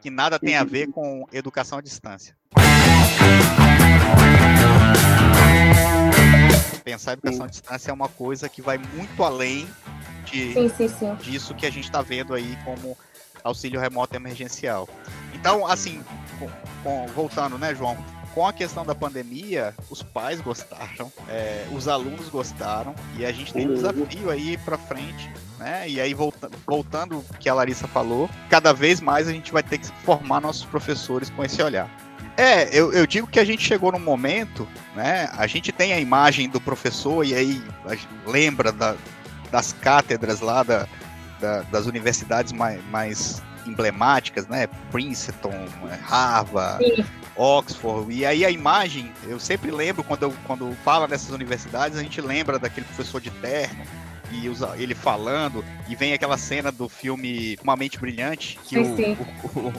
que 0.00 0.10
nada 0.10 0.38
tem 0.38 0.56
a 0.56 0.64
ver 0.64 0.88
com 0.90 1.26
educação 1.32 1.78
à 1.78 1.82
distância. 1.82 2.36
Pensar 6.84 7.12
em 7.12 7.14
educação 7.14 7.44
à 7.44 7.48
distância 7.48 7.90
é 7.90 7.94
uma 7.94 8.08
coisa 8.08 8.48
que 8.48 8.60
vai 8.60 8.78
muito 8.78 9.24
além 9.24 9.66
de, 10.26 10.52
Sim, 10.52 10.68
sim, 10.68 10.88
sim. 10.88 11.14
disso 11.16 11.54
que 11.54 11.66
a 11.66 11.70
gente 11.70 11.84
está 11.84 12.02
vendo 12.02 12.34
aí 12.34 12.56
como 12.64 12.96
auxílio 13.42 13.80
remoto 13.80 14.14
emergencial. 14.16 14.88
Então, 15.34 15.66
assim, 15.66 16.02
com- 16.38 16.50
com- 16.82 17.06
voltando, 17.08 17.58
né, 17.58 17.74
João? 17.74 17.96
Com 18.34 18.46
a 18.46 18.52
questão 18.52 18.84
da 18.84 18.94
pandemia, 18.94 19.74
os 19.88 20.02
pais 20.02 20.40
gostaram, 20.40 21.12
é, 21.28 21.66
os 21.72 21.86
alunos 21.86 22.28
gostaram, 22.28 22.94
e 23.16 23.24
a 23.24 23.30
gente 23.32 23.52
tem 23.52 23.66
um 23.66 23.68
Uhum. 23.70 23.74
desafio 23.74 24.30
aí 24.30 24.56
para 24.58 24.76
frente, 24.76 25.30
né? 25.58 25.88
E 25.88 26.00
aí, 26.00 26.12
volta, 26.14 26.50
voltando 26.66 27.18
o 27.18 27.24
que 27.38 27.48
a 27.48 27.54
Larissa 27.54 27.86
falou, 27.86 28.28
cada 28.50 28.72
vez 28.72 29.00
mais 29.00 29.28
a 29.28 29.32
gente 29.32 29.52
vai 29.52 29.62
ter 29.62 29.78
que 29.78 29.86
formar 30.04 30.40
nossos 30.40 30.64
professores 30.64 31.30
com 31.30 31.44
esse 31.44 31.62
olhar. 31.62 31.88
É, 32.36 32.68
eu, 32.76 32.92
eu 32.92 33.06
digo 33.06 33.26
que 33.26 33.38
a 33.38 33.44
gente 33.44 33.62
chegou 33.62 33.92
num 33.92 33.98
momento, 33.98 34.66
né? 34.94 35.28
A 35.32 35.46
gente 35.46 35.70
tem 35.70 35.92
a 35.92 36.00
imagem 36.00 36.48
do 36.48 36.60
professor, 36.60 37.24
e 37.24 37.34
aí 37.34 37.62
a 37.84 37.94
gente 37.94 38.08
lembra 38.26 38.72
da, 38.72 38.96
das 39.52 39.72
cátedras 39.72 40.40
lá 40.40 40.62
da, 40.64 40.88
da- 41.40 41.62
das 41.62 41.86
universidades 41.86 42.52
mais, 42.52 42.84
mais 42.90 43.42
emblemáticas, 43.66 44.46
né? 44.48 44.66
Princeton, 44.90 45.52
eh, 45.90 45.98
Harvard, 46.02 46.84
Sim. 46.84 47.04
Oxford. 47.36 48.12
E 48.12 48.26
aí 48.26 48.44
a 48.44 48.50
imagem, 48.50 49.12
eu 49.28 49.38
sempre 49.38 49.70
lembro 49.70 50.02
quando, 50.02 50.24
eu, 50.24 50.34
quando 50.44 50.76
fala 50.84 51.06
nessas 51.06 51.30
universidades, 51.30 51.96
a 51.96 52.02
gente 52.02 52.20
lembra 52.20 52.58
daquele 52.58 52.86
professor 52.86 53.20
de 53.20 53.30
terno 53.30 53.84
e 54.32 54.48
usa 54.48 54.74
ele 54.76 54.94
falando, 54.94 55.64
e 55.88 55.94
vem 55.94 56.12
aquela 56.12 56.36
cena 56.36 56.72
do 56.72 56.88
filme 56.88 57.56
Uma 57.62 57.76
Mente 57.76 57.98
Brilhante, 57.98 58.58
que 58.64 58.74
Sim, 58.74 58.92
o, 58.92 58.96
sim. 58.96 59.16
o, 59.54 59.58
o, 59.68 59.72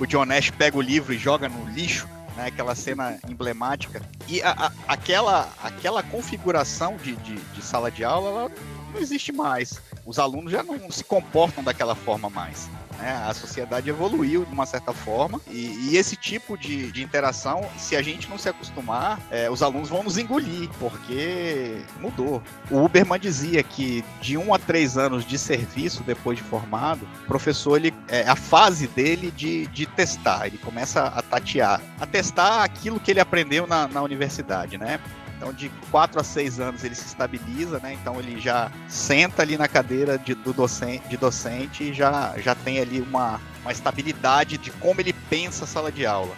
o 0.00 0.06
John 0.06 0.24
Nash 0.24 0.50
pega 0.50 0.76
o 0.76 0.80
livro 0.80 1.12
e 1.12 1.18
joga 1.18 1.48
no 1.48 1.68
lixo. 1.70 2.08
Né, 2.36 2.46
aquela 2.46 2.76
cena 2.76 3.18
emblemática. 3.28 4.00
E 4.28 4.40
a- 4.40 4.52
a- 4.52 4.72
aquela, 4.86 5.48
aquela 5.64 6.00
configuração 6.00 6.96
de, 6.96 7.16
de, 7.16 7.34
de 7.34 7.60
sala 7.60 7.90
de 7.90 8.04
aula, 8.04 8.28
ela 8.30 8.50
não 8.90 9.00
existe 9.00 9.32
mais. 9.32 9.80
Os 10.04 10.18
alunos 10.18 10.50
já 10.52 10.62
não 10.62 10.90
se 10.90 11.04
comportam 11.04 11.62
daquela 11.62 11.94
forma 11.94 12.28
mais. 12.28 12.68
né? 12.98 13.12
A 13.26 13.34
sociedade 13.34 13.88
evoluiu 13.88 14.44
de 14.44 14.52
uma 14.52 14.66
certa 14.66 14.92
forma 14.92 15.40
e, 15.48 15.90
e 15.90 15.96
esse 15.96 16.16
tipo 16.16 16.56
de, 16.56 16.90
de 16.92 17.02
interação, 17.02 17.68
se 17.76 17.96
a 17.96 18.02
gente 18.02 18.28
não 18.28 18.38
se 18.38 18.48
acostumar, 18.48 19.20
é, 19.30 19.50
os 19.50 19.62
alunos 19.62 19.88
vão 19.88 20.02
nos 20.02 20.18
engolir, 20.18 20.68
porque 20.78 21.82
mudou. 22.00 22.42
O 22.70 22.84
Uberman 22.84 23.18
dizia 23.18 23.62
que 23.62 24.04
de 24.20 24.36
um 24.36 24.54
a 24.54 24.58
três 24.58 24.96
anos 24.96 25.24
de 25.24 25.38
serviço 25.38 26.02
depois 26.02 26.38
de 26.38 26.44
formado, 26.44 27.06
o 27.24 27.26
professor, 27.26 27.76
ele, 27.76 27.94
é 28.08 28.28
a 28.28 28.36
fase 28.36 28.86
dele 28.88 29.30
de, 29.30 29.66
de 29.68 29.86
testar, 29.86 30.46
ele 30.46 30.58
começa 30.58 31.04
a 31.04 31.22
tatear, 31.22 31.80
a 32.00 32.06
testar 32.06 32.64
aquilo 32.64 33.00
que 33.00 33.10
ele 33.10 33.20
aprendeu 33.20 33.66
na, 33.66 33.88
na 33.88 34.02
universidade, 34.02 34.76
né? 34.76 35.00
Então, 35.40 35.54
de 35.54 35.70
4 35.90 36.20
a 36.20 36.22
6 36.22 36.60
anos 36.60 36.84
ele 36.84 36.94
se 36.94 37.06
estabiliza, 37.06 37.80
né? 37.82 37.94
Então 37.94 38.20
ele 38.20 38.38
já 38.38 38.70
senta 38.86 39.40
ali 39.40 39.56
na 39.56 39.66
cadeira 39.66 40.18
de, 40.18 40.34
do 40.34 40.52
docente, 40.52 41.08
de 41.08 41.16
docente 41.16 41.84
e 41.84 41.94
já, 41.94 42.34
já 42.36 42.54
tem 42.54 42.78
ali 42.78 43.00
uma, 43.00 43.40
uma 43.62 43.72
estabilidade 43.72 44.58
de 44.58 44.70
como 44.72 45.00
ele 45.00 45.14
pensa 45.30 45.64
a 45.64 45.66
sala 45.66 45.90
de 45.90 46.04
aula. 46.04 46.36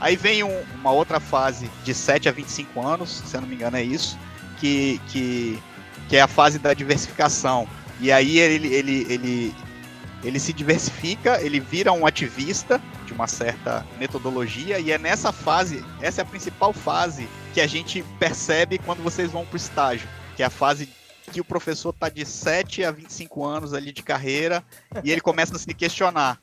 Aí 0.00 0.16
vem 0.16 0.42
um- 0.44 0.62
uma 0.76 0.90
outra 0.90 1.20
fase 1.20 1.70
de 1.84 1.92
7 1.92 2.26
a 2.26 2.32
25 2.32 2.86
anos, 2.86 3.22
se 3.26 3.34
eu 3.36 3.42
não 3.42 3.48
me 3.48 3.54
engano 3.54 3.76
é 3.76 3.82
isso, 3.82 4.18
que, 4.58 4.98
que, 5.08 5.62
que 6.08 6.16
é 6.16 6.22
a 6.22 6.28
fase 6.28 6.58
da 6.58 6.72
diversificação. 6.72 7.68
E 8.00 8.10
aí 8.10 8.38
ele, 8.38 8.68
ele, 8.68 9.06
ele, 9.10 9.54
ele 10.24 10.40
se 10.40 10.54
diversifica, 10.54 11.38
ele 11.42 11.60
vira 11.60 11.92
um 11.92 12.06
ativista 12.06 12.80
de 13.08 13.14
uma 13.14 13.26
certa 13.26 13.84
metodologia, 13.98 14.78
e 14.78 14.92
é 14.92 14.98
nessa 14.98 15.32
fase, 15.32 15.82
essa 16.00 16.20
é 16.20 16.22
a 16.22 16.26
principal 16.26 16.74
fase 16.74 17.26
que 17.54 17.60
a 17.60 17.66
gente 17.66 18.02
percebe 18.18 18.78
quando 18.78 19.02
vocês 19.02 19.30
vão 19.30 19.46
para 19.46 19.54
o 19.54 19.56
estágio, 19.56 20.06
que 20.36 20.42
é 20.42 20.46
a 20.46 20.50
fase 20.50 20.88
que 21.32 21.40
o 21.40 21.44
professor 21.44 21.90
está 21.90 22.08
de 22.08 22.24
7 22.24 22.84
a 22.84 22.90
25 22.90 23.44
anos 23.44 23.74
ali 23.74 23.92
de 23.92 24.02
carreira 24.02 24.62
e 25.02 25.10
ele 25.10 25.20
começa 25.20 25.56
a 25.56 25.58
se 25.58 25.72
questionar. 25.74 26.38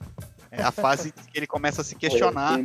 É 0.52 0.64
a 0.64 0.72
fase 0.72 1.12
que 1.12 1.38
ele 1.38 1.48
começa 1.48 1.82
a 1.82 1.84
se 1.84 1.96
questionar. 1.96 2.60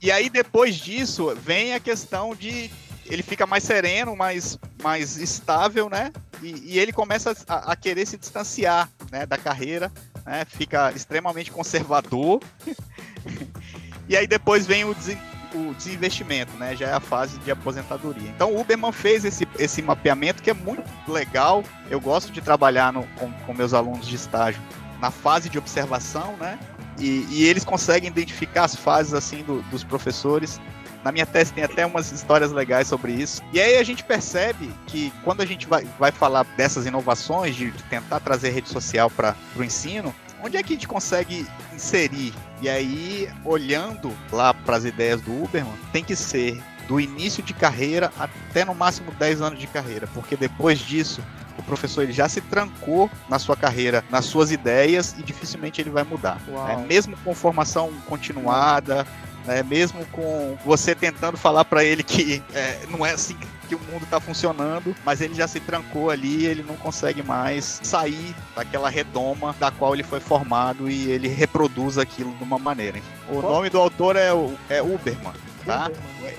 E 0.00 0.10
aí, 0.10 0.28
depois 0.28 0.74
disso, 0.76 1.34
vem 1.36 1.74
a 1.74 1.80
questão 1.80 2.34
de. 2.34 2.70
Ele 3.06 3.22
fica 3.22 3.46
mais 3.46 3.62
sereno, 3.62 4.16
mais, 4.16 4.58
mais 4.82 5.16
estável, 5.16 5.88
né? 5.90 6.10
E, 6.42 6.74
e 6.74 6.78
ele 6.78 6.92
começa 6.92 7.36
a, 7.46 7.72
a 7.72 7.76
querer 7.76 8.06
se 8.06 8.16
distanciar 8.16 8.90
né, 9.12 9.26
da 9.26 9.36
carreira, 9.36 9.92
né? 10.24 10.44
Fica 10.46 10.92
extremamente 10.92 11.50
conservador. 11.50 12.40
e 14.08 14.16
aí 14.16 14.26
depois 14.26 14.66
vem 14.66 14.84
o, 14.84 14.94
desen- 14.94 15.18
o 15.54 15.74
desinvestimento, 15.74 16.52
né? 16.56 16.74
Já 16.76 16.88
é 16.88 16.92
a 16.92 17.00
fase 17.00 17.38
de 17.38 17.50
aposentadoria. 17.50 18.28
Então 18.30 18.52
o 18.52 18.60
Uberman 18.60 18.92
fez 18.92 19.24
esse, 19.24 19.46
esse 19.58 19.82
mapeamento 19.82 20.42
que 20.42 20.50
é 20.50 20.54
muito 20.54 20.82
legal. 21.08 21.62
Eu 21.90 22.00
gosto 22.00 22.32
de 22.32 22.40
trabalhar 22.40 22.92
no- 22.92 23.06
com, 23.18 23.30
com 23.32 23.54
meus 23.54 23.72
alunos 23.72 24.06
de 24.06 24.16
estágio 24.16 24.60
na 25.00 25.10
fase 25.10 25.48
de 25.48 25.58
observação, 25.58 26.36
né? 26.38 26.58
E, 26.98 27.26
e 27.28 27.44
eles 27.44 27.64
conseguem 27.64 28.08
identificar 28.08 28.64
as 28.64 28.74
fases 28.76 29.14
assim 29.14 29.42
do- 29.42 29.62
dos 29.62 29.82
professores. 29.84 30.60
Na 31.04 31.12
minha 31.12 31.26
tese 31.26 31.52
tem 31.52 31.62
até 31.62 31.84
umas 31.84 32.10
histórias 32.10 32.50
legais 32.50 32.88
sobre 32.88 33.12
isso. 33.12 33.42
E 33.52 33.60
aí 33.60 33.76
a 33.76 33.82
gente 33.82 34.02
percebe 34.02 34.72
que 34.86 35.12
quando 35.22 35.42
a 35.42 35.46
gente 35.46 35.66
vai, 35.66 35.86
vai 35.98 36.10
falar 36.10 36.44
dessas 36.56 36.86
inovações, 36.86 37.54
de, 37.54 37.70
de 37.70 37.82
tentar 37.84 38.20
trazer 38.20 38.50
rede 38.50 38.70
social 38.70 39.10
para 39.10 39.36
o 39.54 39.62
ensino, 39.62 40.14
onde 40.42 40.56
é 40.56 40.62
que 40.62 40.72
a 40.72 40.76
gente 40.76 40.88
consegue 40.88 41.46
inserir? 41.74 42.32
E 42.62 42.68
aí, 42.68 43.30
olhando 43.44 44.12
lá 44.32 44.54
para 44.54 44.76
as 44.76 44.84
ideias 44.84 45.20
do 45.20 45.30
Uberman, 45.42 45.74
tem 45.92 46.02
que 46.02 46.16
ser 46.16 46.62
do 46.88 46.98
início 46.98 47.42
de 47.42 47.52
carreira 47.52 48.10
até 48.18 48.64
no 48.64 48.74
máximo 48.74 49.10
10 49.12 49.40
anos 49.42 49.58
de 49.58 49.66
carreira, 49.66 50.06
porque 50.12 50.36
depois 50.36 50.78
disso 50.78 51.22
o 51.56 51.62
professor 51.62 52.02
ele 52.02 52.12
já 52.12 52.28
se 52.28 52.40
trancou 52.40 53.10
na 53.28 53.38
sua 53.38 53.56
carreira, 53.56 54.04
nas 54.10 54.24
suas 54.24 54.50
ideias 54.50 55.14
e 55.18 55.22
dificilmente 55.22 55.80
ele 55.80 55.90
vai 55.90 56.02
mudar. 56.02 56.40
Né? 56.46 56.84
Mesmo 56.88 57.16
com 57.18 57.34
formação 57.34 57.92
continuada, 58.06 59.06
né? 59.44 59.62
mesmo 59.62 60.04
com 60.06 60.56
você 60.64 60.94
tentando 60.94 61.36
falar 61.36 61.64
para 61.64 61.84
ele 61.84 62.02
que 62.02 62.42
é, 62.54 62.80
não 62.88 63.04
é 63.04 63.12
assim 63.12 63.36
que 63.68 63.74
o 63.74 63.80
mundo 63.90 64.04
está 64.04 64.20
funcionando, 64.20 64.94
mas 65.06 65.22
ele 65.22 65.34
já 65.34 65.48
se 65.48 65.58
trancou 65.58 66.10
ali, 66.10 66.44
ele 66.44 66.62
não 66.62 66.76
consegue 66.76 67.22
mais 67.22 67.80
sair 67.82 68.34
daquela 68.54 68.90
redoma 68.90 69.56
da 69.58 69.70
qual 69.70 69.94
ele 69.94 70.02
foi 70.02 70.20
formado 70.20 70.90
e 70.90 71.10
ele 71.10 71.28
reproduz 71.28 71.96
aquilo 71.96 72.34
de 72.34 72.44
uma 72.44 72.58
maneira. 72.58 73.00
O 73.28 73.40
nome 73.40 73.70
do 73.70 73.78
autor 73.80 74.16
é, 74.16 74.28
é 74.68 74.82
Uberman 74.82 75.32
tá? 75.64 75.90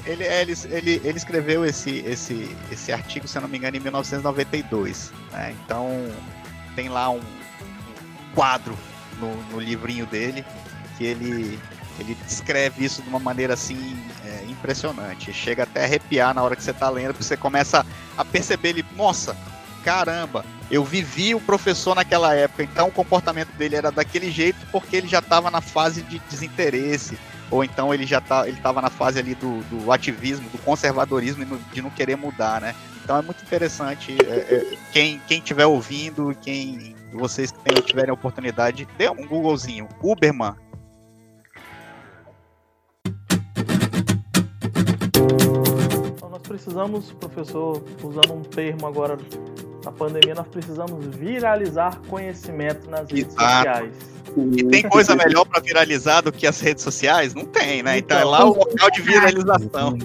Ele, 0.06 0.24
ele, 0.24 0.54
ele, 0.70 1.02
ele 1.04 1.18
escreveu 1.18 1.66
esse, 1.66 2.00
esse, 2.00 2.56
esse 2.72 2.92
artigo, 2.92 3.28
se 3.28 3.40
não 3.40 3.48
me 3.48 3.58
engano, 3.58 3.76
em 3.78 3.80
1992. 3.80 5.12
Né? 5.32 5.56
Então 5.64 5.90
tem 6.76 6.90
lá 6.90 7.10
um, 7.10 7.18
um 7.18 7.22
quadro 8.34 8.78
no, 9.20 9.36
no, 9.52 9.60
livrinho 9.60 10.06
dele 10.06 10.46
que 10.98 11.06
ele, 11.06 11.60
ele 12.02 12.16
descreve 12.26 12.84
isso 12.84 13.02
de 13.02 13.10
uma 13.10 13.20
maneira 13.20 13.54
assim 13.54 13.98
é, 14.26 14.46
impressionante. 14.50 15.32
Chega 15.34 15.64
até 15.64 15.82
a 15.82 15.84
arrepiar 15.84 16.34
na 16.34 16.44
hora 16.44 16.56
que 16.56 16.64
você 16.64 16.72
está 16.72 16.90
lendo, 16.90 17.14
porque 17.14 17.24
você 17.24 17.38
começa 17.38 17.86
a 18.18 18.26
perceber 18.26 18.70
ele, 18.70 18.86
nossa, 18.96 19.36
caramba, 19.84 20.46
eu 20.70 20.84
vivi 20.84 21.36
o 21.36 21.40
professor 21.40 21.96
naquela 21.96 22.34
época, 22.34 22.64
então 22.64 22.88
o 22.88 22.92
comportamento 22.92 23.50
dele 23.50 23.76
era 23.76 23.92
daquele 23.92 24.32
jeito 24.32 24.58
porque 24.72 24.96
ele 24.96 25.08
já 25.08 25.20
estava 25.20 25.52
na 25.52 25.62
fase 25.62 26.02
de 26.02 26.20
desinteresse, 26.30 27.18
ou 27.52 27.64
então 27.64 27.94
ele 27.94 28.06
já 28.06 28.20
tá, 28.20 28.48
estava 28.50 28.82
na 28.82 28.90
fase 28.90 29.20
ali 29.20 29.36
do, 29.36 29.62
do 29.70 29.92
ativismo, 29.92 30.50
do 30.50 30.58
conservadorismo 30.58 31.44
e 31.44 31.74
de 31.74 31.82
não 31.82 31.92
querer 31.92 32.16
mudar, 32.16 32.60
né? 32.60 32.74
Então 33.04 33.18
é 33.18 33.22
muito 33.22 33.44
interessante. 33.44 34.18
É, 34.26 34.56
é, 34.56 34.78
quem 34.92 35.22
quem 35.28 35.38
estiver 35.38 35.68
ouvindo, 35.68 36.36
quem 36.42 36.96
vocês 37.14 37.52
que 37.52 37.82
tiverem 37.84 38.10
a 38.10 38.14
oportunidade, 38.14 38.88
dê 38.98 39.08
um 39.10 39.28
Googlezinho, 39.28 39.88
Uberman. 40.02 40.56
Precisamos, 46.48 47.12
professor, 47.14 47.84
usando 48.04 48.34
um 48.34 48.42
termo 48.42 48.88
agora 48.88 49.18
na 49.84 49.92
pandemia, 49.92 50.34
nós 50.34 50.48
precisamos 50.48 51.06
viralizar 51.16 52.00
conhecimento 52.08 52.90
nas 52.90 53.10
redes 53.10 53.36
Exato. 53.36 53.58
sociais. 53.58 54.16
E 54.58 54.64
tem 54.66 54.84
coisa 54.84 55.16
melhor 55.16 55.46
para 55.46 55.62
viralizar 55.62 56.22
do 56.22 56.32
que 56.32 56.48
as 56.48 56.60
redes 56.60 56.84
sociais? 56.84 57.34
Não 57.34 57.46
tem, 57.46 57.84
né? 57.84 58.00
Então, 58.00 58.18
é 58.18 58.24
lá 58.24 58.44
o 58.44 58.58
local 58.58 58.90
de 58.92 59.02
viralização. 59.02 59.98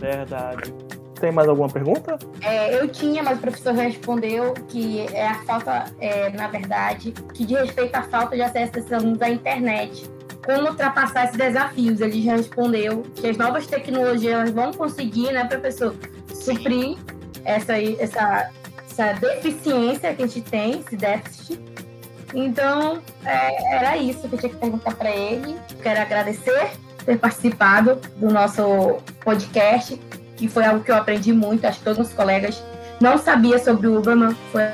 Verdade. 0.00 0.74
Tem 1.20 1.32
mais 1.32 1.48
alguma 1.48 1.68
pergunta? 1.68 2.18
É, 2.42 2.78
eu 2.78 2.88
tinha, 2.88 3.22
mas 3.22 3.38
o 3.38 3.40
professor 3.40 3.72
respondeu 3.72 4.52
que 4.68 5.00
é 5.14 5.28
a 5.28 5.42
falta, 5.44 5.86
é, 5.98 6.30
na 6.30 6.48
verdade, 6.48 7.12
que 7.32 7.46
de 7.46 7.54
respeito 7.54 7.94
à 7.94 8.02
falta 8.02 8.36
de 8.36 8.42
acesso 8.42 8.72
desses 8.72 8.92
alunos 8.92 9.22
à 9.22 9.30
internet. 9.30 10.10
Como 10.46 10.70
ultrapassar 10.70 11.24
esses 11.24 11.36
desafios? 11.36 12.00
Ele 12.00 12.22
já 12.22 12.36
respondeu 12.36 13.02
que 13.14 13.26
as 13.28 13.36
novas 13.36 13.66
tecnologias 13.66 14.50
vão 14.50 14.72
conseguir, 14.72 15.32
né, 15.32 15.44
professor, 15.44 15.94
suprir 16.32 16.96
essa, 17.44 17.78
essa, 17.78 18.50
essa 18.88 19.12
deficiência 19.14 20.14
que 20.14 20.22
a 20.22 20.26
gente 20.26 20.40
tem, 20.42 20.80
esse 20.80 20.96
déficit 20.96 21.60
então, 22.34 22.98
é, 23.24 23.76
era 23.76 23.96
isso 23.96 24.28
que 24.28 24.34
eu 24.34 24.38
tinha 24.38 24.52
que 24.52 24.58
perguntar 24.58 24.94
para 24.94 25.10
ele. 25.10 25.56
Quero 25.82 26.00
agradecer 26.00 26.70
por 26.98 27.04
ter 27.04 27.18
participado 27.18 27.96
do 28.16 28.30
nosso 28.30 28.98
podcast, 29.20 29.98
que 30.36 30.48
foi 30.48 30.64
algo 30.64 30.84
que 30.84 30.90
eu 30.90 30.96
aprendi 30.96 31.32
muito, 31.32 31.66
acho 31.66 31.78
que 31.78 31.84
todos 31.84 32.08
os 32.08 32.14
colegas 32.14 32.62
não 33.00 33.16
sabiam 33.16 33.58
sobre 33.58 33.86
o 33.86 33.98
Uberman, 33.98 34.36
foi 34.52 34.64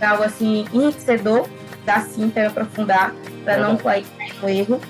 algo 0.00 0.24
assim 0.24 0.66
enriquecedor, 0.72 1.48
dá 1.84 2.00
sim 2.00 2.28
para 2.28 2.48
aprofundar, 2.48 3.14
para 3.44 3.56
não 3.58 3.76
cair 3.76 4.04
no 4.42 4.48
erro. 4.48 4.80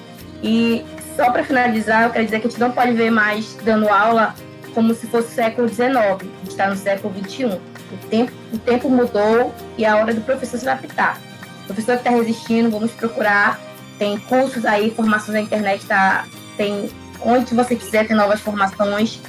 E 0.47 0.85
só 1.17 1.33
para 1.33 1.43
finalizar, 1.43 2.05
eu 2.05 2.11
quero 2.11 2.25
dizer 2.25 2.41
que 2.41 2.47
a 2.47 2.51
gente 2.51 2.61
não 2.61 2.71
pode 2.71 2.93
ver 2.93 3.11
mais 3.11 3.57
dando 3.65 3.89
aula 3.89 4.33
como 4.73 4.95
se 4.95 5.09
fosse 5.09 5.33
o 5.33 5.35
século 5.35 5.69
XIX, 5.69 5.97
a 5.97 6.13
gente 6.13 6.49
está 6.49 6.69
no 6.69 6.77
século 6.77 7.13
XXI. 7.19 7.47
O 7.47 8.07
tempo, 8.09 8.33
o 8.53 8.59
tempo 8.59 8.89
mudou 8.89 9.53
e 9.77 9.85
é 9.85 9.89
a 9.89 9.97
hora 9.97 10.15
do 10.15 10.21
professor 10.21 10.59
se 10.59 10.69
adaptar. 10.69 11.19
Professor 11.67 11.95
que 11.95 12.07
está 12.07 12.11
resistindo, 12.11 12.71
vamos 12.71 12.93
procurar. 12.93 13.59
Tem 13.99 14.19
cursos 14.19 14.65
aí, 14.65 14.91
formações 14.91 15.35
na 15.35 15.41
internet, 15.41 15.85
tá, 15.87 16.27
tem 16.57 16.91
onde 17.23 17.55
você 17.55 17.75
quiser, 17.75 18.07
tem 18.07 18.15
novas 18.15 18.41
formações. 18.41 19.21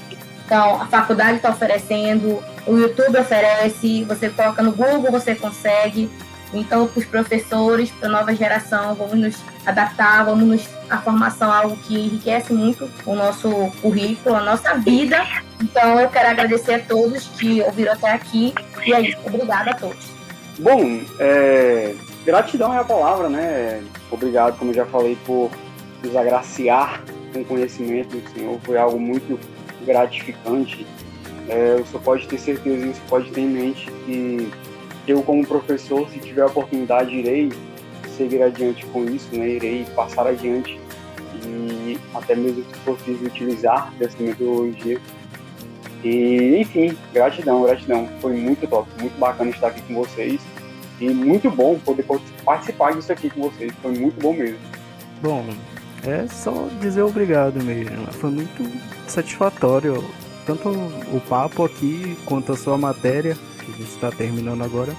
Então, 0.46 0.82
a 0.82 0.86
faculdade 0.86 1.38
está 1.38 1.50
oferecendo, 1.50 2.44
o 2.68 2.78
YouTube 2.78 3.18
oferece, 3.18 4.04
você 4.04 4.30
coloca 4.30 4.62
no 4.62 4.72
Google, 4.72 5.10
você 5.12 5.34
consegue. 5.34 6.10
Então, 6.54 6.88
para 6.88 7.00
os 7.00 7.06
professores, 7.06 7.90
para 7.90 8.08
a 8.08 8.12
nova 8.12 8.36
geração, 8.36 8.94
vamos 8.94 9.18
nos 9.18 9.36
adaptar, 9.66 10.26
vamos 10.26 10.48
nos. 10.48 10.77
A 10.90 10.98
formação 10.98 11.54
é 11.54 11.58
algo 11.64 11.78
que 11.78 11.96
enriquece 11.96 12.54
muito 12.54 12.90
o 13.06 13.16
nosso 13.16 13.50
currículo, 13.82 14.36
a 14.36 14.42
nossa 14.42 14.76
vida. 14.76 15.26
Então, 15.62 16.00
eu 16.00 16.10
quero 16.10 16.30
agradecer 16.30 16.76
a 16.76 16.80
todos 16.80 17.28
que 17.28 17.62
ouviram 17.62 17.94
até 17.94 18.12
aqui. 18.12 18.54
E 18.86 18.94
é 18.94 19.02
isso. 19.02 19.18
Obrigada 19.26 19.72
a 19.72 19.74
todos. 19.74 20.08
Bom, 20.60 21.02
é, 21.20 21.94
Gratidão 22.28 22.74
é 22.74 22.80
a 22.80 22.84
palavra, 22.84 23.30
né? 23.30 23.82
Obrigado, 24.12 24.60
como 24.60 24.74
já 24.74 24.86
falei, 24.86 25.18
por 25.26 25.50
nos 26.04 26.14
agraciar 26.14 27.02
com 27.32 27.42
conhecimento 27.44 28.18
do 28.18 28.30
Senhor. 28.32 28.60
Foi 28.64 28.78
algo 28.78 29.00
muito 29.00 29.40
gratificante. 29.86 30.86
É, 31.48 31.78
você 31.78 31.98
pode 32.00 32.28
ter 32.28 32.38
certeza, 32.38 32.86
você 32.86 33.02
pode 33.08 33.32
ter 33.32 33.40
em 33.40 33.48
mente 33.48 33.86
que 34.06 34.52
eu, 35.08 35.24
como 35.24 35.48
professor, 35.48 36.10
se 36.10 36.20
tiver 36.20 36.42
a 36.42 36.48
oportunidade, 36.48 37.16
irei 37.16 37.50
seguir 38.18 38.42
adiante 38.42 38.86
com 38.88 39.06
isso, 39.06 39.28
né? 39.36 39.50
Irei 39.50 39.86
passar 39.96 40.28
adiante 40.28 40.80
e 41.46 41.98
até 42.14 42.36
mesmo 42.36 42.64
se 42.64 42.80
possível 42.80 43.28
utilizar 43.28 43.94
dessa 43.98 44.22
metodologia. 44.22 45.00
E, 46.04 46.58
enfim, 46.60 46.98
gratidão, 47.14 47.64
gratidão. 47.64 48.08
Foi 48.20 48.34
muito 48.34 48.68
top, 48.68 48.90
muito 49.00 49.18
bacana 49.18 49.50
estar 49.50 49.68
aqui 49.68 49.82
com 49.82 49.96
vocês. 49.96 50.42
E 51.00 51.10
muito 51.10 51.52
bom 51.52 51.78
poder 51.80 52.06
participar 52.44 52.94
disso 52.94 53.12
aqui 53.12 53.30
com 53.30 53.42
vocês. 53.42 53.72
Foi 53.82 53.92
muito 53.92 54.20
bom 54.20 54.34
mesmo. 54.34 54.58
Bom, 55.22 55.46
é 56.04 56.28
só 56.28 56.68
dizer 56.82 57.04
obrigado 57.04 57.64
mesmo. 57.64 58.08
Foi 58.14 58.32
muito 58.32 58.64
satisfatório. 59.08 60.04
Tanto 60.46 60.70
o 60.70 61.22
papo 61.28 61.66
aqui 61.66 62.18
quanto 62.26 62.54
a 62.54 62.58
sua 62.58 62.78
matéria, 62.78 63.36
que 63.60 63.72
a 63.72 63.76
gente 63.76 63.90
está 63.90 64.10
terminando 64.10 64.64
agora. 64.64 64.94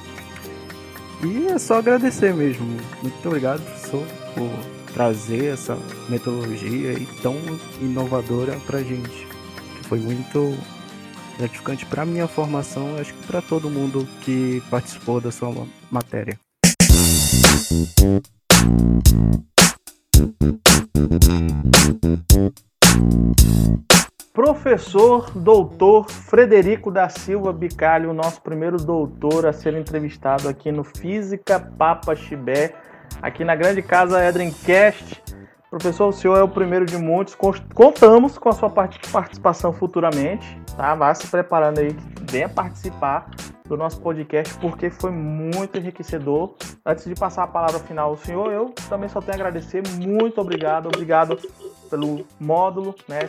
E 1.24 1.46
é 1.46 1.58
só 1.58 1.78
agradecer 1.78 2.32
mesmo. 2.32 2.64
Muito 3.02 3.26
obrigado, 3.26 3.60
professor, 3.62 4.06
por 4.34 4.50
trazer 4.94 5.52
essa 5.52 5.76
metodologia 6.08 6.94
tão 7.22 7.36
inovadora 7.80 8.56
pra 8.66 8.82
gente. 8.82 9.26
Foi 9.88 9.98
muito 9.98 10.56
gratificante 11.38 11.86
para 11.86 12.04
minha 12.04 12.28
formação, 12.28 12.96
acho 12.98 13.14
que 13.14 13.26
para 13.26 13.40
todo 13.42 13.70
mundo 13.70 14.06
que 14.22 14.62
participou 14.70 15.20
da 15.20 15.32
sua 15.32 15.66
matéria. 15.90 16.38
Professor 24.38 25.32
Doutor 25.34 26.08
Frederico 26.08 26.92
da 26.92 27.08
Silva 27.08 27.52
Bicalho, 27.52 28.14
nosso 28.14 28.40
primeiro 28.40 28.76
doutor 28.76 29.44
a 29.44 29.52
ser 29.52 29.74
entrevistado 29.74 30.48
aqui 30.48 30.70
no 30.70 30.84
Física 30.84 31.58
Papa 31.58 32.14
Chibé, 32.14 32.72
aqui 33.20 33.42
na 33.42 33.56
grande 33.56 33.82
casa 33.82 34.24
Edrencast. 34.24 35.20
Professor, 35.68 36.06
o 36.06 36.12
senhor 36.12 36.36
é 36.36 36.42
o 36.44 36.48
primeiro 36.48 36.86
de 36.86 36.96
muitos. 36.96 37.36
Contamos 37.74 38.38
com 38.38 38.48
a 38.48 38.52
sua 38.52 38.70
participação 38.70 39.72
futuramente, 39.72 40.56
tá? 40.76 40.94
Vá 40.94 41.12
se 41.16 41.26
preparando 41.26 41.80
aí, 41.80 41.96
venha 42.30 42.48
participar 42.48 43.28
do 43.66 43.76
nosso 43.76 44.00
podcast, 44.00 44.54
porque 44.60 44.88
foi 44.88 45.10
muito 45.10 45.78
enriquecedor. 45.78 46.54
Antes 46.86 47.06
de 47.06 47.14
passar 47.16 47.42
a 47.42 47.48
palavra 47.48 47.80
final 47.80 48.10
ao 48.10 48.16
senhor, 48.16 48.52
eu 48.52 48.66
também 48.88 49.08
só 49.08 49.20
tenho 49.20 49.32
a 49.32 49.40
agradecer. 49.40 49.82
Muito 49.98 50.40
obrigado, 50.40 50.86
obrigado 50.86 51.36
pelo 51.90 52.24
módulo, 52.38 52.94
né? 53.08 53.28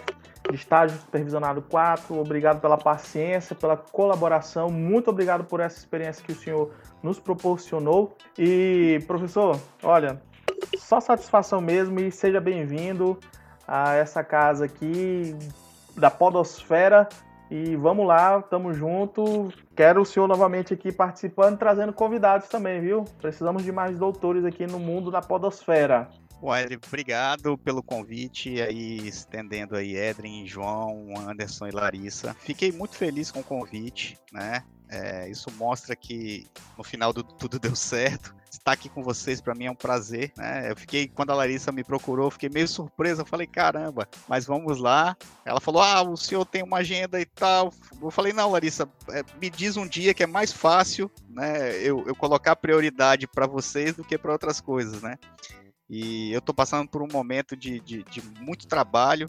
Estágio 0.52 0.98
supervisionado 0.98 1.62
4, 1.62 2.18
obrigado 2.20 2.60
pela 2.60 2.78
paciência, 2.78 3.56
pela 3.56 3.78
colaboração, 3.78 4.70
muito 4.70 5.10
obrigado 5.10 5.44
por 5.44 5.60
essa 5.60 5.78
experiência 5.78 6.24
que 6.26 6.32
o 6.32 6.36
senhor 6.36 6.72
nos 7.04 7.20
proporcionou. 7.20 8.16
E, 8.38 9.04
professor, 9.06 9.60
olha, 9.84 10.22
só 10.78 11.00
satisfação 11.00 11.62
mesmo 11.62 12.00
e 12.00 12.12
seja 12.12 12.42
bem-vindo 12.42 13.18
a 13.68 13.94
essa 13.94 14.24
casa 14.24 14.66
aqui 14.66 15.36
da 15.96 16.10
Podosfera 16.10 17.08
E 17.52 17.76
vamos 17.76 18.08
lá, 18.08 18.42
tamo 18.42 18.74
junto. 18.74 19.52
Quero 19.76 20.02
o 20.02 20.06
senhor 20.06 20.28
novamente 20.28 20.74
aqui 20.74 20.92
participando, 20.92 21.58
trazendo 21.58 21.94
convidados 21.94 22.48
também, 22.48 22.80
viu? 22.80 23.06
Precisamos 23.20 23.64
de 23.64 23.72
mais 23.72 23.98
doutores 23.98 24.46
aqui 24.46 24.66
no 24.68 24.80
mundo 24.80 25.12
da 25.12 25.22
podosfera. 25.22 26.10
Wilder, 26.42 26.80
obrigado 26.88 27.58
pelo 27.58 27.84
convite 27.84 28.62
aí, 28.62 29.08
estendendo 29.08 29.76
aí 29.76 29.96
Edrin, 29.96 30.46
João, 30.46 31.14
Anderson 31.18 31.68
e 31.68 31.72
Larissa. 31.72 32.36
Fiquei 32.40 32.72
muito 32.72 32.96
feliz 32.96 33.30
com 33.30 33.42
o 33.42 33.44
convite, 33.44 34.18
né? 34.32 34.64
É, 34.92 35.30
isso 35.30 35.52
mostra 35.52 35.96
que 35.96 36.48
no 36.76 36.84
final 36.84 37.14
do, 37.14 37.24
tudo 37.24 37.60
deu 37.60 37.76
certo. 37.76 38.36
Estar 38.52 38.72
aqui 38.72 38.90
com 38.90 39.04
vocês 39.04 39.40
para 39.40 39.54
mim 39.54 39.66
é 39.66 39.72
um 39.72 39.76
prazer, 39.76 40.32
né? 40.36 40.72
Eu 40.72 40.76
fiquei 40.76 41.08
quando 41.08 41.30
a 41.30 41.36
Larissa 41.36 41.72
me 41.72 41.84
procurou, 41.84 42.32
fiquei 42.32 42.50
meio 42.50 42.68
surpresa. 42.68 43.22
Eu 43.22 43.26
falei 43.26 43.46
caramba, 43.46 44.10
mas 44.28 44.48
vamos 44.48 44.80
lá. 44.80 45.16
Ela 45.46 45.62
falou: 45.62 45.84
Ah, 45.84 46.02
o 46.02 46.18
senhor 46.18 46.44
tem 46.46 46.64
uma 46.64 46.80
agenda 46.80 47.22
e 47.22 47.26
tal. 47.26 47.72
Eu 48.02 48.10
falei: 48.10 48.34
Não, 48.34 48.50
Larissa, 48.50 48.90
é, 49.10 49.24
me 49.40 49.52
diz 49.52 49.78
um 49.78 49.88
dia 49.88 50.16
que 50.16 50.24
é 50.24 50.28
mais 50.28 50.52
fácil, 50.52 51.12
né? 51.30 51.76
Eu, 51.78 52.04
eu 52.08 52.16
colocar 52.16 52.56
prioridade 52.56 53.28
para 53.28 53.46
vocês 53.46 53.94
do 53.94 54.04
que 54.04 54.18
para 54.18 54.32
outras 54.32 54.60
coisas, 54.60 55.00
né? 55.04 55.20
E 55.90 56.32
eu 56.32 56.40
estou 56.40 56.54
passando 56.54 56.88
por 56.88 57.02
um 57.02 57.08
momento 57.12 57.58
de, 57.58 57.80
de, 57.80 58.04
de 58.04 58.22
muito 58.40 58.68
trabalho 58.68 59.28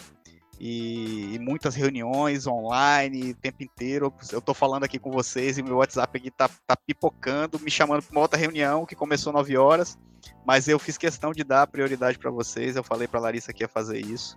e, 0.59 1.35
e, 1.35 1.39
muitas 1.39 1.75
reuniões 1.75 2.47
online 2.47 3.31
o 3.31 3.35
tempo 3.35 3.63
inteiro. 3.63 4.13
Eu 4.31 4.41
estou 4.41 4.55
falando 4.55 4.85
aqui 4.85 4.99
com 4.99 5.11
vocês 5.11 5.57
e 5.57 5.63
meu 5.63 5.79
WhatsApp 5.79 6.19
aqui 6.19 6.31
tá, 6.31 6.51
tá 6.67 6.77
pipocando, 6.77 7.59
me 7.59 7.71
chamando 7.71 8.03
para 8.03 8.13
uma 8.13 8.21
outra 8.21 8.39
reunião 8.39 8.85
que 8.85 8.95
começou 8.95 9.33
9 9.33 9.57
horas, 9.57 9.99
mas 10.45 10.69
eu 10.69 10.79
fiz 10.79 10.99
questão 10.99 11.33
de 11.33 11.43
dar 11.43 11.67
prioridade 11.67 12.19
para 12.19 12.31
vocês. 12.31 12.77
Eu 12.77 12.85
falei 12.85 13.09
para 13.09 13.21
Larissa 13.21 13.55
que 13.55 13.65
ia 13.65 13.69
fazer 13.69 13.99
isso. 13.99 14.37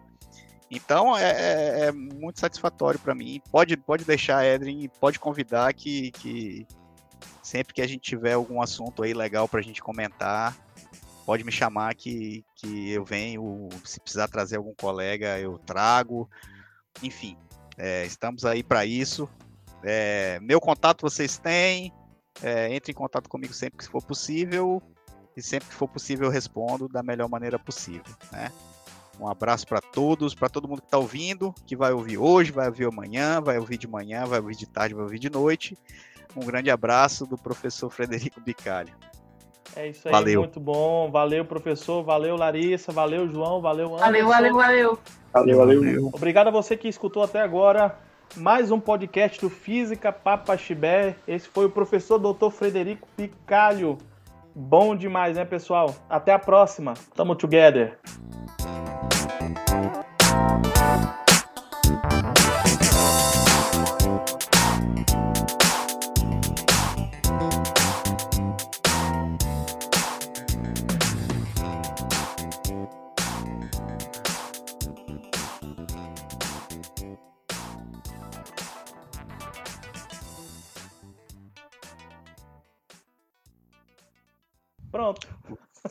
Então 0.72 1.16
é, 1.18 1.32
é, 1.32 1.80
é 1.88 1.92
muito 1.92 2.40
satisfatório 2.40 3.00
para 3.00 3.14
mim. 3.14 3.42
Pode, 3.52 3.76
pode 3.76 4.06
deixar, 4.06 4.46
Edrin, 4.46 4.90
pode 5.02 5.20
convidar 5.20 5.74
que, 5.74 6.12
que 6.12 6.66
sempre 7.44 7.74
que 7.74 7.82
a 7.82 7.88
gente 7.88 8.02
tiver 8.02 8.34
algum 8.34 8.62
assunto 8.62 9.04
aí 9.04 9.14
legal 9.14 9.48
para 9.48 9.60
a 9.60 9.64
gente 9.64 9.84
comentar, 9.84 10.56
pode 11.26 11.44
me 11.44 11.52
chamar 11.52 11.96
que, 11.96 12.44
que 12.56 12.92
eu 12.92 13.04
venho. 13.04 13.70
Se 13.84 14.00
precisar 14.00 14.28
trazer 14.28 14.58
algum 14.58 14.74
colega, 14.74 15.40
eu 15.40 15.58
trago. 15.60 16.30
Enfim, 17.02 17.38
é, 17.78 18.06
estamos 18.06 18.46
aí 18.46 18.64
para 18.64 18.86
isso. 18.86 19.28
É, 19.84 20.40
meu 20.42 20.60
contato 20.60 21.02
vocês 21.02 21.38
têm. 21.38 21.92
É, 22.42 22.74
entre 22.74 22.92
em 22.92 22.96
contato 22.96 23.30
comigo 23.30 23.54
sempre 23.54 23.78
que 23.78 23.92
for 23.92 24.04
possível. 24.04 24.82
E 25.36 25.42
sempre 25.42 25.70
que 25.70 25.76
for 25.76 25.88
possível 25.88 26.26
eu 26.26 26.32
respondo 26.32 26.88
da 26.88 27.02
melhor 27.02 27.28
maneira 27.28 27.58
possível. 27.58 28.16
Né? 28.32 28.52
Um 29.20 29.28
abraço 29.28 29.68
para 29.68 29.82
todos, 29.82 30.34
para 30.34 30.50
todo 30.50 30.68
mundo 30.68 30.82
que 30.82 30.88
está 30.88 30.98
ouvindo, 30.98 31.54
que 31.66 31.76
vai 31.76 31.92
ouvir 31.92 32.18
hoje, 32.18 32.52
vai 32.52 32.68
ouvir 32.68 32.86
amanhã, 32.86 33.42
vai 33.42 33.58
ouvir 33.58 33.78
de 33.78 33.88
manhã, 33.88 34.26
vai 34.26 34.40
ouvir 34.40 34.56
de 34.56 34.66
tarde, 34.66 34.94
vai 34.96 35.04
ouvir 35.04 35.20
de 35.20 35.30
noite. 35.30 35.78
Um 36.36 36.46
grande 36.46 36.72
abraço 36.72 37.26
do 37.26 37.38
professor 37.38 37.90
Frederico 37.90 38.42
Bicalho. 38.42 38.94
É 39.76 39.88
isso 39.88 40.08
aí, 40.08 40.12
valeu. 40.12 40.42
muito 40.42 40.60
bom. 40.60 41.10
Valeu, 41.10 41.46
professor. 41.46 42.04
Valeu, 42.04 42.36
Larissa. 42.36 42.92
Valeu, 42.92 43.28
João. 43.28 43.62
Valeu, 43.62 43.88
Anderson. 43.88 44.06
Valeu, 44.06 44.28
valeu, 44.28 44.56
valeu. 44.56 45.00
Valeu, 45.34 45.58
valeu. 45.58 46.10
Obrigado 46.14 46.48
a 46.48 46.52
você 46.52 46.78
que 46.78 46.88
escutou 46.88 47.24
até 47.24 47.42
agora. 47.42 47.98
Mais 48.36 48.72
um 48.72 48.80
podcast 48.80 49.40
do 49.40 49.50
Física 49.50 50.12
Papa 50.12 50.58
Chibé. 50.58 51.16
Esse 51.28 51.48
foi 51.48 51.66
o 51.66 51.70
professor 51.70 52.18
Dr. 52.18 52.50
Frederico 52.50 53.08
Picalho. 53.16 53.98
Bom 54.56 54.96
demais, 54.96 55.36
né, 55.36 55.46
pessoal? 55.46 55.96
Até 56.10 56.32
a 56.34 56.40
próxima. 56.40 56.94
Tamo 57.16 57.36
together. 57.36 57.98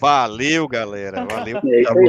Valeu, 0.03 0.67
galera. 0.67 1.25
Valeu. 1.25 1.61
É 1.65 1.81
isso 1.81 1.93
aí. 1.97 2.09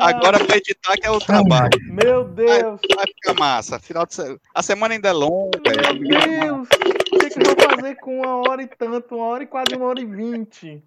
Agora 0.00 0.42
para 0.42 0.56
editar 0.56 0.96
que 0.96 1.06
é 1.06 1.10
o 1.10 1.18
trabalho. 1.18 1.78
Meu 1.90 2.24
Deus. 2.24 2.80
Vai 2.96 3.04
ficar 3.06 3.34
massa. 3.38 3.78
Final 3.78 4.06
de 4.06 4.14
se... 4.14 4.40
A 4.54 4.62
semana 4.62 4.94
ainda 4.94 5.10
é 5.10 5.12
longa. 5.12 5.58
Meu 5.98 6.64
Deus. 6.64 6.68
O 7.12 7.18
que, 7.18 7.28
que 7.28 7.38
eu 7.38 7.44
vou 7.54 7.76
fazer 7.76 7.96
com 7.96 8.20
uma 8.22 8.48
hora 8.48 8.62
e 8.62 8.66
tanto? 8.66 9.14
Uma 9.14 9.26
hora 9.26 9.42
e 9.42 9.46
quase 9.46 9.74
uma 9.76 9.84
hora 9.86 10.00
e 10.00 10.06
vinte. 10.06 10.82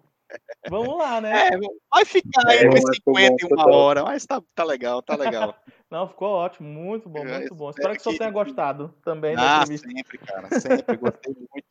Vamos 0.68 0.98
lá, 0.98 1.20
né? 1.20 1.48
É, 1.48 1.50
vai 1.92 2.04
ficar 2.04 2.48
aí 2.48 2.58
É, 2.66 2.72
ficou 2.72 2.92
50 2.92 3.36
e 3.40 3.52
uma 3.52 3.70
hora, 3.70 4.02
mas 4.02 4.26
tá, 4.26 4.42
tá 4.52 4.64
legal, 4.64 5.00
tá 5.00 5.14
legal. 5.14 5.54
Não, 5.88 6.08
ficou 6.08 6.28
ótimo. 6.28 6.68
Muito 6.68 7.08
bom, 7.08 7.20
É, 7.20 7.38
muito 7.38 7.54
bom. 7.54 7.70
espero 7.70 7.92
que 7.94 8.00
o 8.00 8.02
senhor 8.02 8.18
tenha 8.18 8.30
gostado 8.32 8.92
também 9.04 9.36
Ah, 9.38 9.64
sempre, 9.64 10.18
cara, 10.18 10.48
sempre. 10.58 10.96
Gostei 10.96 11.34
muito. 11.34 11.62